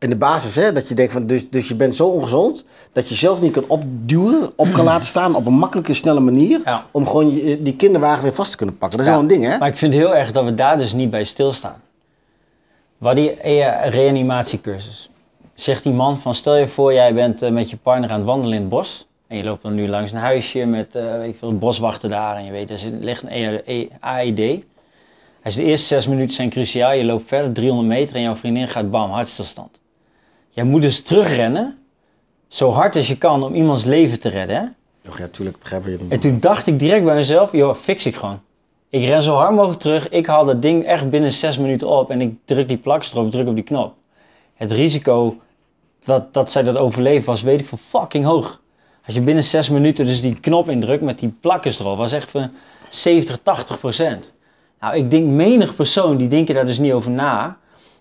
In 0.00 0.08
de 0.10 0.16
basis, 0.16 0.54
hè, 0.56 0.72
dat 0.72 0.88
je 0.88 0.94
denkt 0.94 1.12
van, 1.12 1.26
dus, 1.26 1.50
dus 1.50 1.68
je 1.68 1.74
bent 1.74 1.96
zo 1.96 2.06
ongezond, 2.06 2.64
dat 2.92 3.08
je 3.08 3.14
zelf 3.14 3.40
niet 3.40 3.52
kan 3.52 3.64
opduwen, 3.68 4.52
op 4.56 4.72
kan 4.72 4.84
laten 4.84 5.06
staan 5.06 5.34
op 5.34 5.46
een 5.46 5.52
makkelijke, 5.52 5.94
snelle 5.94 6.20
manier, 6.20 6.60
Ja. 6.64 6.84
om 6.90 7.06
gewoon 7.06 7.34
je, 7.34 7.62
die 7.62 7.76
kinderwagen 7.76 8.22
weer 8.22 8.34
vast 8.34 8.50
te 8.50 8.56
kunnen 8.56 8.78
pakken. 8.78 8.98
Dat 8.98 9.06
is 9.06 9.12
Ja. 9.12 9.18
wel 9.20 9.28
een 9.30 9.40
ding, 9.40 9.52
hè? 9.52 9.58
Maar 9.58 9.68
ik 9.68 9.76
vind 9.76 9.92
heel 9.94 10.16
erg 10.16 10.30
dat 10.32 10.44
we 10.44 10.54
daar 10.54 10.78
dus 10.78 10.92
niet 10.92 11.10
bij 11.10 11.24
stilstaan. 11.24 11.82
Wat 12.98 13.16
die 13.16 13.30
eh, 13.34 13.88
reanimatiecursus. 13.90 15.08
Zegt 15.54 15.82
die 15.82 15.92
man 15.92 16.18
van 16.18 16.34
stel 16.34 16.56
je 16.56 16.66
voor 16.66 16.92
jij 16.92 17.14
bent 17.14 17.42
eh, 17.42 17.50
met 17.50 17.70
je 17.70 17.76
partner 17.76 18.10
aan 18.10 18.16
het 18.18 18.26
wandelen 18.26 18.54
in 18.54 18.60
het 18.60 18.70
bos. 18.70 19.06
En 19.26 19.36
je 19.36 19.44
loopt 19.44 19.62
dan 19.62 19.74
nu 19.74 19.88
langs 19.88 20.12
een 20.12 20.18
huisje 20.18 20.64
met 20.64 20.94
eh, 20.94 21.02
weet 21.18 21.32
ik 21.32 21.38
veel, 21.38 21.58
boswachten 21.58 22.10
daar. 22.10 22.36
En 22.36 22.44
je 22.44 22.50
weet, 22.50 22.70
er 22.70 22.78
ligt 23.00 23.22
een 23.22 23.30
E- 23.32 23.60
E- 23.64 23.88
AED. 24.00 24.36
Hij 24.38 25.52
zegt 25.52 25.56
de 25.56 25.62
eerste 25.64 25.86
zes 25.86 26.06
minuten 26.06 26.34
zijn 26.34 26.50
cruciaal. 26.50 26.92
Je 26.92 27.04
loopt 27.04 27.28
verder 27.28 27.52
300 27.52 27.88
meter 27.88 28.16
en 28.16 28.22
jouw 28.22 28.34
vriendin 28.34 28.68
gaat 28.68 28.90
bam, 28.90 29.10
hartstilstand. 29.10 29.79
Jij 30.50 30.64
moet 30.64 30.82
dus 30.82 31.02
terugrennen. 31.02 31.78
Zo 32.48 32.70
hard 32.70 32.96
als 32.96 33.08
je 33.08 33.18
kan 33.18 33.42
om 33.42 33.54
iemands 33.54 33.84
leven 33.84 34.20
te 34.20 34.28
redden. 34.28 34.56
Hè? 34.56 34.64
Och, 35.08 35.18
ja, 35.18 35.28
tuurlijk 35.28 35.58
begrijp 35.58 35.84
je 35.84 35.98
En 36.08 36.20
toen 36.20 36.38
dacht 36.38 36.66
ik 36.66 36.78
direct 36.78 37.04
bij 37.04 37.14
mezelf, 37.14 37.52
joh, 37.52 37.74
fix 37.74 38.06
ik 38.06 38.14
gewoon. 38.14 38.40
Ik 38.88 39.04
ren 39.04 39.22
zo 39.22 39.34
hard 39.34 39.54
mogelijk 39.54 39.80
terug. 39.80 40.08
Ik 40.08 40.26
haal 40.26 40.44
dat 40.44 40.62
ding 40.62 40.84
echt 40.84 41.10
binnen 41.10 41.32
zes 41.32 41.58
minuten 41.58 41.88
op 41.88 42.10
en 42.10 42.20
ik 42.20 42.34
druk 42.44 42.68
die 42.68 42.76
plakstrop, 42.76 43.24
ik 43.24 43.30
druk 43.30 43.48
op 43.48 43.54
die 43.54 43.64
knop. 43.64 43.94
Het 44.54 44.70
risico 44.70 45.36
dat, 46.04 46.34
dat 46.34 46.50
zij 46.50 46.62
dat 46.62 46.76
overleven 46.76 47.24
was, 47.24 47.42
weet 47.42 47.60
ik 47.60 47.66
van 47.66 47.78
fucking 47.78 48.24
hoog. 48.24 48.60
Als 49.06 49.14
je 49.14 49.20
binnen 49.20 49.44
zes 49.44 49.68
minuten 49.68 50.06
dus 50.06 50.20
die 50.20 50.40
knop 50.40 50.68
indrukt 50.68 51.02
met 51.02 51.18
die 51.18 51.34
plakkers 51.40 51.78
erop, 51.78 51.96
was 51.96 52.12
echt 52.12 52.30
van 52.30 52.50
70, 52.88 53.38
80 53.42 53.78
procent. 53.78 54.32
Nou, 54.80 54.96
ik 54.96 55.10
denk 55.10 55.26
menig 55.26 55.74
persoon, 55.74 56.16
die 56.16 56.28
denken 56.28 56.54
daar 56.54 56.66
dus 56.66 56.78
niet 56.78 56.92
over 56.92 57.10
na. 57.10 57.58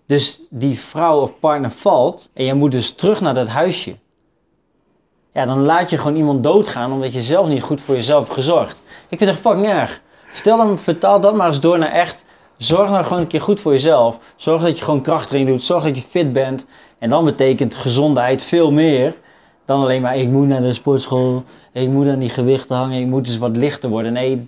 Dus 0.10 0.42
die 0.50 0.80
vrouw 0.80 1.22
of 1.22 1.40
partner 1.40 1.72
valt 1.72 2.30
en 2.34 2.46
jij 2.46 2.54
moet 2.54 2.72
dus 2.72 2.92
terug 2.92 3.22
naar 3.22 3.34
dat 3.34 3.48
huisje. 3.48 3.96
Ja, 5.34 5.46
dan 5.46 5.62
laat 5.62 5.90
je 5.90 5.98
gewoon 5.98 6.16
iemand 6.16 6.44
doodgaan 6.44 6.92
omdat 6.92 7.14
je 7.14 7.22
zelf 7.22 7.48
niet 7.48 7.64
goed 7.64 7.82
voor 7.82 7.96
jezelf 7.96 8.24
hebt 8.24 8.34
gezorgd. 8.34 8.82
Ik 9.10 9.18
vind 9.18 9.30
het 9.30 9.40
fucking 9.40 9.68
erg. 9.68 10.02
Vertel, 10.28 10.60
hem, 10.60 10.80
vertaal 10.80 11.20
dat 11.20 11.36
maar 11.36 11.48
eens 11.48 11.60
door 11.60 11.78
naar 11.80 11.92
echt. 11.92 12.26
Zorg 12.58 12.90
nou 12.90 13.04
gewoon 13.04 13.22
een 13.22 13.28
keer 13.28 13.42
goed 13.42 13.60
voor 13.60 13.72
jezelf. 13.72 14.34
Zorg 14.36 14.62
dat 14.62 14.78
je 14.78 14.84
gewoon 14.84 15.02
krachttraining 15.02 15.56
doet. 15.56 15.64
Zorg 15.64 15.84
dat 15.84 15.96
je 15.96 16.02
fit 16.02 16.34
bent. 16.34 16.66
En 17.00 17.10
dan 17.10 17.26
betekent 17.26 17.76
gezondheid 17.76 18.42
veel 18.42 18.72
meer 18.72 19.16
dan 19.70 19.82
alleen 19.82 20.02
maar 20.02 20.18
ik 20.18 20.28
moet 20.28 20.48
naar 20.48 20.62
de 20.62 20.74
sportschool. 20.74 21.44
Ik 21.74 21.88
moet 21.88 22.08
aan 22.08 22.20
die 22.20 22.30
gewichten 22.30 22.76
hangen. 22.76 23.02
Ik 23.02 23.08
moet 23.08 23.28
eens 23.28 23.38
wat 23.38 23.58
lichter 23.58 23.90
worden. 23.90 24.14
Nee, 24.14 24.44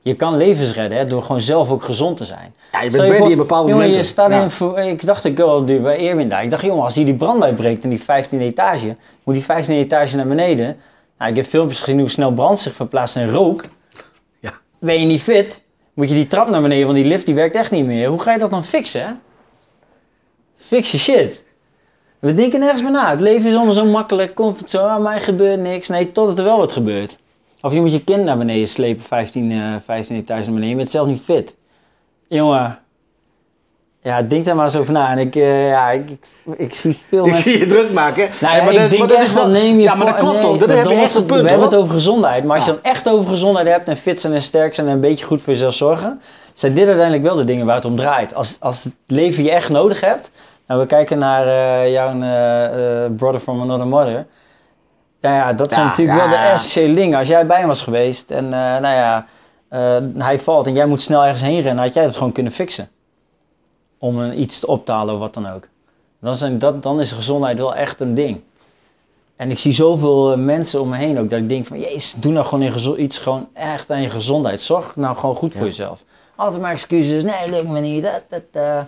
je 0.00 0.14
kan 0.14 0.36
levens 0.36 0.72
redden 0.72 0.98
hè, 0.98 1.06
door 1.06 1.22
gewoon 1.22 1.40
zelf 1.40 1.70
ook 1.70 1.82
gezond 1.82 2.16
te 2.16 2.24
zijn. 2.24 2.54
Ja, 2.72 2.82
je 2.82 2.90
bent 2.90 3.10
ready 3.10 3.30
in 3.30 3.36
bepaalde 3.36 3.68
jongen, 3.70 3.74
momenten. 3.76 4.00
Je 4.02 4.08
staat 4.08 4.30
Ja. 4.30 4.76
in, 4.82 4.86
ik 4.88 5.06
dacht 5.06 5.24
ik 5.24 5.36
wel 5.36 5.62
nu 5.62 5.80
bij 5.80 6.08
Erwin 6.08 6.28
daar. 6.28 6.42
Ik 6.42 6.50
dacht, 6.50 6.62
jongen, 6.64 6.82
als 6.84 6.94
hier 6.94 7.04
die 7.04 7.14
brand 7.14 7.42
uitbreekt 7.42 7.84
in 7.84 7.90
die 7.90 8.00
15e 8.00 8.38
etage, 8.38 8.96
moet 9.24 9.34
die 9.34 9.44
15e 9.44 9.68
etage 9.68 10.16
naar 10.16 10.26
beneden. 10.26 10.76
Nou, 11.18 11.30
ik 11.30 11.36
heb 11.36 11.46
filmpjes 11.46 11.80
gezien 11.80 11.98
hoe 12.00 12.08
snel 12.08 12.32
brand 12.32 12.58
zich 12.60 12.74
verplaatst 12.74 13.16
in 13.16 13.28
rook. 13.28 13.64
Ja. 14.40 14.52
Ben 14.78 15.00
je 15.00 15.06
niet 15.06 15.22
fit, 15.22 15.62
moet 15.94 16.08
je 16.08 16.14
die 16.14 16.26
trap 16.26 16.48
naar 16.48 16.62
beneden, 16.62 16.84
want 16.86 16.98
die 16.98 17.06
lift 17.06 17.26
die 17.26 17.34
werkt 17.34 17.56
echt 17.56 17.70
niet 17.70 17.86
meer. 17.86 18.08
Hoe 18.08 18.20
ga 18.20 18.32
je 18.32 18.38
dat 18.38 18.50
dan 18.50 18.64
fixen? 18.64 19.00
Hè? 19.06 19.12
Fix 20.56 20.90
je 20.92 20.98
shit. 20.98 21.44
We 22.18 22.34
denken 22.34 22.60
nergens 22.60 22.82
meer 22.82 22.90
na. 22.90 23.10
Het 23.10 23.20
leven 23.20 23.50
is 23.50 23.54
allemaal 23.56 23.74
zo 23.74 23.84
makkelijk, 23.84 24.34
comfortzone, 24.34 24.88
aan 24.88 25.02
mij 25.02 25.20
gebeurt 25.20 25.60
niks. 25.60 25.88
Nee, 25.88 26.12
totdat 26.12 26.38
er 26.38 26.44
wel 26.44 26.58
wat 26.58 26.72
gebeurt. 26.72 27.16
Of 27.60 27.72
je 27.72 27.80
moet 27.80 27.92
je 27.92 28.04
kind 28.04 28.24
naar 28.24 28.38
beneden 28.38 28.68
slepen, 28.68 29.04
15, 29.04 29.50
eh 29.52 29.58
15 29.84 30.16
etages 30.16 30.44
naar 30.44 30.54
beneden. 30.54 30.70
Je 30.70 30.76
bent 30.76 30.90
zelf 30.90 31.06
niet 31.06 31.20
fit. 31.22 31.54
Jongen, 32.28 32.78
ja, 34.02 34.22
denk 34.22 34.44
daar 34.44 34.56
maar 34.56 34.64
eens 34.64 34.76
over 34.76 34.92
na. 34.92 35.10
En 35.10 35.18
ik, 35.18 35.36
eh, 35.36 35.68
ja, 35.68 35.90
ik, 35.90 36.10
ik, 36.10 36.24
ik 36.56 36.74
zie 36.74 36.98
veel 37.08 37.24
Ik 37.26 37.32
mensen... 37.32 37.50
zie 37.50 37.58
je 37.60 37.66
druk 37.66 37.92
maken. 37.92 38.22
hè? 38.22 38.28
Nou 38.40 38.56
ja, 38.56 38.62
maar 38.64 38.72
ik 38.72 38.98
dat- 38.98 39.08
maar 39.08 39.22
is 39.22 39.32
wel- 39.32 39.48
neem 39.48 39.76
je 39.76 39.82
Ja, 39.82 39.94
maar 39.94 40.06
dat 40.06 40.16
klopt 40.16 40.40
nee, 40.40 40.46
ook. 40.46 40.60
Dat 40.60 40.68
heb 40.68 40.84
je 40.86 40.94
echt 40.94 41.14
een 41.14 41.24
punt, 41.26 41.42
We 41.42 41.48
hebben 41.48 41.66
het 41.68 41.76
over 41.78 41.94
gezondheid. 41.94 42.44
Maar 42.44 42.56
als 42.56 42.64
je 42.66 42.70
Ja. 42.72 42.78
dan 42.82 42.90
echt 42.92 43.08
over 43.08 43.28
gezondheid 43.28 43.66
hebt 43.68 43.88
en 43.88 43.96
fit 43.96 44.20
zijn 44.20 44.32
en 44.32 44.42
sterk 44.42 44.74
zijn 44.74 44.86
en 44.86 44.92
een 44.92 45.00
beetje 45.00 45.24
goed 45.24 45.42
voor 45.42 45.52
jezelf 45.52 45.74
zorgen, 45.74 46.20
zijn 46.52 46.74
dit 46.74 46.86
uiteindelijk 46.86 47.22
wel 47.24 47.36
de 47.36 47.44
dingen 47.44 47.66
waar 47.66 47.74
het 47.74 47.84
om 47.84 47.96
draait. 47.96 48.34
Als, 48.34 48.56
als 48.60 48.84
het 48.84 48.92
leven 49.06 49.44
je 49.44 49.50
echt 49.50 49.68
nodig 49.68 50.00
hebt, 50.00 50.30
we 50.76 50.86
kijken 50.86 51.18
naar 51.18 51.46
eh, 51.46 51.92
jouw 51.92 52.20
eh, 52.20 53.04
eh, 53.04 53.12
brother 53.16 53.40
from 53.40 53.60
another 53.60 53.86
mother. 53.86 54.26
Nou 55.20 55.34
ja, 55.34 55.52
dat 55.52 55.72
zijn 55.72 55.82
Ja, 55.82 55.88
natuurlijk 55.88 56.18
ja, 56.18 56.24
wel 56.28 56.36
de 56.36 56.42
ja. 56.42 56.50
essentiële 56.50 56.94
dingen. 56.94 57.18
Als 57.18 57.28
jij 57.28 57.46
bij 57.46 57.58
hem 57.58 57.66
was 57.66 57.82
geweest 57.82 58.30
en 58.30 58.48
nou 58.48 58.86
ja, 58.86 59.26
hij 60.18 60.38
valt 60.38 60.66
en 60.66 60.74
jij 60.74 60.86
moet 60.86 61.00
snel 61.00 61.22
ergens 61.24 61.42
heen 61.42 61.60
rennen, 61.60 61.84
had 61.84 61.94
jij 61.94 62.04
dat 62.04 62.16
gewoon 62.16 62.32
kunnen 62.32 62.52
fixen. 62.52 62.88
Om 63.98 64.18
een, 64.18 64.40
iets 64.40 64.60
te 64.60 64.92
halen 64.92 65.14
of 65.14 65.20
wat 65.20 65.34
dan 65.34 65.48
ook. 65.48 65.68
Dan, 66.20 66.36
zijn 66.36 66.58
dat, 66.58 66.82
dan 66.82 67.00
is 67.00 67.12
gezondheid 67.12 67.58
wel 67.58 67.74
echt 67.74 68.00
een 68.00 68.14
ding. 68.14 68.40
En 69.36 69.50
ik 69.50 69.58
zie 69.58 69.72
zoveel 69.72 70.36
mensen 70.36 70.80
om 70.80 70.88
me 70.88 70.96
heen 70.96 71.18
ook 71.18 71.30
dat 71.30 71.38
ik 71.38 71.48
denk 71.48 71.66
van, 71.66 71.80
jezus, 71.80 72.14
doe 72.16 72.32
nou 72.32 72.46
gewoon 72.46 72.64
in 72.64 73.02
iets 73.02 73.18
gewoon 73.18 73.48
echt 73.52 73.90
aan 73.90 74.02
je 74.02 74.08
gezondheid. 74.08 74.60
Zorg 74.60 74.96
nou 74.96 75.16
gewoon 75.16 75.34
goed 75.34 75.52
voor 75.52 75.62
Ja. 75.62 75.66
jezelf. 75.66 76.04
Altijd 76.36 76.62
maar 76.62 76.72
excuses, 76.72 77.22
nee, 77.22 77.50
lukt 77.50 77.68
me 77.68 77.80
niet. 77.80 78.02
Dat, 78.02 78.22
dat. 78.52 78.86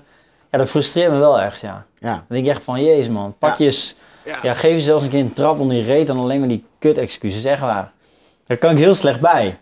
Ja, 0.50 0.58
dat 0.58 0.68
frustreert 0.68 1.12
me 1.12 1.18
wel 1.18 1.40
echt, 1.40 1.60
ja. 1.60 1.84
Ja. 2.00 2.12
Dan 2.12 2.22
denk 2.28 2.44
ik 2.44 2.50
echt 2.50 2.62
van, 2.62 2.84
jezus 2.84 3.08
man, 3.08 3.34
pak 3.38 3.56
je 3.56 3.64
eens, 3.64 3.94
Ja. 4.24 4.36
ja, 4.42 4.54
geef 4.54 4.72
jezelf 4.72 5.02
een 5.02 5.08
keer 5.08 5.20
een 5.20 5.32
trap 5.32 5.58
onder 5.58 5.76
je 5.76 5.82
reet 5.82 6.06
dan 6.06 6.18
alleen 6.18 6.38
maar 6.38 6.48
die 6.48 6.64
kut 6.78 6.98
excuses, 6.98 7.44
echt 7.44 7.60
waar. 7.60 7.92
Daar 8.46 8.56
kan 8.56 8.70
ik 8.70 8.78
heel 8.78 8.94
slecht 8.94 9.20
bij. 9.20 9.58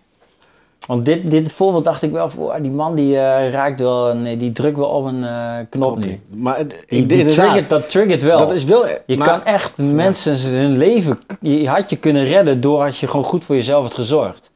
Want 0.86 1.04
dit, 1.04 1.30
dit 1.30 1.52
voorbeeld 1.52 1.84
dacht 1.84 2.02
ik 2.02 2.10
wel, 2.10 2.30
van, 2.30 2.42
oh, 2.42 2.54
die 2.60 2.70
man 2.70 2.94
die 2.94 3.16
eh, 3.18 3.50
raakt 3.50 3.80
wel, 3.80 4.10
een, 4.10 4.38
die 4.38 4.52
drukt 4.52 4.76
wel 4.76 4.88
op 4.88 5.04
een 5.04 5.24
eh, 5.24 5.54
knop 5.70 5.98
nu. 5.98 6.20
Maar 6.28 6.60
ik 6.60 6.84
Die, 6.88 7.06
die 7.06 7.24
triggert, 7.26 7.68
dat 7.68 7.90
triggert 7.90 8.22
wel. 8.22 8.38
dat 8.38 8.52
is 8.52 8.64
wel... 8.64 8.86
Je 9.06 9.16
maar- 9.16 9.28
kan 9.28 9.44
echt 9.44 9.76
mensen 9.76 10.40
hun 10.40 10.76
leven, 10.76 11.20
je 11.40 11.68
had 11.68 11.90
je 11.90 11.96
kunnen 11.96 12.24
redden 12.24 12.60
door 12.60 12.82
als 12.84 13.00
je 13.00 13.06
gewoon 13.08 13.24
goed 13.24 13.44
voor 13.44 13.54
jezelf 13.54 13.82
had 13.82 13.94
gezorgd. 13.94 14.47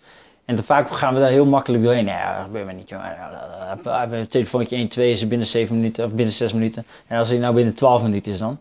En 0.53 0.59
te 0.59 0.65
vaak 0.65 0.91
gaan 0.91 1.15
we 1.15 1.21
daar 1.21 1.31
heel 1.31 1.45
makkelijk 1.45 1.83
doorheen. 1.83 2.05
Nee, 2.05 2.15
ja, 2.15 2.35
dat 2.37 2.45
gebeurt 2.45 2.67
me 2.67 2.73
niet, 2.73 2.91
hebben 3.85 4.19
een 4.19 4.27
telefoontje 4.27 4.77
1, 4.77 4.89
2 4.89 5.11
is 5.11 5.29
binnen 5.29 5.47
7 5.47 5.77
minuten 5.77 6.05
of 6.05 6.13
binnen 6.13 6.35
6 6.35 6.53
minuten. 6.53 6.87
En 7.07 7.19
als 7.19 7.29
hij 7.29 7.39
nou 7.39 7.55
binnen 7.55 7.75
12 7.75 8.03
minuten 8.03 8.33
is 8.33 8.39
dan? 8.39 8.59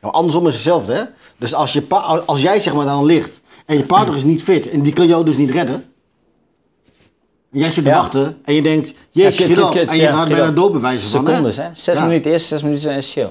Nou, 0.00 0.14
andersom 0.14 0.46
is 0.46 0.54
hetzelfde, 0.54 0.92
hè? 0.94 1.02
Dus 1.38 1.54
als, 1.54 1.72
je 1.72 1.88
als 2.26 2.42
jij 2.42 2.60
zeg 2.60 2.74
maar 2.74 2.84
dan 2.84 3.04
ligt 3.04 3.40
en 3.66 3.76
je 3.76 3.84
partner 3.84 4.16
is 4.16 4.24
niet 4.24 4.42
fit 4.42 4.70
en 4.70 4.82
die 4.82 4.92
kan 4.92 5.06
jou 5.06 5.24
dus 5.24 5.36
niet 5.36 5.50
redden. 5.50 5.74
En 7.52 7.58
jij 7.58 7.70
zit 7.70 7.84
te 7.84 7.90
Ja. 7.90 7.96
wachten 7.96 8.38
en 8.44 8.54
je 8.54 8.62
denkt, 8.62 8.94
jezus, 9.10 9.46
Ja, 9.46 9.68
op. 9.68 9.74
En 9.74 9.96
je 9.96 10.08
gaat 10.08 10.28
bijna 10.28 10.48
op. 10.48 10.56
dood 10.56 10.72
bewijzen 10.72 11.08
van, 11.10 11.24
hè? 11.26 11.30
Secondes, 11.30 11.56
hè? 11.56 11.68
6 11.72 11.98
Ja. 11.98 12.06
minuten 12.06 12.30
eerst, 12.30 12.46
6 12.46 12.62
minuten 12.62 12.92
is 12.96 13.12
chill. 13.12 13.28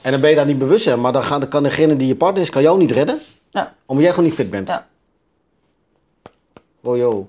En 0.00 0.10
dan 0.10 0.20
ben 0.20 0.30
je 0.30 0.36
daar 0.36 0.46
niet 0.46 0.58
bewust 0.58 0.88
van, 0.88 1.00
maar 1.00 1.12
dan 1.12 1.48
kan 1.48 1.62
degene 1.62 1.96
die 1.96 2.08
je 2.08 2.16
partner 2.16 2.42
is, 2.42 2.50
kan 2.50 2.62
jou 2.62 2.78
niet 2.78 2.90
redden, 2.90 3.18
Ja, 3.50 3.74
omdat 3.86 4.04
jij 4.04 4.12
gewoon 4.14 4.28
niet 4.28 4.36
fit 4.38 4.50
bent. 4.50 4.68
ja. 4.68 4.86
Oh 6.82 6.96
joh. 6.96 7.26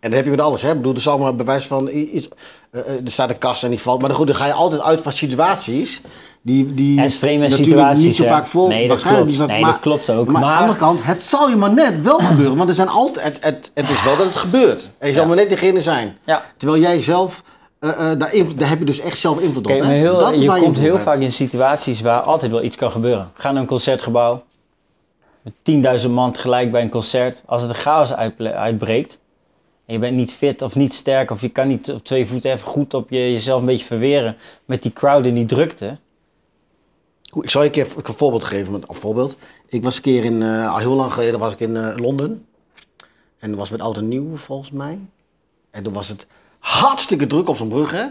En 0.00 0.08
dat 0.10 0.12
heb 0.12 0.24
je 0.24 0.30
met 0.30 0.40
alles, 0.40 0.62
hè? 0.62 0.68
Ik 0.70 0.76
bedoel, 0.76 0.92
er 0.92 0.98
is 0.98 1.08
allemaal 1.08 1.34
bewijs 1.34 1.66
van 1.66 1.88
iets. 1.88 2.28
eh, 2.70 2.80
eh, 2.80 2.86
er 3.04 3.10
staat 3.10 3.30
een 3.30 3.38
kast 3.38 3.62
en 3.64 3.70
die 3.70 3.80
valt. 3.80 4.00
Maar 4.00 4.10
goed, 4.10 4.26
dan 4.26 4.36
ga 4.36 4.46
je 4.46 4.52
altijd 4.52 4.80
uit 4.80 5.00
van 5.00 5.12
situaties. 5.12 6.00
Die, 6.42 6.74
die 6.74 7.00
Extreme 7.00 7.50
situaties, 7.50 8.04
niet 8.04 8.16
zo 8.16 8.26
vaak 8.26 8.46
voor. 8.46 8.68
Nee, 8.68 8.88
dat 8.88 9.02
klopt. 9.02 9.46
Nee, 9.46 9.64
dat 9.64 9.80
klopt 9.80 10.10
ook, 10.10 10.30
Maar, 10.30 10.42
aan 10.42 10.48
de 10.50 10.60
andere 10.60 10.78
kant, 10.78 11.04
het 11.04 11.22
zal 11.22 11.48
je 11.48 11.56
maar 11.56 11.72
net 11.72 12.02
wel 12.02 12.18
gebeuren. 12.18 12.56
Want 12.56 12.68
er 12.68 12.74
zijn 12.74 12.88
altijd, 12.88 13.24
het, 13.26 13.38
het, 13.40 13.70
het 13.74 13.90
is 13.90 14.02
wel 14.02 14.16
dat 14.16 14.26
het 14.26 14.36
gebeurt. 14.36 14.88
En 14.98 15.08
je 15.08 15.12
zal 15.14 15.22
Ja. 15.22 15.28
maar 15.28 15.36
net 15.36 15.48
degene 15.48 15.80
zijn. 15.80 16.18
Ja. 16.24 16.42
Terwijl 16.56 16.80
jij 16.82 17.00
zelf, 17.00 17.42
eh, 17.78 17.90
daar, 17.98 18.32
daar 18.56 18.68
heb 18.68 18.78
je 18.78 18.84
dus 18.84 19.00
echt 19.00 19.18
zelf 19.18 19.40
invloed 19.40 19.64
op. 19.66 19.70
Kijk, 19.72 19.84
heel, 19.84 20.18
Dat 20.18 20.40
je 20.40 20.46
waar 20.48 20.60
komt 20.60 20.78
heel 20.78 20.98
vaak 20.98 21.18
in 21.18 21.32
situaties 21.32 22.00
waar 22.00 22.20
altijd 22.20 22.50
wel 22.50 22.62
iets 22.62 22.76
kan 22.76 22.90
gebeuren. 22.90 23.30
Ga 23.34 23.52
naar 23.52 23.60
een 23.60 23.68
concertgebouw, 23.68 24.42
met 25.42 26.00
10.000 26.02 26.10
man 26.10 26.32
tegelijk 26.32 26.70
bij 26.70 26.82
een 26.82 26.90
concert. 26.90 27.42
Als 27.46 27.62
het 27.62 27.70
een 27.70 27.76
chaos 27.76 28.14
uitbreekt 28.14 29.18
en 29.86 29.94
je 29.94 29.98
bent 29.98 30.16
niet 30.16 30.32
fit 30.32 30.62
of 30.62 30.74
niet 30.74 30.94
sterk 30.94 31.30
of 31.30 31.40
je 31.40 31.48
kan 31.48 31.68
niet 31.68 31.90
op 31.92 32.04
twee 32.04 32.26
voeten 32.26 32.52
even 32.52 32.66
goed 32.66 32.94
op 32.94 33.10
je, 33.10 33.32
jezelf 33.32 33.60
een 33.60 33.66
beetje 33.66 33.86
verweren 33.86 34.36
met 34.64 34.82
die 34.82 34.92
crowd 34.92 35.26
en 35.26 35.34
die 35.34 35.46
drukte. 35.46 35.98
Ik 37.32 37.50
zal 37.50 37.62
je 37.62 37.66
een 37.66 37.72
keer 37.72 37.92
een 37.96 38.14
voorbeeld 38.14 38.44
geven. 38.44 38.74
Een 38.74 38.84
voorbeeld. 38.88 39.36
Ik 39.68 39.82
was 39.82 39.96
een 39.96 40.02
keer 40.02 40.24
in, 40.24 40.42
eh, 40.42 40.72
al 40.72 40.78
heel 40.78 40.94
lang 40.94 41.12
geleden 41.12 41.40
was 41.40 41.52
ik 41.52 41.60
in 41.60 41.76
eh, 41.76 41.96
Londen. 41.96 42.46
En 43.38 43.50
dat 43.50 43.58
was 43.58 43.70
met 43.70 43.80
Oud 43.80 44.00
Nieuw 44.00 44.36
volgens 44.36 44.70
mij. 44.70 44.98
En 45.70 45.82
toen 45.82 45.92
was 45.92 46.08
het 46.08 46.26
hartstikke 46.58 47.26
druk 47.26 47.48
op 47.48 47.56
zo'n 47.56 47.68
brug, 47.68 47.90
hè. 47.90 48.06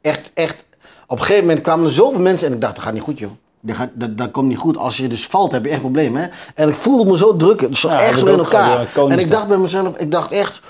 Echt, 0.00 0.30
echt. 0.34 0.64
Op 1.06 1.18
een 1.18 1.24
gegeven 1.24 1.46
moment 1.46 1.62
kwamen 1.62 1.86
er 1.86 1.92
zoveel 1.92 2.20
mensen 2.20 2.48
en 2.48 2.54
ik 2.54 2.60
dacht, 2.60 2.74
dat 2.74 2.84
gaat 2.84 2.92
niet 2.92 3.02
goed, 3.02 3.18
joh. 3.18 3.30
Dat, 3.66 3.76
gaat, 3.76 3.88
dat, 3.94 4.18
dat 4.18 4.30
komt 4.30 4.48
niet 4.48 4.58
goed. 4.58 4.76
Als 4.76 4.96
je 4.96 5.08
dus 5.08 5.26
valt, 5.26 5.52
heb 5.52 5.64
je 5.64 5.70
echt 5.70 5.80
problemen, 5.80 6.22
hè. 6.22 6.28
En 6.54 6.68
ik 6.68 6.74
voelde 6.74 7.10
me 7.10 7.16
zo 7.16 7.36
druk, 7.36 7.66
zo 7.72 7.88
Ja, 7.88 8.00
echt 8.00 8.18
zo 8.18 8.26
in 8.26 8.38
elkaar. 8.38 8.88
En 9.08 9.18
ik 9.18 9.30
dacht 9.30 9.48
bij 9.48 9.56
mezelf, 9.58 9.96
ik 9.96 10.10
dacht 10.10 10.32
echt... 10.32 10.60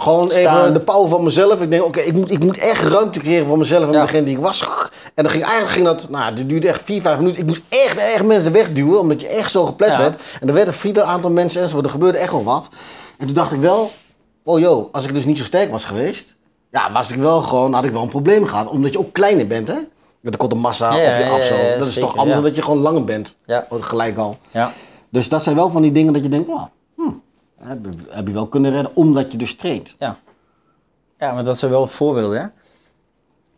Gewoon 0.00 0.30
Staan. 0.30 0.60
even 0.60 0.72
de 0.74 0.80
power 0.80 1.08
van 1.08 1.22
mezelf. 1.22 1.60
Ik 1.60 1.70
denk, 1.70 1.84
oké, 1.84 2.00
ik, 2.00 2.12
moet, 2.12 2.30
ik 2.30 2.44
moet 2.44 2.58
echt 2.58 2.82
ruimte 2.82 3.18
creëren 3.18 3.46
voor 3.46 3.58
mezelf 3.58 3.86
en 3.86 3.92
Ja. 3.92 4.00
degene 4.00 4.24
die 4.24 4.36
ik 4.36 4.42
was. 4.42 4.60
En 5.14 5.22
dan 5.22 5.32
ging 5.32 5.42
eigenlijk 5.44 5.72
ging 5.72 5.84
dat, 5.84 6.08
nou, 6.10 6.34
dat 6.34 6.48
duurde 6.48 6.68
echt 6.68 6.82
vier, 6.84 7.00
vijf 7.00 7.18
minuten. 7.18 7.40
Ik 7.40 7.46
moest 7.46 7.60
echt, 7.68 7.96
echt 7.96 8.24
mensen 8.24 8.52
wegduwen, 8.52 9.00
omdat 9.00 9.20
je 9.20 9.26
echt 9.26 9.50
zo 9.50 9.64
geplet 9.64 9.88
Ja. 9.90 9.98
werd. 9.98 10.20
En 10.40 10.48
er 10.48 10.54
werd 10.54 10.66
een 10.66 10.72
vier 10.72 11.02
aantal 11.02 11.30
mensen 11.30 11.60
enzovoort. 11.62 11.84
Er 11.84 11.90
gebeurde 11.90 12.18
echt 12.18 12.30
wel 12.30 12.44
wat. 12.44 12.68
En 13.18 13.26
toen 13.26 13.34
dacht 13.34 13.52
ik 13.52 13.60
wel, 13.60 13.90
oh 14.44 14.58
joh, 14.58 14.92
als 14.92 15.04
ik 15.06 15.14
dus 15.14 15.24
niet 15.24 15.38
zo 15.38 15.44
sterk 15.44 15.70
was 15.70 15.84
geweest, 15.84 16.34
ja, 16.70 16.92
was 16.92 17.10
ik 17.10 17.18
wel 17.18 17.40
gewoon, 17.42 17.72
had 17.72 17.84
ik 17.84 17.92
wel 17.92 18.02
een 18.02 18.08
probleem 18.08 18.46
gehad. 18.46 18.68
Omdat 18.68 18.92
je 18.92 18.98
ook 18.98 19.12
kleiner 19.12 19.46
bent, 19.46 19.68
hè? 19.68 19.78
Er 20.32 20.36
komt 20.36 20.52
een 20.52 20.58
massa 20.58 20.94
Ja, 20.96 21.12
op 21.12 21.24
je 21.24 21.30
af 21.30 21.42
zo. 21.42 21.78
dat 21.78 21.86
is 21.86 21.94
zeker, 21.94 22.08
toch 22.08 22.18
anders 22.18 22.34
dan 22.34 22.44
dat 22.44 22.56
je 22.56 22.62
gewoon 22.62 22.78
langer 22.78 23.04
bent. 23.04 23.36
Ja. 23.46 23.66
Gelijk 23.70 24.16
al. 24.16 24.38
Ja. 24.50 24.72
Dus 25.08 25.28
dat 25.28 25.42
zijn 25.42 25.56
wel 25.56 25.70
van 25.70 25.82
die 25.82 25.92
dingen 25.92 26.12
dat 26.12 26.22
je 26.22 26.28
denkt, 26.28 26.48
oh, 26.48 26.62
hm, 26.96 27.10
heb, 27.58 27.78
heb 28.08 28.26
je 28.26 28.32
wel 28.32 28.46
kunnen 28.46 28.70
redden, 28.70 28.96
omdat 28.96 29.32
je 29.32 29.38
dus 29.38 29.56
traint. 29.56 29.96
Ja. 29.98 30.16
ja, 31.18 31.32
maar 31.32 31.44
dat 31.44 31.58
zijn 31.58 31.70
wel 31.70 31.86
voorbeelden, 31.86 32.40
hè? 32.40 32.46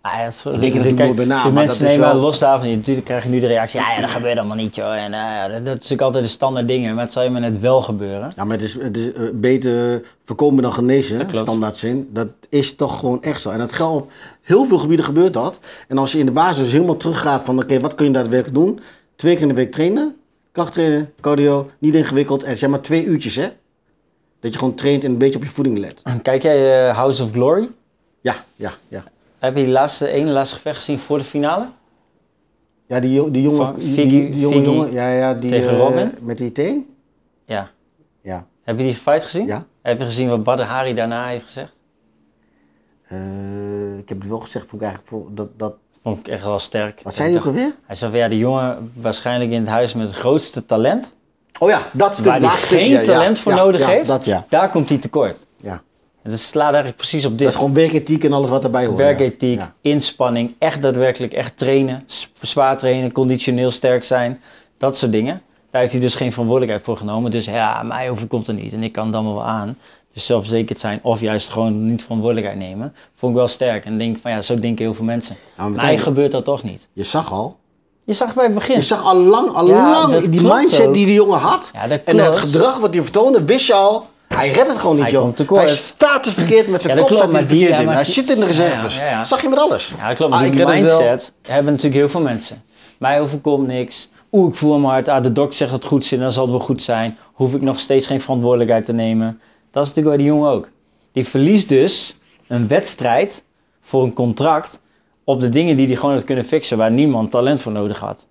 Ah, 0.03 0.12
het- 0.18 0.44
Ik 0.55 0.61
denk 0.61 0.74
dat 0.74 0.84
ik 0.84 0.98
nooit 0.98 1.14
bij 1.14 1.24
na, 1.24 1.42
de 1.42 1.51
mensen 1.51 1.84
nemen 1.84 2.01
wel- 2.01 2.16
los 2.16 2.38
daarvan. 2.38 2.70
Natuurlijk 2.70 3.07
krijg 3.07 3.22
je 3.24 3.28
nu 3.30 3.40
de 3.40 3.46
reactie, 3.46 3.80
ja, 3.80 3.92
ja 3.94 4.01
dat 4.01 4.11
gebeurt 4.11 4.38
allemaal 4.38 4.57
niet, 4.57 4.74
joh. 4.74 4.94
En, 4.96 5.12
eh, 5.14 5.42
dat, 5.42 5.51
dat 5.51 5.61
is 5.66 5.72
natuurlijk 5.72 6.01
altijd 6.01 6.24
de 6.24 6.30
standaard 6.30 6.68
dingen, 6.68 6.94
maar 6.94 7.05
het 7.05 7.12
zal 7.12 7.22
je 7.22 7.30
maar 7.30 7.40
net 7.40 7.61
wel 7.61 7.82
gebeuren. 7.82 8.28
Ja, 8.36 8.44
maar 8.44 8.57
het 8.57 8.64
is, 8.64 8.74
het 8.74 8.96
is 8.96 9.12
eh, 9.12 9.22
beter 9.34 10.03
voorkomen 10.24 10.62
dan 10.62 10.72
genezen, 10.72 11.18
klopt. 11.26 11.36
standaard 11.38 11.76
zin. 11.76 12.09
Dat 12.12 12.28
is 12.48 12.76
toch 12.76 12.98
gewoon 12.98 13.22
echt 13.22 13.40
zo. 13.40 13.51
En 13.51 13.59
dat 13.59 13.72
geldt 13.72 14.03
op 14.05 14.11
heel 14.42 14.64
veel 14.64 14.78
gebieden 14.78 15.05
gebeurt 15.05 15.32
dat. 15.32 15.59
En 15.88 15.98
als 15.98 16.12
je 16.12 16.18
in 16.18 16.26
de 16.26 16.32
basis 16.32 16.72
helemaal 16.72 16.96
teruggaat 16.96 17.42
van, 17.42 17.59
oké, 17.59 17.78
wat 17.78 17.94
kun 17.94 18.07
je 18.07 18.12
daadwerkelijk 18.12 18.55
doen? 18.59 18.80
Twee 19.16 19.32
keer 19.32 19.42
in 19.42 19.48
de 19.48 19.55
week 19.55 19.72
trainen, 19.72 20.16
krachttrainen, 20.53 21.12
cardio, 21.20 21.70
niet 21.78 21.94
ingewikkeld. 21.94 22.42
En 22.42 22.57
zeg 22.57 22.70
maar 22.70 22.80
twee 22.80 23.05
uurtjes, 23.05 23.36
hè. 23.36 23.48
Dat 24.40 24.53
je 24.53 24.59
gewoon 24.59 24.74
traint 24.74 25.05
en 25.05 25.11
een 25.11 25.18
beetje 25.18 25.36
op 25.38 25.44
je 25.44 25.51
voeding 25.51 25.78
let. 25.78 26.03
Kijk 26.22 26.42
jij 26.42 26.88
eh, 26.88 26.96
House 26.96 27.22
of 27.22 27.30
Glory? 27.32 27.68
Ja, 28.20 28.34
ja, 28.57 28.72
ja. 28.88 29.05
Heb 29.41 29.57
je 29.57 29.62
die 29.62 29.72
laatste, 29.72 30.09
ene 30.09 30.30
laatste 30.30 30.57
gevecht 30.57 30.76
gezien 30.76 30.99
voor 30.99 31.18
de 31.18 31.24
finale? 31.24 31.66
Ja, 32.86 33.01
die, 33.01 33.30
die 33.30 33.43
jonge, 33.43 33.57
Van 33.57 33.74
die, 33.74 33.93
Figgy- 33.93 34.09
die, 34.09 34.30
die 34.30 34.41
jonge 34.41 34.55
Figgy 34.55 34.70
jongen, 34.70 34.93
ja, 34.93 35.09
ja, 35.12 35.34
die, 35.34 35.51
tegen 35.51 35.70
eh, 35.70 35.78
Robin? 35.78 36.14
met 36.22 36.38
die 36.38 36.53
teen? 36.53 36.95
Ja. 37.45 37.70
Ja. 38.22 38.47
Heb 38.62 38.78
je 38.78 38.84
die 38.84 38.95
fight 38.95 39.24
gezien? 39.24 39.47
Ja. 39.47 39.64
Heb 39.82 39.99
je 39.99 40.05
gezien 40.05 40.28
wat 40.28 40.43
Badr 40.43 40.62
Hari 40.62 40.95
daarna 40.95 41.26
heeft 41.26 41.45
gezegd? 41.45 41.72
Eh, 43.09 43.99
ik 43.99 44.09
heb 44.09 44.18
het 44.20 44.28
wel 44.28 44.41
gezegd, 44.41 44.66
vond 44.68 44.82
ik 44.82 44.88
eigenlijk, 44.88 45.09
voor, 45.09 45.34
dat, 45.34 45.49
dat, 45.59 45.74
Vond 46.03 46.18
ik 46.18 46.28
echt 46.28 46.45
wel 46.45 46.59
sterk. 46.59 47.01
wat 47.03 47.14
zei 47.14 47.32
je 47.32 47.38
ook 47.38 47.45
alweer? 47.47 47.74
Hij 47.86 47.97
zei 47.97 48.11
van 48.11 48.20
ja, 48.20 48.28
de 48.28 48.38
jongen 48.38 48.93
waarschijnlijk 48.95 49.51
in 49.51 49.61
het 49.61 49.68
huis 49.68 49.95
met 49.95 50.07
het 50.07 50.16
grootste 50.16 50.66
talent. 50.66 51.14
Oh 51.59 51.68
ja, 51.68 51.82
dat 51.93 52.14
stuk, 52.14 52.24
waar 52.26 52.41
hij 52.41 52.51
geen 52.51 52.88
ja, 52.88 53.01
ja, 53.01 53.05
talent 53.07 53.38
voor 53.38 53.53
ja, 53.53 53.59
nodig 53.59 53.86
heeft. 53.86 54.07
dat 54.07 54.24
ja. 54.24 54.45
Daar 54.49 54.70
komt 54.70 54.88
hij 54.88 54.99
tekort. 54.99 55.47
En 56.23 56.31
dat 56.31 56.41
slaat 56.41 56.64
eigenlijk 56.66 56.97
precies 56.97 57.25
op 57.25 57.31
dit. 57.31 57.39
Dat 57.41 57.49
is 57.49 57.55
gewoon 57.55 57.75
werkethiek 57.75 58.25
en 58.25 58.33
alles 58.33 58.51
wat 58.51 58.64
erbij 58.64 58.87
hoort. 58.87 58.99
Werkethiek, 58.99 59.59
Ja. 59.59 59.75
inspanning, 59.81 60.55
echt 60.59 60.83
daadwerkelijk 60.83 61.33
echt 61.33 61.57
trainen, 61.57 62.05
zwaar 62.41 62.79
trainen, 62.79 63.12
conditioneel 63.12 63.71
sterk 63.71 64.05
zijn, 64.05 64.41
dat 64.79 64.97
soort 64.97 65.12
dingen. 65.12 65.43
Daar 65.71 65.81
heeft 65.81 65.93
hij 65.93 66.01
dus 66.03 66.14
geen 66.14 66.31
verantwoordelijkheid 66.31 66.87
voor 66.87 66.97
genomen. 66.97 67.31
Dus 67.31 67.45
ja, 67.45 67.83
mij 67.83 68.11
overkomt 68.11 68.47
het 68.47 68.62
niet 68.62 68.73
en 68.73 68.83
ik 68.83 68.93
kan 68.93 69.07
het 69.07 69.14
allemaal 69.14 69.35
wel 69.35 69.45
aan. 69.45 69.77
Dus 70.14 70.27
zelfverzekerd 70.27 70.79
zijn 70.79 71.01
of 71.03 71.21
juist 71.21 71.49
gewoon 71.49 71.85
niet 71.87 72.03
verantwoordelijkheid 72.03 72.59
nemen, 72.61 72.95
vond 73.16 73.33
ik 73.33 73.39
wel 73.39 73.49
sterk. 73.49 73.85
En 73.85 73.99
denk 73.99 74.16
van 74.21 74.31
ja, 74.31 74.41
zo 74.41 74.59
denken 74.61 74.85
heel 74.85 74.95
veel 74.95 75.05
mensen. 75.05 75.37
Maar 75.57 75.71
Mij 75.71 75.99
gebeurt 75.99 76.33
dat 76.33 76.45
toch 76.45 76.62
niet. 76.62 76.89
Je 76.93 77.03
zag 77.05 77.33
al. 77.33 77.57
Je 78.05 78.12
zag 78.12 78.35
bij 78.35 78.45
het 78.45 78.55
begin. 78.55 78.77
Je 78.77 78.83
zag 78.83 79.05
al 79.05 79.16
lang, 79.16 79.49
al 79.51 79.68
Ja, 79.68 79.91
lang 80.09 80.29
die 80.29 80.41
mindset 80.43 80.87
ook. 80.87 80.95
die 80.95 81.07
die 81.07 81.14
jongen 81.14 81.39
had. 81.39 81.71
Ja, 81.75 81.99
en 82.05 82.18
het 82.18 82.37
gedrag 82.37 82.79
wat 82.79 82.95
hij 82.95 83.03
vertoonde, 83.03 83.45
wist 83.45 83.66
je 83.66 83.75
al. 83.75 84.07
Hij 84.35 84.51
redt 84.51 84.68
het 84.68 84.78
gewoon 84.78 84.97
niet, 84.97 85.11
joh. 85.11 85.37
Hij 85.49 85.68
staat 85.68 86.22
te 86.22 86.33
verkeerd 86.33 86.68
met 86.68 86.83
zijn 86.83 86.97
Ja, 86.97 87.03
kop, 87.03 87.16
staat 87.16 87.33
hij 87.33 87.47
verkeerd 87.47 87.70
ja, 87.70 87.78
in. 87.78 87.89
Hij 87.89 88.05
zit 88.05 88.31
in 88.31 88.41
de 88.41 88.47
reserves. 88.47 88.99
Ja. 88.99 89.24
Zag 89.24 89.43
je 89.43 89.49
met 89.49 89.59
alles. 89.59 89.95
Ja, 89.99 90.12
klopt. 90.12 90.33
Maar 90.33 90.45
Ah, 90.45 90.51
die 90.51 90.61
het 90.61 90.68
mindset 90.68 91.33
hebben 91.43 91.72
natuurlijk 91.72 91.95
heel 91.95 92.09
veel 92.09 92.20
mensen. 92.20 92.62
Mij 92.99 93.20
overkomt 93.20 93.66
niks. 93.66 94.09
Oeh, 94.33 94.49
ik 94.49 94.55
voel 94.55 94.78
me 94.78 94.87
hard. 94.87 95.09
Ah, 95.09 95.22
de 95.22 95.33
dokter 95.33 95.57
zegt 95.57 95.70
dat 95.70 95.81
het 95.81 95.89
goed 95.89 96.05
zit, 96.05 96.20
dan 96.20 96.33
zal 96.33 96.43
het 96.43 96.51
wel 96.51 96.61
goed 96.61 96.83
zijn. 96.83 97.18
Hoef 97.33 97.55
ik 97.55 97.61
nog 97.61 97.81
steeds 97.81 98.07
geen 98.07 98.20
verantwoordelijkheid 98.20 98.85
te 98.85 98.93
nemen. 98.93 99.41
Dat 99.70 99.83
is 99.83 99.89
natuurlijk 99.89 100.16
bij 100.16 100.24
die 100.24 100.35
jongen 100.35 100.51
ook. 100.51 100.70
Die 101.12 101.26
verliest 101.26 101.68
dus 101.68 102.16
een 102.47 102.68
wedstrijd 102.68 103.45
voor 103.81 104.03
een 104.03 104.12
contract 104.12 104.81
op 105.24 105.41
de 105.41 105.49
dingen 105.49 105.76
die 105.76 105.87
hij 105.87 105.97
gewoon 105.97 106.14
had 106.14 106.24
kunnen 106.24 106.45
fixen, 106.45 106.78
waar 106.78 106.91
niemand 106.91 107.31
talent 107.31 107.61
voor 107.61 107.72
nodig 107.72 107.99
had. 107.99 108.26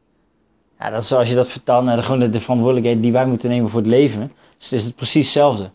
Ja, 0.80 0.90
dat 0.90 1.02
is 1.04 1.14
als 1.14 1.30
je 1.30 1.36
dat 1.36 1.50
vertaalt 1.50 1.86
naar 1.86 1.96
de, 1.96 2.04
gewoon 2.04 2.20
de, 2.20 2.30
de 2.30 2.40
verantwoordelijkheid 2.40 3.02
die 3.02 3.12
wij 3.12 3.26
moeten 3.26 3.50
nemen 3.50 3.70
voor 3.70 3.80
het 3.80 3.90
leven. 3.90 4.32
Dus 4.58 4.70
het 4.70 4.80
is 4.80 4.84
het 4.84 4.96
precies 4.96 5.24
hetzelfde. 5.26 5.70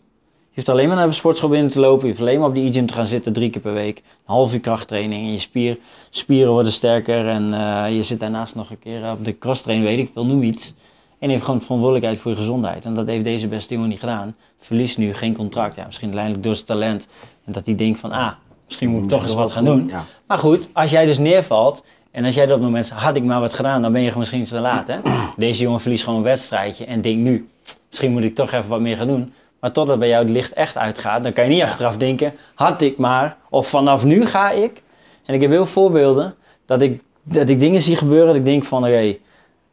Je 0.55 0.61
hoeft 0.61 0.73
alleen 0.73 0.87
maar 0.87 0.97
naar 0.97 1.07
de 1.07 1.13
sportschool 1.13 1.49
binnen 1.49 1.71
te 1.71 1.79
lopen. 1.79 2.01
Je 2.01 2.07
hoeft 2.07 2.19
alleen 2.19 2.39
maar 2.39 2.47
op 2.47 2.55
de 2.55 2.61
e-gym 2.61 2.85
te 2.85 2.93
gaan 2.93 3.05
zitten 3.05 3.33
drie 3.33 3.49
keer 3.49 3.61
per 3.61 3.73
week. 3.73 3.97
Een 3.97 4.03
half 4.25 4.53
uur 4.53 4.59
krachttraining 4.59 5.25
en 5.25 5.31
je 5.31 5.39
spier, 5.39 5.77
spieren 6.09 6.51
worden 6.51 6.71
sterker. 6.71 7.27
En 7.27 7.53
eh, 7.53 7.95
je 7.95 8.03
zit 8.03 8.19
daarnaast 8.19 8.55
nog 8.55 8.69
een 8.69 8.79
keer 8.79 9.11
op 9.11 9.25
de 9.25 9.37
crosstraining, 9.37 9.89
weet 9.89 9.99
ik 9.99 10.09
veel, 10.13 10.25
noem 10.25 10.43
iets. 10.43 10.73
En 11.19 11.29
heeft 11.29 11.43
gewoon 11.43 11.61
verantwoordelijkheid 11.61 12.19
voor 12.19 12.31
je 12.31 12.37
gezondheid. 12.37 12.85
En 12.85 12.93
dat 12.93 13.07
heeft 13.07 13.23
deze 13.23 13.47
beste 13.47 13.73
jongen 13.73 13.89
niet 13.89 13.99
gedaan. 13.99 14.35
Verliest 14.57 14.97
nu 14.97 15.13
geen 15.13 15.35
contract. 15.35 15.75
Ja, 15.75 15.85
misschien 15.85 16.07
uiteindelijk 16.07 16.43
door 16.43 16.55
zijn 16.55 16.67
talent. 16.67 17.07
En 17.45 17.51
dat 17.51 17.65
hij 17.65 17.75
denkt 17.75 17.99
van, 17.99 18.11
ah, 18.11 18.31
misschien 18.65 18.89
moet 18.89 19.03
ik 19.03 19.09
toch 19.09 19.23
eens 19.23 19.33
wat 19.33 19.51
gaan 19.51 19.65
doen. 19.65 19.87
Ja. 19.87 20.03
Maar 20.27 20.39
goed, 20.39 20.69
als 20.73 20.91
jij 20.91 21.05
dus 21.05 21.17
neervalt 21.17 21.83
en 22.11 22.25
als 22.25 22.35
jij 22.35 22.45
dat 22.45 22.53
op 22.53 22.59
het 22.59 22.69
moment 22.69 22.85
zegt, 22.87 23.01
had 23.01 23.15
ik 23.15 23.23
maar 23.23 23.39
wat 23.39 23.53
gedaan, 23.53 23.81
dan 23.81 23.91
ben 23.91 24.01
je 24.01 24.11
misschien 24.17 24.43
te 24.43 24.59
laat. 24.59 24.87
Hè? 24.87 24.99
Deze 25.37 25.61
jongen 25.61 25.79
verliest 25.79 26.03
gewoon 26.03 26.19
een 26.19 26.25
wedstrijdje 26.25 26.85
en 26.85 27.01
denkt 27.01 27.19
nu, 27.19 27.49
misschien 27.89 28.11
moet 28.11 28.23
ik 28.23 28.35
toch 28.35 28.51
even 28.51 28.69
wat 28.69 28.81
meer 28.81 28.97
gaan 28.97 29.07
doen. 29.07 29.33
Maar 29.59 29.71
totdat 29.71 29.99
bij 29.99 30.07
jou 30.07 30.23
het 30.23 30.33
licht 30.33 30.53
echt 30.53 30.77
uitgaat, 30.77 31.23
dan 31.23 31.33
kan 31.33 31.43
je 31.43 31.49
niet 31.49 31.61
achteraf 31.63 31.97
denken, 31.97 32.33
had 32.55 32.81
ik 32.81 32.97
maar, 32.97 33.37
of 33.49 33.67
vanaf 33.69 34.03
nu 34.03 34.25
ga 34.25 34.51
ik. 34.51 34.81
En 35.25 35.33
ik 35.33 35.41
heb 35.41 35.49
heel 35.49 35.65
veel 35.65 35.73
voorbeelden 35.83 36.35
dat 36.65 36.81
ik, 36.81 37.01
dat 37.23 37.49
ik 37.49 37.59
dingen 37.59 37.81
zie 37.81 37.95
gebeuren 37.97 38.27
dat 38.27 38.35
ik 38.35 38.45
denk 38.45 38.63
van, 38.65 38.83
oké, 38.83 39.15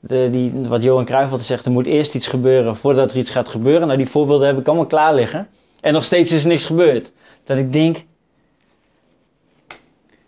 de- 0.00 0.28
die, 0.30 0.52
wat 0.68 0.82
Johan 0.82 1.04
Cruijff 1.04 1.28
altijd 1.30 1.46
zegt, 1.48 1.64
er 1.64 1.70
moet 1.72 1.86
eerst 1.86 2.14
iets 2.14 2.26
gebeuren 2.26 2.76
voordat 2.76 3.10
er 3.10 3.16
iets 3.16 3.30
gaat 3.30 3.48
gebeuren. 3.48 3.86
Nou, 3.86 3.98
die 3.98 4.08
voorbeelden 4.08 4.46
heb 4.46 4.58
ik 4.58 4.66
allemaal 4.66 4.86
klaar 4.86 5.14
liggen. 5.14 5.48
En 5.80 5.92
nog 5.92 6.04
steeds 6.04 6.32
is 6.32 6.42
er 6.42 6.48
niks 6.48 6.64
gebeurd. 6.64 7.12
Dat 7.44 7.56
ik 7.56 7.72
denk, 7.72 8.04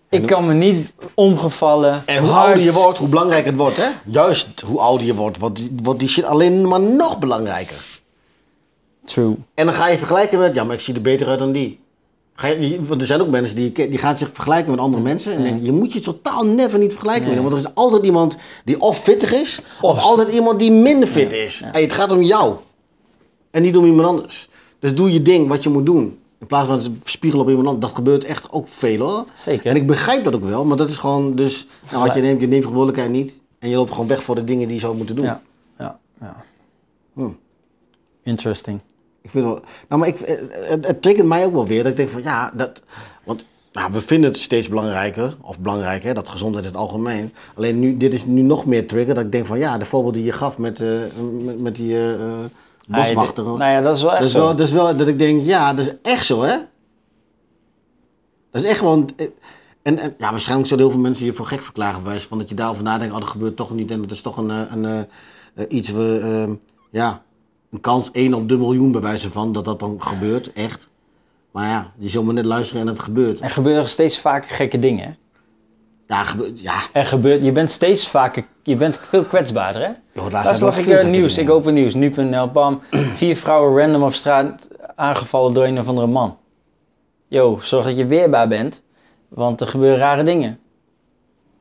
ik 0.09 0.27
kan 0.27 0.47
me 0.47 0.53
niet 0.55 0.95
omgevallen. 1.15 2.03
En 2.07 2.19
hoe 2.19 2.31
hard- 2.31 2.47
ouder 2.47 2.65
je 2.65 2.73
wordt, 2.73 2.99
hoe 2.99 3.09
belangrijker 3.09 3.51
het 3.51 3.61
wordt, 3.61 3.77
hè? 3.77 3.89
Juist 4.05 4.61
hoe 4.61 4.81
ouder 4.81 5.07
je 5.07 5.15
wordt, 5.15 5.39
wordt 5.39 5.57
die, 5.57 5.73
wordt 5.83 6.01
die 6.01 6.09
shit 6.09 6.25
alleen 6.25 6.69
maar 6.69 6.81
nog 6.81 7.19
belangrijker. 7.19 7.77
True. 9.05 9.35
En 9.55 9.67
dan 9.67 9.75
ga 9.75 9.89
je 9.89 9.99
vergelijken 9.99 10.39
met, 10.39 10.55
ja, 10.55 10.65
maar 10.65 10.75
ik 10.75 10.81
zie 10.81 10.95
er 10.95 11.01
beter 11.01 11.27
uit 11.27 11.39
dan 11.39 11.53
die. 11.53 11.79
Ga 12.35 12.47
je, 12.47 12.83
want 12.85 13.01
er 13.01 13.07
zijn 13.07 13.21
ook 13.21 13.29
mensen 13.29 13.57
die, 13.57 13.73
die 13.73 13.99
gaan 13.99 14.17
zich 14.17 14.31
vergelijken 14.33 14.71
met 14.71 14.81
andere 14.81 15.03
mensen. 15.03 15.45
En 15.45 15.65
je 15.65 15.73
moet 15.73 15.93
je 15.93 16.01
totaal 16.01 16.47
never 16.47 16.79
niet 16.79 16.91
vergelijken 16.91 17.25
met 17.25 17.35
Nee. 17.35 17.43
Want 17.43 17.55
er 17.63 17.69
is 17.69 17.75
altijd 17.75 18.03
iemand 18.03 18.37
die 18.65 18.81
of 18.81 18.99
fitter 19.03 19.33
is, 19.41 19.61
of, 19.81 19.91
Of- 19.91 20.03
altijd 20.03 20.29
iemand 20.29 20.59
die 20.59 20.71
minder 20.71 21.09
fit 21.09 21.33
is. 21.33 21.63
Hey, 21.65 21.83
het 21.83 21.93
gaat 21.93 22.11
om 22.13 22.23
jou. 22.23 22.55
En 23.51 23.63
niet 23.63 23.77
om 23.77 23.85
iemand 23.85 24.09
anders. 24.09 24.49
Dus 24.79 24.95
doe 24.95 25.13
je 25.13 25.23
ding 25.23 25.49
wat 25.49 25.63
je 25.63 25.71
moet 25.71 25.87
doen. 25.87 26.19
In 26.41 26.47
plaats 26.47 26.67
van 26.67 26.77
het 26.77 26.91
spiegelen 27.05 27.45
op 27.45 27.51
iemand 27.51 27.69
anders. 27.69 27.87
Dat 27.87 27.95
gebeurt 27.97 28.25
echt 28.25 28.53
ook 28.53 28.69
veel 28.69 28.99
hoor. 28.99 29.25
Zeker. 29.37 29.67
En 29.71 29.77
ik 29.77 29.87
begrijp 29.87 30.25
dat 30.25 30.35
ook 30.35 30.45
wel, 30.45 30.65
maar 30.65 30.77
dat 30.77 30.91
is 30.91 30.97
gewoon 30.97 31.35
dus... 31.37 31.67
Nou, 31.91 32.07
wat 32.07 32.15
je 32.15 32.21
neemt, 32.21 32.41
je 32.41 32.47
neemt 32.47 32.63
verantwoordelijkheid 32.65 33.11
niet. 33.11 33.41
En 33.59 33.69
je 33.69 33.77
loopt 33.77 33.91
gewoon 33.91 34.07
weg 34.07 34.23
voor 34.23 34.35
de 34.35 34.45
dingen 34.45 34.67
die 34.67 34.75
je 34.77 34.81
zou 34.83 34.97
moeten 34.97 35.17
doen. 35.17 35.25
Ja, 35.25 35.43
ja, 35.79 35.99
ja. 36.21 36.45
Hm. 37.15 37.29
Interesting. 38.23 38.81
Ik 39.25 39.31
vind 39.31 39.45
wel, 39.45 39.61
nou, 39.89 40.01
maar 40.01 40.09
ik, 40.09 40.19
het, 40.19 40.87
het 40.87 41.03
triggert 41.03 41.27
mij 41.27 41.45
ook 41.45 41.53
wel 41.53 41.67
weer. 41.67 41.83
Dat 41.83 41.91
ik 41.91 41.97
denk 41.97 42.09
van 42.09 42.23
ja, 42.23 42.51
dat. 42.55 42.83
Want 43.25 43.45
nou, 43.73 43.93
we 43.93 44.01
vinden 44.01 44.31
het 44.31 44.39
steeds 44.39 44.69
belangrijker, 44.69 45.37
of 45.41 45.59
belangrijker, 45.59 46.09
hè, 46.09 46.15
dat 46.15 46.29
gezondheid 46.29 46.65
in 46.65 46.71
het 46.71 46.81
algemeen. 46.81 47.33
Alleen 47.57 47.79
nu, 47.79 47.97
dit 47.97 48.13
is 48.13 48.25
nu 48.25 48.43
nog 48.43 48.67
meer 48.67 48.87
trigger. 48.87 49.15
Dat 49.15 49.25
ik 49.25 49.33
denk 49.33 49.47
van 49.47 49.59
ja, 49.59 49.79
de 49.79 49.85
voorbeeld 49.85 50.15
die 50.15 50.25
je 50.25 50.33
gaf 50.33 50.59
met, 50.59 50.81
eh, 50.81 50.89
met, 51.45 51.61
met 51.61 51.77
die 51.77 51.95
eh, 51.95 52.15
eh, 52.15 52.45
boswachter. 52.87 53.45
Nou 53.45 53.65
ja, 53.65 53.81
dat 53.81 53.97
is 53.97 54.03
wel 54.03 54.11
echt 54.11 54.21
dat, 54.21 54.29
is 54.29 54.35
zo. 54.35 54.41
wel, 54.41 54.57
dat 54.57 54.67
is 54.67 54.73
wel 54.73 54.97
dat 54.97 55.09
ik 55.09 55.19
denk, 55.19 55.43
ja, 55.45 55.75
dat 55.75 55.87
is 55.87 55.95
echt 56.03 56.27
zo, 56.27 56.43
hè? 56.43 56.57
Dat 58.51 58.63
is 58.63 58.69
echt 58.69 58.79
gewoon. 58.79 59.11
En, 59.83 59.99
en 59.99 60.15
ja, 60.19 60.31
waarschijnlijk 60.31 60.69
zullen 60.69 60.85
heel 60.85 60.93
veel 60.93 61.03
mensen 61.03 61.27
je 61.27 61.33
voor 61.33 61.47
gek 61.47 61.63
verklaren, 61.63 62.03
bij 62.03 62.11
wijze 62.11 62.29
van 62.29 62.39
dat 62.39 62.49
je 62.49 62.55
daarover 62.55 62.83
nadenkt, 62.83 63.15
oh, 63.15 63.21
dat 63.21 63.29
gebeurt 63.29 63.57
toch 63.57 63.75
niet 63.75 63.91
en 63.91 64.01
dat 64.01 64.11
is 64.11 64.23
toch 64.23 64.37
een, 64.37 64.51
een, 64.51 65.07
iets, 65.69 65.91
we, 65.91 66.59
ja, 66.91 67.23
een 67.75 67.81
kans 67.81 68.11
1 68.11 68.35
op 68.35 68.49
de 68.49 68.59
miljoen 68.59 68.93
bij 68.93 69.01
wijze 69.01 69.31
van 69.31 69.53
dat 69.53 69.65
dat 69.65 69.81
dan 69.81 70.03
gebeurt, 70.03 70.53
echt. 70.53 70.89
Maar 71.51 71.69
ja, 71.69 71.93
je 71.99 72.09
zult 72.09 72.25
maar 72.25 72.35
net 72.35 72.45
luisteren 72.45 72.83
en 72.83 72.89
het 72.89 72.99
gebeurt. 72.99 73.41
Er 73.41 73.51
gebeuren 73.51 73.89
steeds 73.89 74.19
vaker 74.19 74.51
gekke 74.51 74.79
dingen. 74.79 75.05
hè? 75.05 75.13
Ja, 76.07 76.25
gebeurt, 76.25 76.61
ja. 76.61 76.81
Er 76.93 77.05
gebeurt, 77.05 77.43
je 77.43 77.53
bent 77.53 77.71
steeds 77.71 78.09
vaker, 78.09 78.45
je 78.63 78.77
bent 78.77 79.01
veel 79.09 79.25
kwetsbaarder 79.25 79.83
hè? 79.83 79.91
Joh, 80.13 80.31
Laatst 80.31 80.61
lag 80.61 80.75
wel 80.75 80.85
ik 80.85 80.91
gekke 80.91 81.07
nieuws, 81.07 81.39
ik 81.39 81.51
open 81.51 81.75
nieuws, 81.75 81.95
nu.nl, 81.95 82.51
bam. 82.51 82.81
Vier 83.17 83.37
vrouwen 83.37 83.79
random 83.81 84.03
op 84.03 84.13
straat 84.13 84.69
aangevallen 84.95 85.55
door 85.55 85.65
een 85.65 85.79
of 85.79 85.89
andere 85.89 86.07
man. 86.07 86.39
Yo, 87.29 87.59
zorg 87.63 87.85
dat 87.85 87.97
je 87.97 88.07
weerbaar 88.07 88.49
bent, 88.49 88.83
want 89.29 89.61
er 89.61 89.67
gebeuren 89.67 89.99
rare 89.99 90.23
dingen. 90.23 90.59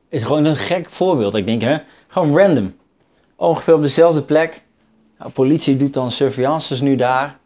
Het 0.08 0.20
is 0.20 0.26
gewoon 0.26 0.44
een 0.44 0.56
gek 0.56 0.90
voorbeeld. 0.90 1.34
Ik 1.34 1.46
denk, 1.46 1.60
hè, 1.62 1.76
gewoon 2.08 2.36
random. 2.38 2.74
Ongeveer 3.36 3.74
op 3.74 3.82
dezelfde 3.82 4.22
plek. 4.22 4.63
Nou, 5.24 5.36
politie 5.36 5.76
doet 5.76 5.94
dan 5.94 6.10
surveillances 6.10 6.80
nu 6.80 6.96
daar. 6.96 7.38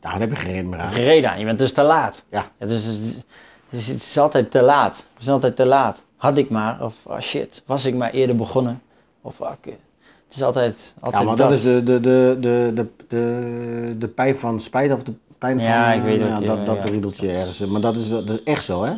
Ja, 0.00 0.10
daar 0.10 0.20
heb 0.20 0.30
je 0.30 0.36
geen 0.36 0.52
reden 0.52 0.68
meer 0.68 0.78
aan. 0.78 0.92
Gereden 0.92 1.30
aan, 1.30 1.38
je 1.38 1.44
bent 1.44 1.58
dus 1.58 1.72
te 1.72 1.82
laat. 1.82 2.24
Ja. 2.30 2.44
Ja, 2.58 2.66
dus 2.66 2.84
het 2.84 2.94
is, 2.94 3.20
dus 3.68 3.86
het 3.86 3.96
is 4.02 4.18
altijd 4.18 4.50
te 4.50 4.60
laat. 4.62 4.96
Het 4.96 5.22
is 5.22 5.28
altijd 5.28 5.56
te 5.56 5.66
laat. 5.66 6.02
Had 6.16 6.38
ik 6.38 6.50
maar, 6.50 6.84
of 6.84 6.94
oh 7.06 7.18
shit, 7.18 7.62
was 7.66 7.84
ik 7.84 7.94
maar 7.94 8.10
eerder 8.10 8.36
begonnen. 8.36 8.82
Of 9.20 9.40
ah, 9.40 9.52
kut. 9.60 9.78
Het 10.26 10.36
is 10.36 10.42
altijd, 10.42 10.94
altijd 11.00 11.22
Ja, 11.22 11.28
maar 11.28 11.36
dat 11.36 11.52
is 11.52 11.62
de, 11.62 11.82
de, 11.82 12.00
de, 12.00 12.36
de, 12.40 12.72
de, 12.74 12.86
de, 13.08 13.94
de 13.98 14.08
pijn 14.08 14.38
van 14.38 14.60
spijt 14.60 14.92
of 14.92 15.02
de 15.02 15.12
pijn 15.38 15.56
van... 15.58 15.66
Ja, 15.68 15.92
ik 15.92 16.02
weet 16.02 16.20
ja, 16.20 16.30
wat 16.32 16.40
je- 16.40 16.46
dat, 16.46 16.66
dat 16.66 16.84
ja, 16.84 16.90
riedeltje 16.90 17.26
dat 17.26 17.36
ergens. 17.36 17.58
Maar 17.58 17.80
dat 17.80 17.96
is, 17.96 18.08
wel- 18.08 18.24
dat 18.24 18.36
is 18.38 18.42
echt 18.44 18.64
zo, 18.64 18.84
hè? 18.84 18.92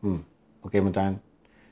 Hm. 0.00 0.16
Oké, 0.62 0.80
Martijn. 0.80 1.20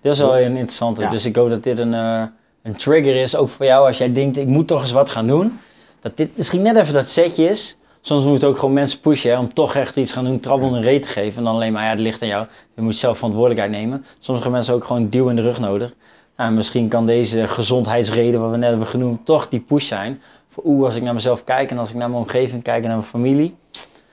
Dat 0.00 0.12
is 0.12 0.18
wel 0.18 0.38
een 0.38 0.50
interessante. 0.56 1.00
Ja. 1.00 1.10
Dus 1.10 1.24
ik 1.24 1.36
hoop 1.36 1.48
dat 1.48 1.62
dit 1.62 1.78
een, 1.78 1.94
eh, 1.94 2.22
een 2.62 2.76
trigger 2.76 3.16
is, 3.16 3.36
ook 3.36 3.48
voor 3.48 3.66
jou 3.66 3.86
als 3.86 3.98
jij 3.98 4.12
denkt, 4.12 4.36
ik 4.36 4.46
moet 4.46 4.66
toch 4.66 4.80
eens 4.80 4.92
wat 4.92 5.10
gaan 5.10 5.26
doen. 5.26 5.58
Dat 6.00 6.16
dit 6.16 6.36
misschien 6.36 6.62
net 6.62 6.76
even 6.76 6.94
dat 6.94 7.08
setje 7.08 7.48
is. 7.48 7.78
Soms 8.00 8.24
moet 8.24 8.44
ook 8.44 8.58
gewoon 8.58 8.74
mensen 8.74 9.00
pushen 9.00 9.30
hè, 9.30 9.38
om 9.38 9.54
toch 9.54 9.74
echt 9.74 9.96
iets 9.96 10.12
gaan 10.12 10.24
doen, 10.24 10.40
trabbel 10.40 10.74
een 10.74 10.82
reet 10.82 11.02
te 11.02 11.08
geven. 11.08 11.38
En 11.38 11.44
dan 11.44 11.54
alleen 11.54 11.72
maar, 11.72 11.84
ja, 11.84 11.90
het 11.90 11.98
ligt 11.98 12.22
aan 12.22 12.28
jou. 12.28 12.46
Je 12.74 12.82
moet 12.82 12.96
zelf 12.96 13.16
verantwoordelijkheid 13.16 13.72
nemen. 13.72 14.04
Soms 14.18 14.38
hebben 14.38 14.50
mensen 14.50 14.74
ook 14.74 14.84
gewoon 14.84 15.02
een 15.02 15.10
duw 15.10 15.28
in 15.28 15.36
de 15.36 15.42
rug 15.42 15.60
nodig. 15.60 15.94
Nou, 16.36 16.52
misschien 16.52 16.88
kan 16.88 17.06
deze 17.06 17.48
gezondheidsreden, 17.48 18.40
wat 18.40 18.50
we 18.50 18.56
net 18.56 18.68
hebben 18.68 18.86
genoemd, 18.86 19.24
toch 19.24 19.48
die 19.48 19.60
push 19.60 19.86
zijn. 19.86 20.20
Voor 20.48 20.62
oeh, 20.66 20.84
als 20.84 20.94
ik 20.94 21.02
naar 21.02 21.14
mezelf 21.14 21.44
kijk 21.44 21.70
en 21.70 21.78
als 21.78 21.90
ik 21.90 21.96
naar 21.96 22.10
mijn 22.10 22.22
omgeving 22.22 22.62
kijk 22.62 22.82
en 22.82 22.88
naar 22.88 22.96
mijn 22.96 23.08
familie. 23.08 23.54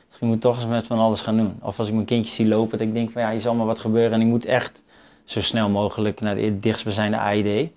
Misschien 0.07 0.27
moet 0.27 0.35
ik 0.35 0.41
toch 0.41 0.55
eens 0.55 0.65
met 0.65 0.87
van 0.87 0.99
alles 0.99 1.21
gaan 1.21 1.37
doen. 1.37 1.59
Of 1.61 1.79
als 1.79 1.87
ik 1.87 1.93
mijn 1.93 2.05
kindjes 2.05 2.35
zie 2.35 2.47
lopen, 2.47 2.77
dat 2.77 2.87
ik 2.87 2.93
denk 2.93 3.11
van 3.11 3.21
ja, 3.21 3.31
hier 3.31 3.39
zal 3.39 3.53
maar 3.53 3.65
wat 3.65 3.79
gebeuren. 3.79 4.11
En 4.11 4.21
ik 4.21 4.27
moet 4.27 4.45
echt 4.45 4.83
zo 5.23 5.41
snel 5.41 5.69
mogelijk 5.69 6.21
naar 6.21 6.35
de 6.35 6.59
dichtstbijzijnde 6.59 7.17
AID. 7.17 7.69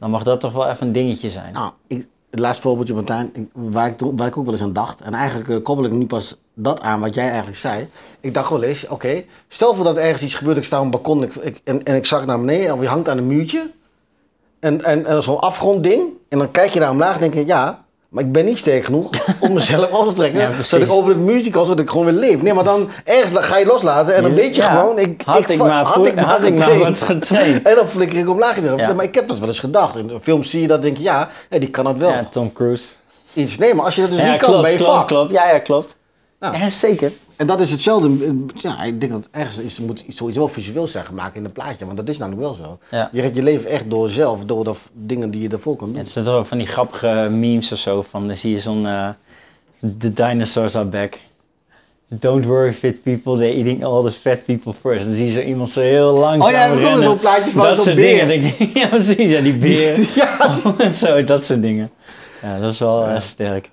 Dan 0.00 0.10
mag 0.10 0.22
dat 0.22 0.40
toch 0.40 0.52
wel 0.52 0.68
even 0.68 0.86
een 0.86 0.92
dingetje 0.92 1.30
zijn. 1.30 1.52
Nou, 1.52 1.72
ik, 1.86 2.06
het 2.30 2.40
laatste 2.40 2.62
voorbeeldje, 2.62 2.94
Martijn, 2.94 3.50
waar, 3.52 3.88
ik, 3.88 4.00
waar 4.16 4.26
ik 4.26 4.36
ook 4.36 4.44
wel 4.44 4.54
eens 4.54 4.62
aan 4.62 4.72
dacht. 4.72 5.00
En 5.00 5.14
eigenlijk 5.14 5.48
eh, 5.48 5.62
koppel 5.62 5.84
ik 5.84 5.92
nu 5.92 6.06
pas 6.06 6.36
dat 6.54 6.80
aan 6.80 7.00
wat 7.00 7.14
jij 7.14 7.28
eigenlijk 7.28 7.56
zei. 7.56 7.88
Ik 8.20 8.34
dacht 8.34 8.50
wel 8.50 8.62
eens, 8.62 8.88
oké, 8.88 9.24
stel 9.48 9.74
voor 9.74 9.84
dat 9.84 9.96
ergens 9.96 10.22
iets 10.22 10.34
gebeurt, 10.34 10.56
ik 10.56 10.64
sta 10.64 10.78
op 10.78 10.84
een 10.84 10.90
balkon 10.90 11.22
ik, 11.22 11.60
en 11.64 11.94
ik 11.94 12.06
zak 12.06 12.26
naar 12.26 12.38
beneden 12.38 12.74
of 12.74 12.80
je 12.80 12.86
hangt 12.86 13.08
aan 13.08 13.18
een 13.18 13.26
muurtje. 13.26 13.70
En, 14.60 14.84
en, 14.84 15.06
en 15.06 15.22
zo'n 15.22 15.40
afgrondding. 15.40 16.02
En 16.28 16.38
dan 16.38 16.50
kijk 16.50 16.72
je 16.72 16.80
naar 16.80 16.90
omlaag 16.90 17.14
en 17.14 17.20
denk 17.20 17.34
je, 17.34 17.46
ja, 17.46 17.84
maar 18.10 18.24
ik 18.24 18.32
ben 18.32 18.44
niet 18.44 18.58
sterk 18.58 18.84
genoeg 18.84 19.10
om 19.40 19.52
mezelf 19.52 19.90
op 19.90 20.08
te 20.08 20.12
trekken. 20.14 20.40
Ja, 20.40 20.62
zodat 20.62 20.88
ik 20.88 20.94
over 20.94 21.16
het 21.16 21.50
kan, 21.50 21.66
zodat 21.66 21.78
ik 21.84 21.90
gewoon 21.90 22.04
weer 22.04 22.14
leef. 22.14 22.42
Nee, 22.42 22.54
maar 22.54 22.64
dan 22.64 22.88
ergens 23.04 23.46
ga 23.46 23.56
je 23.56 23.66
loslaten 23.66 24.14
en 24.14 24.22
dan 24.22 24.34
weet 24.34 24.54
je 24.54 24.62
Ja, 24.62 24.70
gewoon, 24.70 24.98
ik, 24.98 25.22
had 25.24 25.38
ik 25.50 25.56
va- 25.58 25.66
maar 25.66 25.84
had 25.84 26.06
ik 26.06 26.14
maar 26.14 26.24
had 26.24 26.42
ik 26.42 26.58
maar 26.58 26.78
wat 26.78 27.00
getraind. 27.02 27.62
En 27.66 27.74
dan 27.74 27.88
flikker 27.88 28.18
ik 28.18 28.28
omlaag. 28.28 28.76
Ja. 28.76 28.92
Maar 28.92 29.04
ik 29.04 29.14
heb 29.14 29.28
dat 29.28 29.38
wel 29.38 29.48
eens 29.48 29.58
gedacht. 29.58 29.96
In 29.96 30.06
de 30.06 30.20
films 30.20 30.50
zie 30.50 30.60
je 30.60 30.66
dat 30.66 30.82
denk 30.82 30.96
je, 30.96 31.02
ja, 31.02 31.28
die 31.48 31.70
kan 31.70 31.86
het 31.86 31.98
wel. 31.98 32.10
Ja, 32.10 32.24
Tom 32.30 32.52
Cruise. 32.52 32.84
Iets. 33.32 33.58
Nee, 33.58 33.74
maar 33.74 33.84
als 33.84 33.94
je 33.94 34.00
dat 34.00 34.10
dus 34.10 34.22
niet 34.22 34.36
kan, 34.36 34.62
ben 34.62 34.70
je 34.70 34.76
klopt, 34.76 34.92
fucked. 34.92 35.06
klopt. 35.06 35.30
Ja, 35.30 35.50
ja, 35.50 35.58
klopt. 35.58 35.96
Ja, 36.40 36.70
zeker. 36.70 37.12
En 37.40 37.46
dat 37.46 37.60
is 37.60 37.70
hetzelfde. 37.70 38.36
Ja, 38.54 38.82
ik 38.82 39.00
denk 39.00 39.12
dat 39.12 39.28
ergens 39.30 39.58
is, 39.58 39.80
moet 39.80 40.00
iets, 40.00 40.16
zoiets 40.16 40.36
wel 40.36 40.48
visueel 40.48 40.86
zijn 40.88 41.04
gemaakt 41.04 41.36
in 41.36 41.44
een 41.44 41.52
plaatje. 41.52 41.84
Want 41.84 41.96
dat 41.96 42.08
is 42.08 42.18
namelijk 42.18 42.42
wel 42.42 42.54
zo. 42.54 42.78
Ja. 42.90 43.08
Je 43.12 43.20
redt 43.20 43.36
je 43.36 43.42
leven 43.42 43.70
echt 43.70 43.90
door 43.90 44.08
zelf, 44.08 44.44
door 44.44 44.64
de 44.64 44.72
dingen 44.92 45.30
die 45.30 45.42
je 45.42 45.48
ervoor 45.48 45.76
kan 45.76 45.86
doen. 45.86 45.96
Ja, 45.96 46.02
het 46.02 46.10
zijn 46.12 46.24
toch 46.24 46.34
ook 46.34 46.46
van 46.46 46.58
die 46.58 46.66
grappige 46.66 47.28
memes 47.30 47.72
of 47.72 47.78
zo. 47.78 48.02
Van, 48.02 48.26
dan 48.26 48.36
zie 48.36 48.50
je 48.50 48.58
zo'n... 48.58 48.86
eh 48.86 49.08
the 49.98 50.12
dinosaurs 50.12 50.76
are 50.76 50.84
back. 50.84 51.18
Don't 52.08 52.44
worry 52.44 52.72
fit 52.72 53.02
people, 53.02 53.36
they're 53.36 53.54
eating 53.56 53.84
all 53.84 54.02
the 54.04 54.12
fat 54.12 54.44
people 54.44 54.72
first. 54.72 55.04
Dan 55.04 55.14
zie 55.14 55.26
je 55.26 55.32
zo 55.32 55.40
iemand 55.40 55.70
zo 55.70 55.80
heel 55.80 56.12
langzaam 56.12 56.42
Oh 56.48 56.50
ja, 56.50 56.70
ook 56.72 56.78
rennen. 56.78 57.02
zo'n 57.02 57.18
plaatje 57.18 57.50
van 57.50 57.62
Dat 57.64 57.82
zo'n 57.82 57.94
beer. 57.94 58.26
dingen. 58.28 58.52
ja, 58.80 58.88
precies. 58.88 59.30
Ja, 59.34 59.40
die 59.40 59.56
beer. 59.56 59.98
Ja, 60.14 60.90
zo, 60.90 61.24
dat 61.24 61.44
soort 61.44 61.62
dingen. 61.62 61.90
Ja, 62.42 62.58
dat 62.60 62.72
is 62.72 62.78
wel 62.78 63.06
eh, 63.06 63.20
sterk. 63.20 63.70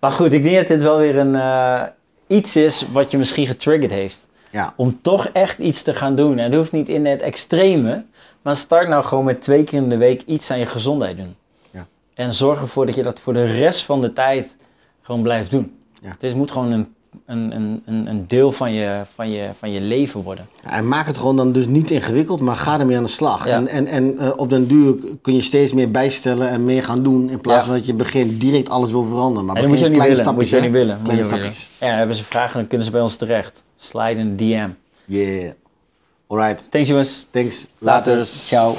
Maar 0.00 0.12
goed, 0.12 0.32
ik 0.32 0.42
denk 0.42 0.56
dat 0.56 0.66
dit 0.66 0.82
wel 0.82 0.98
weer 0.98 1.18
een, 1.18 1.34
eh, 1.34 1.82
iets 2.26 2.56
is 2.56 2.84
wat 2.92 3.10
je 3.10 3.18
misschien 3.18 3.46
getriggerd 3.46 3.92
heeft. 3.92 4.26
ja. 4.50 4.74
Om 4.76 4.98
toch 5.02 5.26
echt 5.26 5.58
iets 5.58 5.82
te 5.82 5.94
gaan 5.94 6.14
doen. 6.14 6.38
En 6.38 6.44
het 6.44 6.54
hoeft 6.54 6.72
niet 6.72 6.88
in 6.88 7.06
het 7.06 7.20
extreme. 7.20 8.04
Maar 8.42 8.56
start 8.56 8.88
nou 8.88 9.04
gewoon 9.04 9.24
met 9.24 9.42
twee 9.42 9.64
keer 9.64 9.82
in 9.82 9.88
de 9.88 9.96
week 9.96 10.22
iets 10.26 10.50
aan 10.50 10.58
je 10.58 10.66
gezondheid 10.66 11.16
doen. 11.16 11.36
Ja. 11.70 11.86
En 12.14 12.34
zorg 12.34 12.60
ervoor 12.60 12.86
dat 12.86 12.94
je 12.94 13.02
dat 13.02 13.20
voor 13.20 13.32
de 13.32 13.44
rest 13.44 13.84
van 13.84 14.00
de 14.00 14.12
tijd 14.12 14.56
gewoon 15.02 15.22
blijft 15.22 15.50
doen. 15.50 15.78
Ja. 16.02 16.16
Dus 16.18 16.28
het 16.28 16.38
moet 16.38 16.50
gewoon 16.50 16.72
een, 16.72 16.94
een, 17.26 17.54
een, 17.56 17.82
een 17.86 18.06
een 18.06 18.24
deel 18.28 18.52
van 18.52 18.72
je, 18.72 19.02
van, 19.14 19.30
je, 19.30 19.48
van 19.58 19.72
je 19.72 19.80
leven 19.80 20.22
worden. 20.22 20.48
En 20.62 20.88
maak 20.88 21.06
het 21.06 21.16
gewoon 21.18 21.36
dan 21.36 21.52
dus 21.52 21.66
niet 21.66 21.90
ingewikkeld, 21.90 22.40
maar 22.40 22.56
ga 22.56 22.80
ermee 22.80 22.96
aan 22.96 23.02
de 23.02 23.08
slag. 23.08 23.46
Ja. 23.46 23.54
En, 23.56 23.68
en, 23.68 23.86
en 23.86 24.18
eh, 24.18 24.30
op 24.36 24.50
den 24.50 24.66
duur 24.68 24.94
kun 25.22 25.34
je 25.34 25.42
steeds 25.42 25.72
meer 25.72 25.90
bijstellen 25.90 26.48
en 26.48 26.64
meer 26.64 26.84
gaan 26.84 27.02
doen. 27.02 27.30
In 27.30 27.40
plaats 27.40 27.60
Ja. 27.60 27.70
van 27.70 27.76
dat 27.78 27.86
je 27.86 27.94
begint 27.94 28.40
direct 28.40 28.68
alles 28.68 28.90
wil 28.90 29.04
veranderen. 29.04 29.44
Maar 29.44 29.54
dat 29.54 29.66
moet 29.68 29.78
je 29.78 29.84
niet 29.88 29.94
kleine 29.96 30.16
willen. 30.16 30.34
Moet 30.34 30.42
je 30.42 30.46
stapjes, 30.48 30.62
niet 30.70 30.78
willen. 30.80 30.96
Moet 31.02 31.06
je 31.06 31.12
Kleine 31.12 31.38
willen. 31.38 31.54
stapjes. 31.54 31.88
Ja, 31.90 31.96
hebben 31.96 32.16
ze 32.16 32.24
vragen, 32.24 32.58
dan 32.58 32.66
kunnen 32.68 32.86
ze 32.86 32.92
bij 32.92 33.00
ons 33.02 33.16
terecht. 33.16 33.62
Slide 33.76 34.20
in 34.20 34.36
de 34.36 34.44
DM. 34.44 34.68
Yeah. 35.04 35.50
Alright. 36.26 36.70
Thanks 36.70 36.88
jongens. 36.88 37.26
Thanks. 37.30 37.66
Later. 37.78 38.26
Ciao. 38.26 38.74